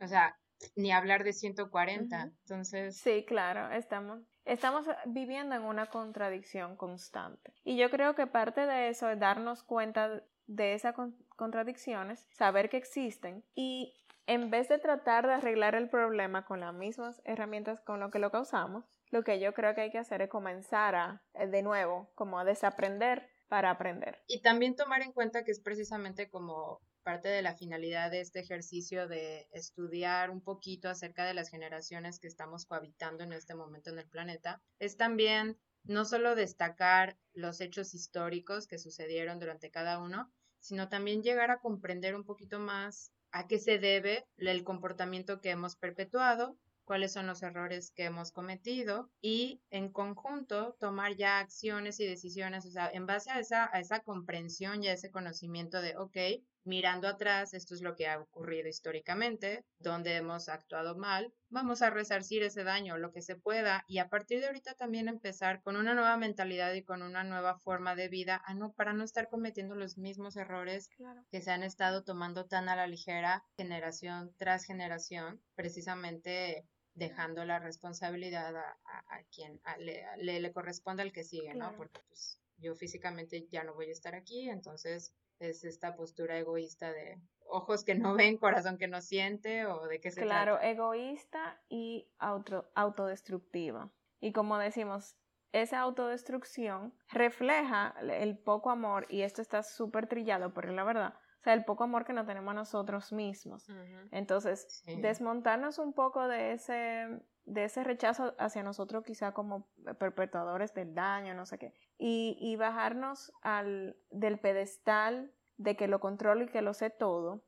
O 0.00 0.06
sea, 0.06 0.38
ni 0.76 0.92
hablar 0.92 1.24
de 1.24 1.32
140. 1.32 2.22
Entonces. 2.22 2.98
Sí, 2.98 3.24
claro, 3.26 3.70
estamos. 3.74 4.20
Estamos 4.44 4.86
viviendo 5.06 5.54
en 5.54 5.62
una 5.62 5.86
contradicción 5.86 6.76
constante. 6.76 7.54
Y 7.64 7.78
yo 7.78 7.90
creo 7.90 8.14
que 8.14 8.26
parte 8.26 8.66
de 8.66 8.90
eso 8.90 9.08
es 9.08 9.18
darnos 9.18 9.62
cuenta 9.62 10.22
de 10.46 10.74
esas 10.74 10.94
contradicciones, 11.36 12.26
saber 12.30 12.68
que 12.68 12.76
existen 12.76 13.42
y 13.54 13.94
en 14.26 14.50
vez 14.50 14.68
de 14.68 14.78
tratar 14.78 15.26
de 15.26 15.34
arreglar 15.34 15.74
el 15.74 15.88
problema 15.88 16.44
con 16.44 16.60
las 16.60 16.74
mismas 16.74 17.22
herramientas 17.24 17.80
con 17.80 18.00
lo 18.00 18.10
que 18.10 18.18
lo 18.18 18.30
causamos, 18.30 18.84
lo 19.14 19.22
que 19.22 19.38
yo 19.38 19.54
creo 19.54 19.76
que 19.76 19.82
hay 19.82 19.90
que 19.92 19.98
hacer 19.98 20.22
es 20.22 20.28
comenzar 20.28 20.96
a, 20.96 21.22
eh, 21.34 21.46
de 21.46 21.62
nuevo, 21.62 22.10
como 22.16 22.40
a 22.40 22.44
desaprender 22.44 23.30
para 23.48 23.70
aprender. 23.70 24.20
Y 24.26 24.42
también 24.42 24.74
tomar 24.74 25.02
en 25.02 25.12
cuenta 25.12 25.44
que 25.44 25.52
es 25.52 25.60
precisamente 25.60 26.28
como 26.28 26.80
parte 27.04 27.28
de 27.28 27.40
la 27.40 27.54
finalidad 27.54 28.10
de 28.10 28.20
este 28.20 28.40
ejercicio 28.40 29.06
de 29.06 29.46
estudiar 29.52 30.30
un 30.30 30.42
poquito 30.42 30.88
acerca 30.88 31.24
de 31.26 31.34
las 31.34 31.48
generaciones 31.48 32.18
que 32.18 32.26
estamos 32.26 32.66
cohabitando 32.66 33.22
en 33.22 33.32
este 33.32 33.54
momento 33.54 33.90
en 33.90 34.00
el 34.00 34.08
planeta, 34.08 34.60
es 34.80 34.96
también 34.96 35.60
no 35.84 36.04
solo 36.04 36.34
destacar 36.34 37.16
los 37.34 37.60
hechos 37.60 37.94
históricos 37.94 38.66
que 38.66 38.78
sucedieron 38.78 39.38
durante 39.38 39.70
cada 39.70 40.00
uno, 40.00 40.32
sino 40.58 40.88
también 40.88 41.22
llegar 41.22 41.52
a 41.52 41.60
comprender 41.60 42.16
un 42.16 42.24
poquito 42.24 42.58
más 42.58 43.12
a 43.30 43.46
qué 43.46 43.58
se 43.60 43.78
debe 43.78 44.26
el 44.38 44.64
comportamiento 44.64 45.40
que 45.40 45.50
hemos 45.50 45.76
perpetuado, 45.76 46.58
cuáles 46.84 47.12
son 47.12 47.26
los 47.26 47.42
errores 47.42 47.90
que 47.90 48.04
hemos 48.04 48.32
cometido 48.32 49.10
y 49.20 49.60
en 49.70 49.90
conjunto 49.90 50.76
tomar 50.80 51.16
ya 51.16 51.38
acciones 51.38 52.00
y 52.00 52.06
decisiones, 52.06 52.66
o 52.66 52.70
sea, 52.70 52.90
en 52.92 53.06
base 53.06 53.30
a 53.30 53.40
esa, 53.40 53.70
a 53.72 53.80
esa 53.80 54.00
comprensión 54.00 54.82
y 54.82 54.88
a 54.88 54.92
ese 54.92 55.10
conocimiento 55.10 55.80
de, 55.80 55.96
ok, 55.96 56.16
mirando 56.64 57.08
atrás, 57.08 57.52
esto 57.52 57.74
es 57.74 57.82
lo 57.82 57.94
que 57.94 58.08
ha 58.08 58.18
ocurrido 58.18 58.68
históricamente, 58.68 59.64
donde 59.78 60.16
hemos 60.16 60.48
actuado 60.48 60.96
mal, 60.96 61.32
vamos 61.50 61.82
a 61.82 61.90
resarcir 61.90 62.42
ese 62.42 62.64
daño 62.64 62.96
lo 62.96 63.12
que 63.12 63.22
se 63.22 63.36
pueda 63.36 63.84
y 63.86 63.98
a 63.98 64.08
partir 64.08 64.40
de 64.40 64.46
ahorita 64.46 64.74
también 64.74 65.08
empezar 65.08 65.62
con 65.62 65.76
una 65.76 65.94
nueva 65.94 66.16
mentalidad 66.16 66.72
y 66.72 66.82
con 66.82 67.02
una 67.02 67.22
nueva 67.22 67.58
forma 67.58 67.94
de 67.94 68.08
vida 68.08 68.42
a 68.46 68.54
no, 68.54 68.72
para 68.72 68.94
no 68.94 69.04
estar 69.04 69.28
cometiendo 69.28 69.74
los 69.74 69.98
mismos 69.98 70.36
errores 70.36 70.88
que 71.30 71.42
se 71.42 71.50
han 71.50 71.62
estado 71.62 72.02
tomando 72.02 72.46
tan 72.46 72.68
a 72.68 72.76
la 72.76 72.86
ligera 72.86 73.44
generación 73.56 74.34
tras 74.38 74.64
generación, 74.64 75.42
precisamente 75.54 76.66
dejando 76.94 77.44
la 77.44 77.58
responsabilidad 77.58 78.56
a, 78.56 79.22
quien 79.34 79.60
le, 79.78 80.40
le, 80.40 80.52
corresponde 80.52 81.02
al 81.02 81.12
que 81.12 81.24
sigue, 81.24 81.54
¿no? 81.54 81.74
Porque 81.76 82.00
pues 82.08 82.40
yo 82.58 82.74
físicamente 82.74 83.48
ya 83.50 83.64
no 83.64 83.74
voy 83.74 83.88
a 83.88 83.92
estar 83.92 84.14
aquí, 84.14 84.48
entonces 84.48 85.14
es 85.40 85.64
esta 85.64 85.96
postura 85.96 86.38
egoísta 86.38 86.92
de 86.92 87.20
ojos 87.46 87.84
que 87.84 87.94
no 87.94 88.14
ven, 88.14 88.38
corazón 88.38 88.78
que 88.78 88.88
no 88.88 89.00
siente 89.00 89.66
o 89.66 89.86
de 89.86 90.00
qué 90.00 90.10
se 90.10 90.22
claro, 90.22 90.60
egoísta 90.60 91.60
y 91.68 92.08
auto, 92.18 92.70
autodestructiva. 92.74 93.90
Y 94.20 94.32
como 94.32 94.58
decimos, 94.58 95.16
esa 95.52 95.80
autodestrucción 95.80 96.94
refleja 97.08 97.94
el 98.00 98.38
poco 98.38 98.70
amor, 98.70 99.06
y 99.08 99.22
esto 99.22 99.42
está 99.42 99.62
súper 99.62 100.06
trillado, 100.06 100.52
pero 100.54 100.72
la 100.72 100.84
verdad, 100.84 101.14
sea, 101.44 101.52
el 101.52 101.64
poco 101.64 101.84
amor 101.84 102.04
que 102.04 102.12
no 102.12 102.24
tenemos 102.24 102.50
a 102.52 102.54
nosotros 102.54 103.12
mismos. 103.12 103.66
Entonces, 104.10 104.82
desmontarnos 105.00 105.78
un 105.78 105.92
poco 105.92 106.26
de 106.26 106.52
ese, 106.52 107.20
de 107.44 107.64
ese 107.64 107.84
rechazo 107.84 108.34
hacia 108.38 108.62
nosotros, 108.62 109.04
quizá 109.04 109.32
como 109.32 109.68
perpetuadores 109.98 110.72
del 110.74 110.94
daño, 110.94 111.34
no 111.34 111.46
sé 111.46 111.58
qué, 111.58 111.74
y, 111.98 112.56
bajarnos 112.56 113.32
al, 113.42 113.96
del 114.10 114.38
pedestal 114.38 115.32
de 115.56 115.76
que 115.76 115.86
lo 115.86 116.00
controlo 116.00 116.44
y 116.44 116.48
que 116.48 116.62
lo 116.62 116.74
sé 116.74 116.90
todo, 116.90 117.44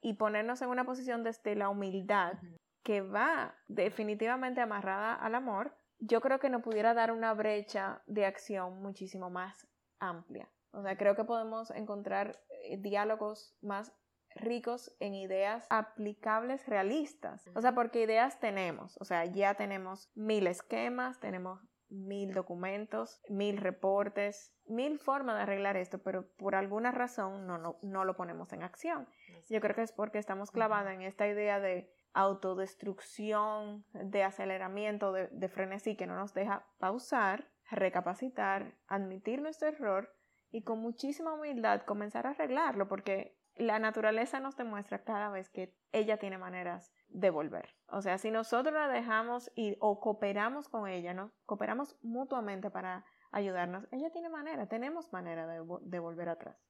y 0.00 0.14
ponernos 0.14 0.62
en 0.62 0.68
una 0.68 0.84
posición 0.84 1.24
desde 1.24 1.54
la 1.54 1.68
humildad 1.68 2.34
que 2.82 3.00
va 3.00 3.54
definitivamente 3.68 4.60
amarrada 4.60 5.14
al 5.14 5.34
amor, 5.34 5.76
yo 5.98 6.20
creo 6.20 6.40
que 6.40 6.50
nos 6.50 6.62
pudiera 6.62 6.94
dar 6.94 7.12
una 7.12 7.32
brecha 7.32 8.02
de 8.06 8.26
acción 8.26 8.82
muchísimo 8.82 9.30
más 9.30 9.68
amplia. 10.00 10.48
O 10.72 10.82
sea, 10.82 10.96
creo 10.96 11.14
que 11.14 11.24
podemos 11.24 11.70
encontrar 11.70 12.40
diálogos 12.78 13.56
más 13.60 13.92
ricos 14.34 14.94
en 15.00 15.14
ideas 15.14 15.66
aplicables 15.70 16.66
realistas. 16.66 17.48
O 17.54 17.60
sea, 17.60 17.74
porque 17.74 18.02
ideas 18.02 18.40
tenemos, 18.40 18.96
o 19.00 19.04
sea, 19.04 19.24
ya 19.24 19.54
tenemos 19.54 20.10
mil 20.14 20.46
esquemas, 20.46 21.20
tenemos 21.20 21.60
mil 21.88 22.32
documentos, 22.32 23.20
mil 23.28 23.58
reportes, 23.58 24.54
mil 24.66 24.98
formas 24.98 25.36
de 25.36 25.42
arreglar 25.42 25.76
esto, 25.76 25.98
pero 26.02 26.26
por 26.36 26.54
alguna 26.54 26.90
razón 26.90 27.46
no, 27.46 27.58
no, 27.58 27.78
no 27.82 28.04
lo 28.04 28.16
ponemos 28.16 28.52
en 28.52 28.62
acción. 28.62 29.06
Yo 29.50 29.60
creo 29.60 29.74
que 29.74 29.82
es 29.82 29.92
porque 29.92 30.18
estamos 30.18 30.50
clavados 30.50 30.90
en 30.90 31.02
esta 31.02 31.28
idea 31.28 31.60
de 31.60 31.92
autodestrucción, 32.14 33.84
de 33.92 34.22
aceleramiento, 34.22 35.12
de, 35.12 35.28
de 35.28 35.48
frenesí 35.48 35.96
que 35.96 36.06
no 36.06 36.16
nos 36.16 36.32
deja 36.32 36.66
pausar, 36.78 37.50
recapacitar, 37.70 38.74
admitir 38.86 39.42
nuestro 39.42 39.68
error 39.68 40.14
y 40.52 40.62
con 40.62 40.78
muchísima 40.78 41.32
humildad 41.32 41.82
comenzar 41.82 42.26
a 42.26 42.30
arreglarlo, 42.30 42.86
porque 42.86 43.36
la 43.56 43.78
naturaleza 43.78 44.38
nos 44.38 44.56
demuestra 44.56 45.02
cada 45.02 45.30
vez 45.30 45.48
que 45.48 45.74
ella 45.92 46.18
tiene 46.18 46.38
maneras 46.38 46.92
de 47.08 47.30
volver. 47.30 47.74
O 47.88 48.02
sea, 48.02 48.18
si 48.18 48.30
nosotros 48.30 48.72
la 48.74 48.88
dejamos 48.88 49.50
y 49.54 49.76
o 49.80 50.00
cooperamos 50.00 50.68
con 50.68 50.88
ella, 50.88 51.14
¿no? 51.14 51.32
Cooperamos 51.46 51.96
mutuamente 52.02 52.70
para 52.70 53.04
ayudarnos, 53.30 53.86
ella 53.90 54.10
tiene 54.10 54.28
manera, 54.28 54.66
tenemos 54.66 55.12
manera 55.12 55.46
de, 55.46 55.60
volver 55.98 56.28
atrás. 56.28 56.62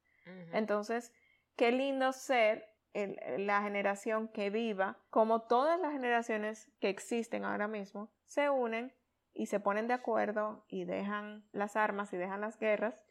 Entonces, 0.52 1.12
qué 1.56 1.72
lindo 1.72 2.12
ser 2.12 2.68
la 2.94 3.62
generación 3.62 4.28
que 4.28 4.50
viva, 4.50 4.98
como 5.10 5.42
todas 5.42 5.80
las 5.80 5.92
generaciones 5.92 6.70
que 6.80 6.88
existen 6.88 7.44
ahora 7.44 7.66
mismo, 7.66 8.12
se 8.26 8.48
unen 8.48 8.92
y 9.34 9.46
se 9.46 9.58
ponen 9.58 9.88
de 9.88 9.94
acuerdo 9.94 10.64
y 10.68 10.84
dejan 10.84 11.44
las 11.52 11.74
armas 11.74 12.12
y 12.12 12.16
dejan 12.16 12.40
las 12.40 12.58
guerras 12.58 13.04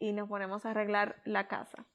y 0.00 0.12
nos 0.12 0.28
ponemos 0.28 0.66
a 0.66 0.70
arreglar 0.70 1.22
la 1.24 1.46
casa 1.46 1.86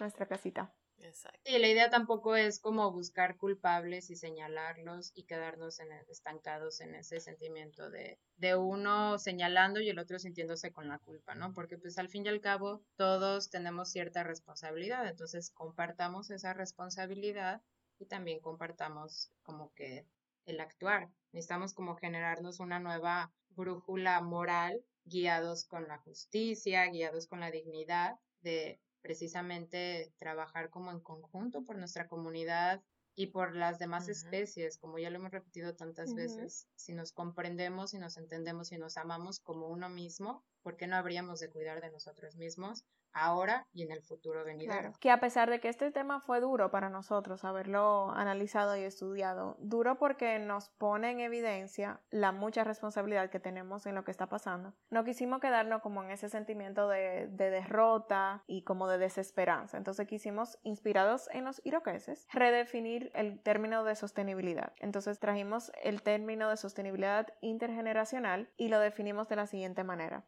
nuestra 0.00 0.26
casita. 0.26 0.74
Exacto. 0.98 1.38
Y 1.44 1.58
la 1.58 1.68
idea 1.68 1.90
tampoco 1.90 2.34
es 2.34 2.60
como 2.60 2.90
buscar 2.90 3.36
culpables 3.36 4.10
y 4.10 4.16
señalarlos 4.16 5.12
y 5.14 5.24
quedarnos 5.24 5.78
en 5.80 5.92
estancados 6.08 6.80
en 6.80 6.94
ese 6.94 7.20
sentimiento 7.20 7.90
de, 7.90 8.18
de 8.36 8.56
uno 8.56 9.18
señalando 9.18 9.80
y 9.80 9.90
el 9.90 9.98
otro 9.98 10.18
sintiéndose 10.18 10.72
con 10.72 10.88
la 10.88 10.98
culpa, 10.98 11.34
¿no? 11.34 11.52
Porque 11.52 11.76
pues 11.76 11.98
al 11.98 12.08
fin 12.08 12.24
y 12.24 12.28
al 12.28 12.40
cabo 12.40 12.82
todos 12.96 13.50
tenemos 13.50 13.90
cierta 13.90 14.22
responsabilidad, 14.22 15.06
entonces 15.06 15.50
compartamos 15.50 16.30
esa 16.30 16.54
responsabilidad 16.54 17.60
y 17.98 18.06
también 18.06 18.40
compartamos 18.40 19.30
como 19.42 19.72
que 19.74 20.06
el 20.46 20.60
actuar. 20.60 21.10
Necesitamos 21.32 21.74
como 21.74 21.96
generarnos 21.96 22.60
una 22.60 22.80
nueva 22.80 23.30
brújula 23.50 24.20
moral 24.22 24.82
guiados 25.04 25.64
con 25.64 25.86
la 25.88 25.98
justicia, 25.98 26.86
guiados 26.86 27.26
con 27.26 27.40
la 27.40 27.50
dignidad 27.50 28.16
de 28.40 28.80
precisamente 29.02 30.12
trabajar 30.18 30.70
como 30.70 30.90
en 30.90 31.00
conjunto 31.00 31.62
por 31.64 31.76
nuestra 31.76 32.08
comunidad 32.08 32.82
y 33.14 33.28
por 33.28 33.54
las 33.54 33.78
demás 33.78 34.08
especies, 34.08 34.78
como 34.78 34.98
ya 34.98 35.10
lo 35.10 35.16
hemos 35.16 35.30
repetido 35.30 35.74
tantas 35.74 36.14
veces. 36.14 36.68
Si 36.74 36.94
nos 36.94 37.12
comprendemos 37.12 37.94
y 37.94 37.98
nos 37.98 38.16
entendemos 38.16 38.72
y 38.72 38.78
nos 38.78 38.96
amamos 38.96 39.40
como 39.40 39.68
uno 39.68 39.88
mismo, 39.88 40.44
¿por 40.62 40.76
qué 40.76 40.86
no 40.86 40.96
habríamos 40.96 41.40
de 41.40 41.50
cuidar 41.50 41.80
de 41.80 41.90
nosotros 41.90 42.36
mismos 42.36 42.84
ahora 43.14 43.66
y 43.72 43.82
en 43.82 43.92
el 43.92 44.02
futuro 44.02 44.44
venidero. 44.44 44.92
Que 45.00 45.10
a 45.10 45.20
pesar 45.20 45.48
de 45.48 45.60
que 45.60 45.68
este 45.68 45.90
tema 45.90 46.20
fue 46.20 46.40
duro 46.40 46.70
para 46.70 46.90
nosotros 46.90 47.44
haberlo 47.44 48.10
analizado 48.10 48.76
y 48.76 48.82
estudiado, 48.82 49.56
duro 49.60 49.96
porque 49.98 50.38
nos 50.38 50.68
pone 50.70 51.12
en 51.12 51.20
evidencia 51.20 52.00
la 52.10 52.32
mucha 52.32 52.64
responsabilidad 52.64 53.30
que 53.30 53.40
tenemos 53.40 53.86
en 53.86 53.94
lo 53.94 54.04
que 54.04 54.10
está 54.10 54.28
pasando, 54.28 54.74
no 54.90 55.04
quisimos 55.04 55.40
quedarnos 55.40 55.80
como 55.80 56.02
en 56.02 56.10
ese 56.10 56.28
sentimiento 56.28 56.88
de, 56.88 57.28
de 57.28 57.50
derrota 57.50 58.42
y 58.46 58.64
como 58.64 58.88
de 58.88 58.98
desesperanza. 58.98 59.78
Entonces 59.78 60.06
quisimos, 60.06 60.58
inspirados 60.62 61.28
en 61.32 61.44
los 61.44 61.64
iroqueses, 61.64 62.26
redefinir 62.32 63.03
el 63.14 63.40
término 63.40 63.84
de 63.84 63.96
sostenibilidad. 63.96 64.72
Entonces 64.78 65.18
trajimos 65.18 65.72
el 65.82 66.02
término 66.02 66.48
de 66.48 66.56
sostenibilidad 66.56 67.28
intergeneracional 67.40 68.50
y 68.56 68.68
lo 68.68 68.78
definimos 68.78 69.28
de 69.28 69.36
la 69.36 69.46
siguiente 69.46 69.84
manera. 69.84 70.24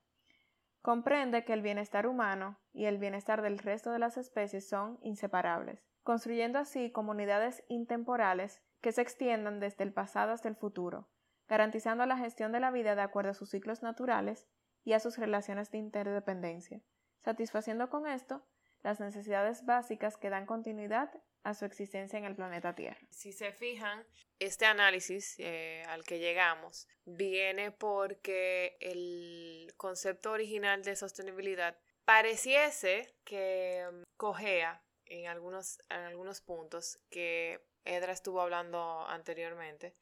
Comprende 0.82 1.44
que 1.44 1.52
el 1.52 1.62
bienestar 1.62 2.06
humano 2.06 2.60
y 2.72 2.84
el 2.84 2.98
bienestar 2.98 3.42
del 3.42 3.58
resto 3.58 3.90
de 3.90 3.98
las 3.98 4.16
especies 4.16 4.68
son 4.68 4.98
inseparables, 5.02 5.84
construyendo 6.04 6.58
así 6.60 6.92
comunidades 6.92 7.64
intemporales 7.68 8.62
que 8.80 8.92
se 8.92 9.02
extiendan 9.02 9.58
desde 9.58 9.82
el 9.82 9.92
pasado 9.92 10.32
hasta 10.32 10.48
el 10.48 10.54
futuro, 10.54 11.08
garantizando 11.48 12.06
la 12.06 12.16
gestión 12.16 12.52
de 12.52 12.60
la 12.60 12.70
vida 12.70 12.94
de 12.94 13.02
acuerdo 13.02 13.30
a 13.30 13.34
sus 13.34 13.50
ciclos 13.50 13.82
naturales 13.82 14.46
y 14.84 14.92
a 14.92 15.00
sus 15.00 15.18
relaciones 15.18 15.72
de 15.72 15.78
interdependencia, 15.78 16.80
satisfaciendo 17.24 17.90
con 17.90 18.06
esto 18.06 18.46
las 18.86 19.00
necesidades 19.00 19.64
básicas 19.64 20.16
que 20.16 20.30
dan 20.30 20.46
continuidad 20.46 21.10
a 21.42 21.54
su 21.54 21.64
existencia 21.64 22.20
en 22.20 22.24
el 22.24 22.36
planeta 22.36 22.76
Tierra. 22.76 23.00
Si 23.10 23.32
se 23.32 23.50
fijan, 23.50 24.06
este 24.38 24.64
análisis 24.64 25.34
eh, 25.40 25.82
al 25.88 26.04
que 26.04 26.20
llegamos 26.20 26.86
viene 27.04 27.72
porque 27.72 28.76
el 28.78 29.74
concepto 29.76 30.30
original 30.30 30.84
de 30.84 30.94
sostenibilidad 30.94 31.76
pareciese 32.04 33.12
que 33.24 33.84
mm, 33.90 34.02
cojea 34.16 34.80
en 35.06 35.26
algunos, 35.26 35.80
en 35.88 36.02
algunos 36.02 36.40
puntos 36.40 37.00
que 37.10 37.60
Edra 37.84 38.12
estuvo 38.12 38.40
hablando 38.40 39.04
anteriormente 39.08 39.96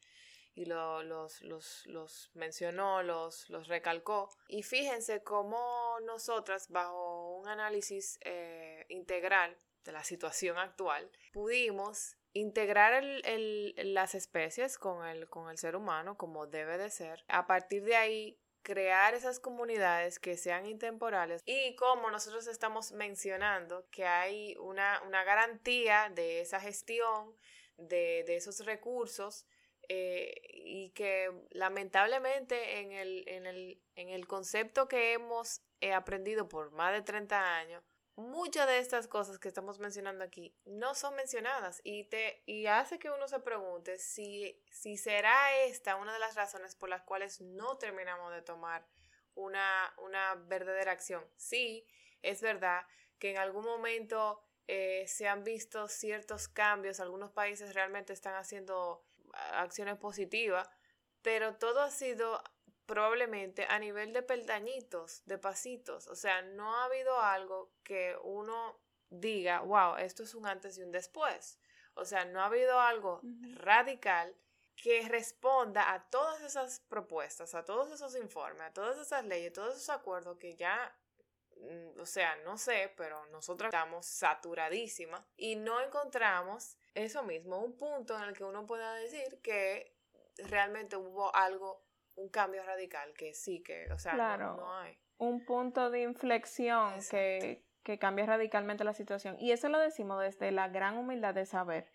y 0.55 0.65
los, 0.65 1.41
los, 1.41 2.31
mencionó, 2.33 3.03
los, 3.03 3.49
los 3.49 3.67
recalcó. 3.67 4.29
Y 4.47 4.63
fíjense 4.63 5.21
cómo 5.21 5.99
nosotras, 6.05 6.69
bajo 6.69 7.34
análisis 7.47 8.19
eh, 8.21 8.85
integral 8.89 9.57
de 9.83 9.91
la 9.91 10.03
situación 10.03 10.57
actual, 10.57 11.09
pudimos 11.33 12.17
integrar 12.33 13.01
las 13.77 14.15
especies 14.15 14.77
con 14.77 15.05
el, 15.05 15.29
con 15.29 15.49
el 15.49 15.57
ser 15.57 15.75
humano 15.75 16.17
como 16.17 16.47
debe 16.47 16.77
de 16.77 16.89
ser. 16.89 17.23
A 17.27 17.47
partir 17.47 17.83
de 17.83 17.95
ahí, 17.95 18.39
crear 18.65 19.13
esas 19.13 19.39
comunidades 19.39 20.17
que 20.19 20.37
sean 20.37 20.65
intemporales 20.65 21.41
y 21.45 21.75
como 21.75 22.09
nosotros 22.09 22.47
estamos 22.47 22.91
mencionando 22.93 23.87
que 23.91 24.05
hay 24.05 24.55
una, 24.57 24.99
garantía 25.23 26.11
de 26.13 26.41
esa 26.41 26.59
gestión, 26.59 27.35
de, 27.77 28.23
de 28.25 28.37
esos 28.37 28.65
recursos 28.65 29.45
eh, 29.87 30.33
y 30.51 30.89
que 30.91 31.29
lamentablemente 31.51 32.79
en 32.79 32.91
el, 32.91 33.23
en 33.27 33.45
el, 33.45 33.81
en 33.95 34.09
el 34.09 34.27
concepto 34.27 34.87
que 34.87 35.13
hemos 35.13 35.61
eh, 35.81 35.93
aprendido 35.93 36.47
por 36.47 36.71
más 36.71 36.93
de 36.93 37.01
30 37.01 37.57
años, 37.57 37.83
muchas 38.15 38.67
de 38.67 38.79
estas 38.79 39.07
cosas 39.07 39.39
que 39.39 39.47
estamos 39.47 39.79
mencionando 39.79 40.23
aquí 40.23 40.55
no 40.65 40.95
son 40.95 41.15
mencionadas 41.15 41.81
y, 41.83 42.05
te, 42.05 42.43
y 42.45 42.67
hace 42.67 42.97
que 42.97 43.11
uno 43.11 43.27
se 43.27 43.39
pregunte 43.39 43.97
si, 43.99 44.61
si 44.69 44.97
será 44.97 45.55
esta 45.63 45.97
una 45.97 46.13
de 46.13 46.19
las 46.19 46.35
razones 46.35 46.75
por 46.75 46.89
las 46.89 47.03
cuales 47.03 47.41
no 47.41 47.77
terminamos 47.77 48.33
de 48.33 48.41
tomar 48.41 48.87
una, 49.35 49.93
una 49.97 50.35
verdadera 50.35 50.93
acción. 50.93 51.25
Sí, 51.35 51.85
es 52.21 52.41
verdad 52.41 52.85
que 53.19 53.31
en 53.31 53.37
algún 53.37 53.65
momento 53.65 54.41
eh, 54.67 55.05
se 55.07 55.27
han 55.27 55.43
visto 55.43 55.87
ciertos 55.87 56.47
cambios, 56.47 56.99
algunos 56.99 57.31
países 57.31 57.73
realmente 57.73 58.13
están 58.13 58.35
haciendo 58.35 59.05
acciones 59.33 59.97
positivas, 59.97 60.69
pero 61.21 61.55
todo 61.55 61.81
ha 61.81 61.91
sido 61.91 62.41
probablemente 62.85 63.65
a 63.69 63.79
nivel 63.79 64.13
de 64.13 64.21
peldañitos, 64.21 65.23
de 65.25 65.37
pasitos. 65.37 66.07
O 66.07 66.15
sea, 66.15 66.41
no 66.41 66.75
ha 66.75 66.85
habido 66.85 67.19
algo 67.19 67.71
que 67.83 68.15
uno 68.23 68.79
diga, 69.09 69.61
wow, 69.61 69.97
esto 69.97 70.23
es 70.23 70.35
un 70.35 70.45
antes 70.47 70.77
y 70.77 70.83
un 70.83 70.91
después. 70.91 71.59
O 71.95 72.05
sea, 72.05 72.25
no 72.25 72.41
ha 72.41 72.45
habido 72.45 72.79
algo 72.79 73.21
radical 73.55 74.35
que 74.75 75.07
responda 75.07 75.93
a 75.93 76.09
todas 76.09 76.41
esas 76.41 76.81
propuestas, 76.81 77.55
a 77.55 77.63
todos 77.63 77.91
esos 77.91 78.15
informes, 78.15 78.61
a 78.61 78.73
todas 78.73 78.97
esas 78.97 79.23
leyes, 79.25 79.53
todos 79.53 79.75
esos 79.75 79.89
acuerdos 79.89 80.37
que 80.37 80.55
ya, 80.55 80.93
mm, 81.55 81.99
o 81.99 82.05
sea, 82.05 82.35
no 82.37 82.57
sé, 82.57 82.93
pero 82.97 83.25
nosotros 83.27 83.69
estamos 83.69 84.05
saturadísimas 84.05 85.21
y 85.37 85.55
no 85.55 85.79
encontramos 85.79 86.77
eso 86.93 87.23
mismo, 87.23 87.59
un 87.59 87.77
punto 87.77 88.17
en 88.17 88.23
el 88.23 88.33
que 88.35 88.43
uno 88.43 88.65
pueda 88.65 88.95
decir 88.95 89.39
que 89.41 89.95
realmente 90.37 90.97
hubo 90.97 91.33
algo, 91.35 91.84
un 92.15 92.29
cambio 92.29 92.63
radical, 92.63 93.13
que 93.13 93.33
sí, 93.33 93.61
que, 93.61 93.91
o 93.91 93.97
sea, 93.97 94.37
no, 94.37 94.77
hay. 94.77 94.97
Un 95.17 95.45
punto 95.45 95.89
de 95.89 96.01
inflexión 96.01 96.93
que, 97.09 97.65
que 97.83 97.99
cambia 97.99 98.25
radicalmente 98.25 98.83
la 98.83 98.93
situación. 98.93 99.37
Y 99.39 99.51
eso 99.51 99.69
lo 99.69 99.79
decimos 99.79 100.21
desde 100.21 100.51
la 100.51 100.67
gran 100.67 100.97
humildad 100.97 101.33
de 101.33 101.45
saber 101.45 101.89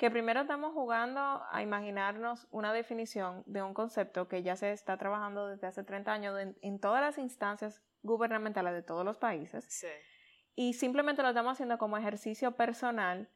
que 0.00 0.10
primero 0.10 0.40
estamos 0.40 0.72
jugando 0.72 1.42
a 1.50 1.62
imaginarnos 1.62 2.48
una 2.50 2.72
definición 2.72 3.42
de 3.44 3.62
un 3.62 3.74
concepto 3.74 4.28
que 4.28 4.42
ya 4.42 4.56
se 4.56 4.72
está 4.72 4.96
trabajando 4.96 5.46
desde 5.46 5.66
hace 5.66 5.84
30 5.84 6.10
años 6.10 6.38
en, 6.62 6.80
todas 6.80 7.02
las 7.02 7.18
instancias 7.18 7.82
gubernamentales 8.02 8.72
de 8.72 8.82
todos 8.82 9.04
los 9.04 9.18
países. 9.18 9.66
Sí. 9.68 9.88
Y 10.54 10.72
simplemente 10.72 11.20
lo 11.20 11.28
estamos 11.28 11.52
haciendo 11.52 11.76
como 11.76 11.98
ejercicio 11.98 12.56
personal 12.56 13.30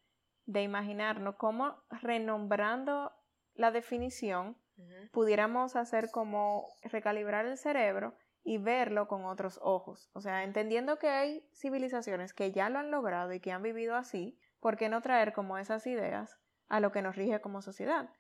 de 0.47 0.62
imaginarnos 0.62 1.37
cómo 1.37 1.85
renombrando 1.91 3.12
la 3.53 3.70
definición 3.70 4.57
pudiéramos 5.12 5.77
hacer 5.77 6.11
como 6.11 6.68
recalibrar 6.83 7.47
el 7.47 7.57
cerebro 7.59 8.16
y 8.43 8.59
verlo 8.59 9.09
con 9.09 9.25
otros 9.25 9.59
ojos. 9.62 10.11
O 10.12 10.20
sea, 10.20 10.45
entendiendo 10.45 10.99
que 10.99 11.09
hay 11.09 11.49
civilizaciones 11.55 12.35
que 12.35 12.53
ya 12.53 12.68
lo 12.68 12.79
han 12.79 12.91
logrado 12.91 13.33
y 13.33 13.41
que 13.41 13.53
han 13.53 13.62
vivido 13.62 13.97
así, 13.97 14.39
¿por 14.61 14.77
qué 14.77 14.89
no 14.89 15.01
traer 15.01 15.33
como 15.33 15.59
esas 15.59 15.87
ideas 15.87 16.39
a 16.68 16.81
lo 16.81 16.93
que 16.93 17.03
nos 17.03 17.16
rige 17.16 17.41
como 17.41 17.62
sociedad? 17.62 18.11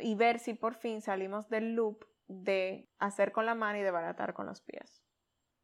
y 0.00 0.14
ver 0.14 0.38
si 0.38 0.54
por 0.54 0.76
fin 0.76 1.02
salimos 1.02 1.48
del 1.48 1.74
loop 1.74 2.04
de 2.28 2.88
hacer 2.98 3.32
con 3.32 3.44
la 3.44 3.56
mano 3.56 3.78
y 3.78 3.82
de 3.82 3.90
baratar 3.90 4.34
con 4.34 4.46
los 4.46 4.62
pies. 4.62 5.02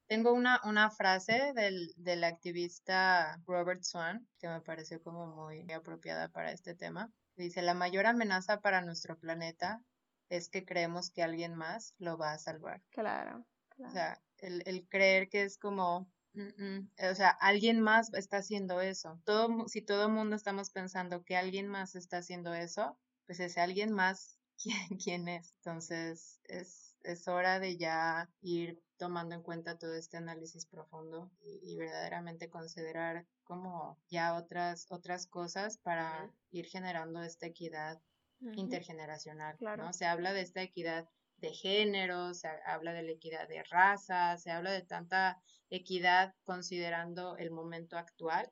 Tengo 0.08 0.32
una, 0.32 0.60
una 0.64 0.90
frase 0.90 1.52
del, 1.54 1.92
del, 1.96 2.24
activista 2.24 3.40
Robert 3.46 3.82
Swan 3.82 4.26
que 4.40 4.48
me 4.48 4.60
pareció 4.60 5.00
como 5.02 5.26
muy 5.26 5.70
apropiada 5.70 6.28
para 6.28 6.50
este 6.50 6.74
tema. 6.74 7.12
Dice, 7.36 7.62
la 7.62 7.74
mayor 7.74 8.06
amenaza 8.06 8.60
para 8.60 8.80
nuestro 8.80 9.16
planeta 9.18 9.80
es 10.28 10.48
que 10.48 10.64
creemos 10.64 11.10
que 11.10 11.22
alguien 11.22 11.54
más 11.54 11.94
lo 11.98 12.18
va 12.18 12.32
a 12.32 12.38
salvar. 12.38 12.82
Claro. 12.90 13.44
O 13.78 13.90
sea, 13.90 14.20
el, 14.38 14.62
el, 14.66 14.88
creer 14.88 15.28
que 15.28 15.44
es 15.44 15.56
como, 15.56 16.10
o 16.34 17.14
sea, 17.14 17.30
alguien 17.30 17.80
más 17.80 18.12
está 18.14 18.38
haciendo 18.38 18.80
eso. 18.80 19.20
Todo, 19.24 19.68
si 19.68 19.82
todo 19.82 20.06
el 20.06 20.12
mundo 20.12 20.36
estamos 20.36 20.70
pensando 20.70 21.24
que 21.24 21.36
alguien 21.36 21.68
más 21.68 21.94
está 21.94 22.18
haciendo 22.18 22.54
eso, 22.54 22.98
pues 23.26 23.40
ese 23.40 23.60
alguien 23.60 23.92
más, 23.92 24.38
¿quién, 24.62 24.98
quién 24.98 25.28
es? 25.28 25.52
Entonces, 25.58 26.40
es, 26.44 26.96
es 27.02 27.28
hora 27.28 27.60
de 27.60 27.76
ya 27.76 28.28
ir 28.40 28.82
tomando 28.98 29.34
en 29.34 29.42
cuenta 29.42 29.78
todo 29.78 29.94
este 29.94 30.16
análisis 30.16 30.66
profundo 30.66 31.30
y, 31.40 31.76
verdaderamente 31.76 32.50
considerar 32.50 33.26
como 33.44 33.96
ya 34.08 34.34
otras, 34.34 34.86
otras 34.90 35.26
cosas 35.26 35.78
para 35.78 36.30
ir 36.50 36.66
generando 36.66 37.22
esta 37.22 37.46
equidad 37.46 38.00
intergeneracional, 38.40 39.56
¿no? 39.76 39.92
Se 39.92 40.06
habla 40.06 40.32
de 40.32 40.42
esta 40.42 40.62
equidad 40.62 41.08
de 41.38 41.52
género, 41.52 42.34
se 42.34 42.48
habla 42.66 42.92
de 42.92 43.02
la 43.02 43.12
equidad 43.12 43.48
de 43.48 43.62
raza, 43.64 44.36
se 44.38 44.50
habla 44.50 44.72
de 44.72 44.82
tanta 44.82 45.40
equidad 45.70 46.34
considerando 46.44 47.36
el 47.36 47.50
momento 47.50 47.96
actual. 47.96 48.50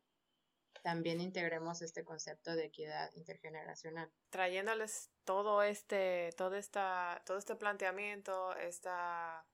También 0.82 1.20
integremos 1.20 1.82
este 1.82 2.04
concepto 2.04 2.54
de 2.54 2.66
equidad 2.66 3.10
intergeneracional. 3.14 4.10
Trayéndoles 4.30 5.10
todo 5.24 5.62
este, 5.62 6.30
todo 6.36 6.54
esta, 6.54 7.22
todo 7.26 7.38
este 7.38 7.56
planteamiento, 7.56 8.54
esta 8.56 9.44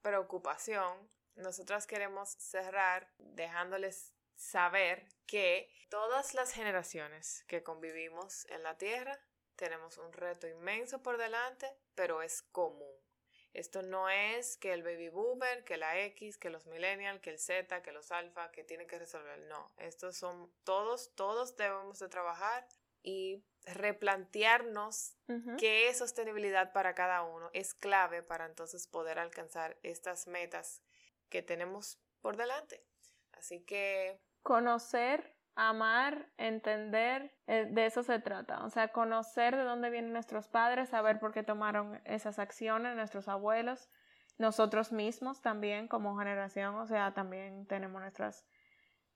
preocupación, 0.00 1.10
nosotras 1.34 1.86
queremos 1.86 2.30
cerrar 2.38 3.12
dejándoles 3.18 4.14
saber 4.34 5.08
que 5.26 5.68
todas 5.90 6.34
las 6.34 6.52
generaciones 6.52 7.44
que 7.48 7.62
convivimos 7.62 8.46
en 8.46 8.62
la 8.62 8.78
Tierra 8.78 9.18
tenemos 9.58 9.98
un 9.98 10.12
reto 10.12 10.46
inmenso 10.46 11.02
por 11.02 11.18
delante, 11.18 11.70
pero 11.94 12.22
es 12.22 12.42
común. 12.42 12.96
Esto 13.52 13.82
no 13.82 14.08
es 14.08 14.56
que 14.56 14.72
el 14.72 14.82
baby 14.82 15.08
boomer, 15.08 15.64
que 15.64 15.76
la 15.76 15.98
X, 15.98 16.38
que 16.38 16.48
los 16.48 16.66
millennials, 16.66 17.20
que 17.20 17.30
el 17.30 17.38
Z, 17.38 17.82
que 17.82 17.92
los 17.92 18.12
alfa, 18.12 18.52
que 18.52 18.62
tienen 18.62 18.86
que 18.86 18.98
resolver. 18.98 19.38
No, 19.48 19.66
estos 19.78 20.16
son 20.16 20.52
todos, 20.64 21.12
todos 21.16 21.56
debemos 21.56 21.98
de 21.98 22.08
trabajar 22.08 22.68
y 23.02 23.42
replantearnos 23.64 25.16
qué 25.58 25.88
es 25.88 25.98
sostenibilidad 25.98 26.72
para 26.72 26.94
cada 26.94 27.22
uno 27.22 27.50
es 27.52 27.74
clave 27.74 28.22
para 28.22 28.46
entonces 28.46 28.86
poder 28.86 29.18
alcanzar 29.18 29.76
estas 29.82 30.26
metas 30.26 30.82
que 31.28 31.42
tenemos 31.42 31.98
por 32.20 32.36
delante. 32.36 32.84
Así 33.32 33.60
que... 33.60 34.20
Conocer, 34.42 35.37
amar, 35.58 36.30
entender, 36.38 37.34
eh, 37.48 37.66
de 37.68 37.86
eso 37.86 38.04
se 38.04 38.20
trata. 38.20 38.64
O 38.64 38.70
sea, 38.70 38.88
conocer 38.88 39.56
de 39.56 39.64
dónde 39.64 39.90
vienen 39.90 40.12
nuestros 40.12 40.48
padres, 40.48 40.88
saber 40.90 41.18
por 41.18 41.32
qué 41.32 41.42
tomaron 41.42 42.00
esas 42.04 42.38
acciones, 42.38 42.94
nuestros 42.94 43.28
abuelos, 43.28 43.90
nosotros 44.38 44.92
mismos 44.92 45.42
también 45.42 45.88
como 45.88 46.16
generación, 46.16 46.76
o 46.76 46.86
sea, 46.86 47.12
también 47.12 47.66
tenemos 47.66 48.00
nuestras 48.00 48.46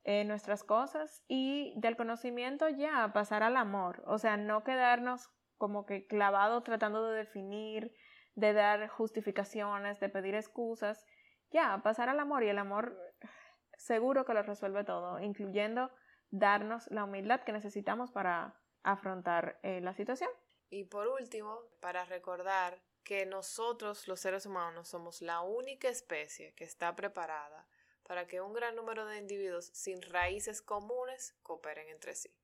eh, 0.05 0.25
nuestras 0.25 0.65
cosas. 0.65 1.23
Y 1.29 1.75
del 1.77 1.97
conocimiento 1.97 2.69
ya 2.69 3.13
pasar 3.13 3.45
al 3.45 3.57
amor, 3.57 4.03
o 4.07 4.19
sea, 4.19 4.37
no 4.37 4.65
quedarnos 4.65 5.31
como 5.59 5.87
que 5.87 6.09
clavado 6.09 6.61
tratando 6.65 7.07
de 7.07 7.19
definir, 7.19 7.95
de 8.35 8.53
dar 8.53 8.89
justificaciones, 8.89 10.01
de 10.01 10.09
pedir 10.09 10.35
excusas, 10.35 11.07
ya 11.53 11.81
pasar 11.85 12.09
al 12.09 12.19
amor. 12.19 12.43
Y 12.43 12.49
el 12.49 12.59
amor 12.59 12.99
seguro 13.77 14.25
que 14.25 14.35
lo 14.35 14.43
resuelve 14.43 14.83
todo, 14.83 15.21
incluyendo 15.21 15.93
darnos 16.33 16.91
la 16.91 17.05
humildad 17.05 17.43
que 17.43 17.53
necesitamos 17.53 18.11
para 18.11 18.55
afrontar 18.83 19.61
eh, 19.63 19.81
la 19.81 19.95
situación. 19.95 20.31
Y 20.71 20.85
por 20.85 21.07
último, 21.07 21.61
para 21.79 22.05
recordar 22.05 22.81
que 23.05 23.27
nosotros 23.27 24.09
los 24.09 24.21
seres 24.21 24.47
humanos 24.47 24.89
somos 24.89 25.23
la 25.23 25.43
única 25.43 25.89
especie 25.89 26.55
que 26.55 26.65
está 26.65 26.97
preparada 26.97 27.69
para 28.03 28.27
que 28.27 28.41
un 28.41 28.53
gran 28.53 28.75
número 28.75 29.07
de 29.07 29.19
individuos 29.19 29.67
sin 29.67 30.03
raíces 30.03 30.63
comunes 30.63 31.37
cooperen 31.43 31.89
entre 31.89 32.15
sí. 32.15 32.35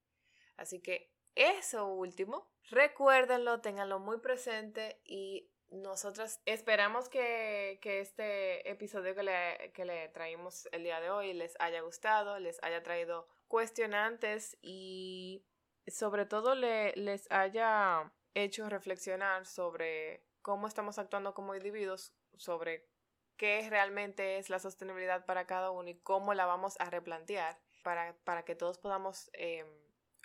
Así 0.57 0.81
que 0.81 1.11
eso 1.35 1.87
último, 1.87 2.47
recuérdenlo, 2.71 3.61
tenganlo 3.61 3.99
muy 3.99 4.19
presente 4.19 5.01
y 5.05 5.51
nosotras 5.71 6.41
esperamos 6.47 7.09
que, 7.09 7.79
este 7.83 8.69
episodio 8.69 9.15
que 9.15 9.23
le, 9.23 9.73
que 9.73 9.85
le 9.85 10.09
traímos 10.09 10.69
el 10.73 10.83
día 10.83 11.01
de 11.01 11.11
hoy 11.11 11.33
les 11.33 11.55
haya 11.61 11.81
gustado, 11.81 12.39
les 12.39 12.63
haya 12.63 12.83
traído 12.83 13.29
cuestionantes 13.49 14.57
y 14.63 15.45
sobre 15.87 16.27
todo 16.27 16.55
le, 16.55 16.93
les 16.97 17.31
haya 17.31 18.13
hecho 18.35 18.69
reflexionar 18.69 19.47
sobre 19.47 20.23
cómo 20.43 20.67
estamos 20.67 20.99
actuando 20.99 21.35
como 21.35 21.55
individuos, 21.55 22.15
sobre 22.37 22.87
qué 23.37 23.67
realmente 23.71 24.39
es 24.39 24.51
la 24.51 24.59
sostenibilidad 24.59 25.25
para 25.25 25.47
cada 25.47 25.71
uno 25.71 25.89
y 25.89 25.99
cómo 25.99 26.35
la 26.35 26.47
vamos 26.47 26.77
a 26.79 26.91
replantear 26.91 27.59
para, 27.83 28.15
para 28.25 28.45
que 28.45 28.55
todos 28.55 28.79
podamos 28.79 29.31
eh, 29.33 29.65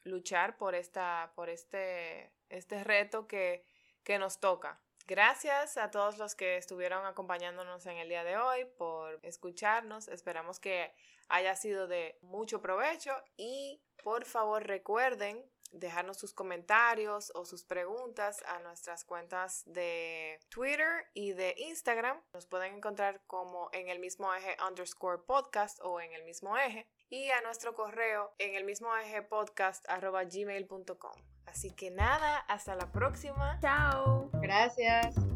luchar 0.04 0.58
por, 0.58 0.76
esta, 0.76 1.32
por 1.36 1.50
este, 1.50 2.32
este 2.50 2.84
reto 2.84 3.28
que, 3.28 3.66
que 4.04 4.20
nos 4.20 4.40
toca. 4.40 4.82
Gracias 5.06 5.78
a 5.78 5.92
todos 5.92 6.18
los 6.18 6.34
que 6.34 6.56
estuvieron 6.56 7.06
acompañándonos 7.06 7.86
en 7.86 7.98
el 7.98 8.08
día 8.08 8.24
de 8.24 8.38
hoy 8.38 8.66
por 8.78 9.20
escucharnos. 9.24 10.08
Esperamos 10.08 10.62
que 10.62 10.94
haya 11.34 11.56
sido 11.56 11.88
de 11.88 12.16
mucho 12.22 12.62
provecho 12.62 13.12
y 13.38 13.82
por 14.04 14.26
favor 14.26 14.68
recuerden 14.68 15.44
dejarnos 15.72 16.20
sus 16.20 16.32
comentarios 16.32 17.32
o 17.34 17.44
sus 17.46 17.64
preguntas 17.64 18.44
a 18.46 18.60
nuestras 18.60 19.04
cuentas 19.04 19.64
de 19.66 20.40
Twitter 20.50 21.08
y 21.16 21.34
de 21.34 21.56
Instagram. 21.58 22.22
Nos 22.34 22.46
pueden 22.46 22.76
encontrar 22.76 23.24
como 23.26 23.70
en 23.74 23.90
el 23.90 23.98
mismo 23.98 24.32
eje 24.36 24.56
underscore 24.68 25.24
podcast 25.26 25.80
o 25.82 26.00
en 26.00 26.14
el 26.14 26.24
mismo 26.24 26.56
eje 26.56 26.88
y 27.10 27.32
a 27.32 27.42
nuestro 27.42 27.74
correo 27.74 28.36
en 28.38 28.54
el 28.54 28.64
mismo 28.64 28.96
eje 28.96 29.24
podcast 29.24 29.84
arroba 29.90 30.26
gmail.com. 30.26 31.16
Así 31.48 31.72
que 31.72 31.90
nada, 31.90 32.38
hasta 32.48 32.76
la 32.76 32.92
próxima. 32.92 33.58
Chao. 33.60 34.30
Gracias. 34.34 35.33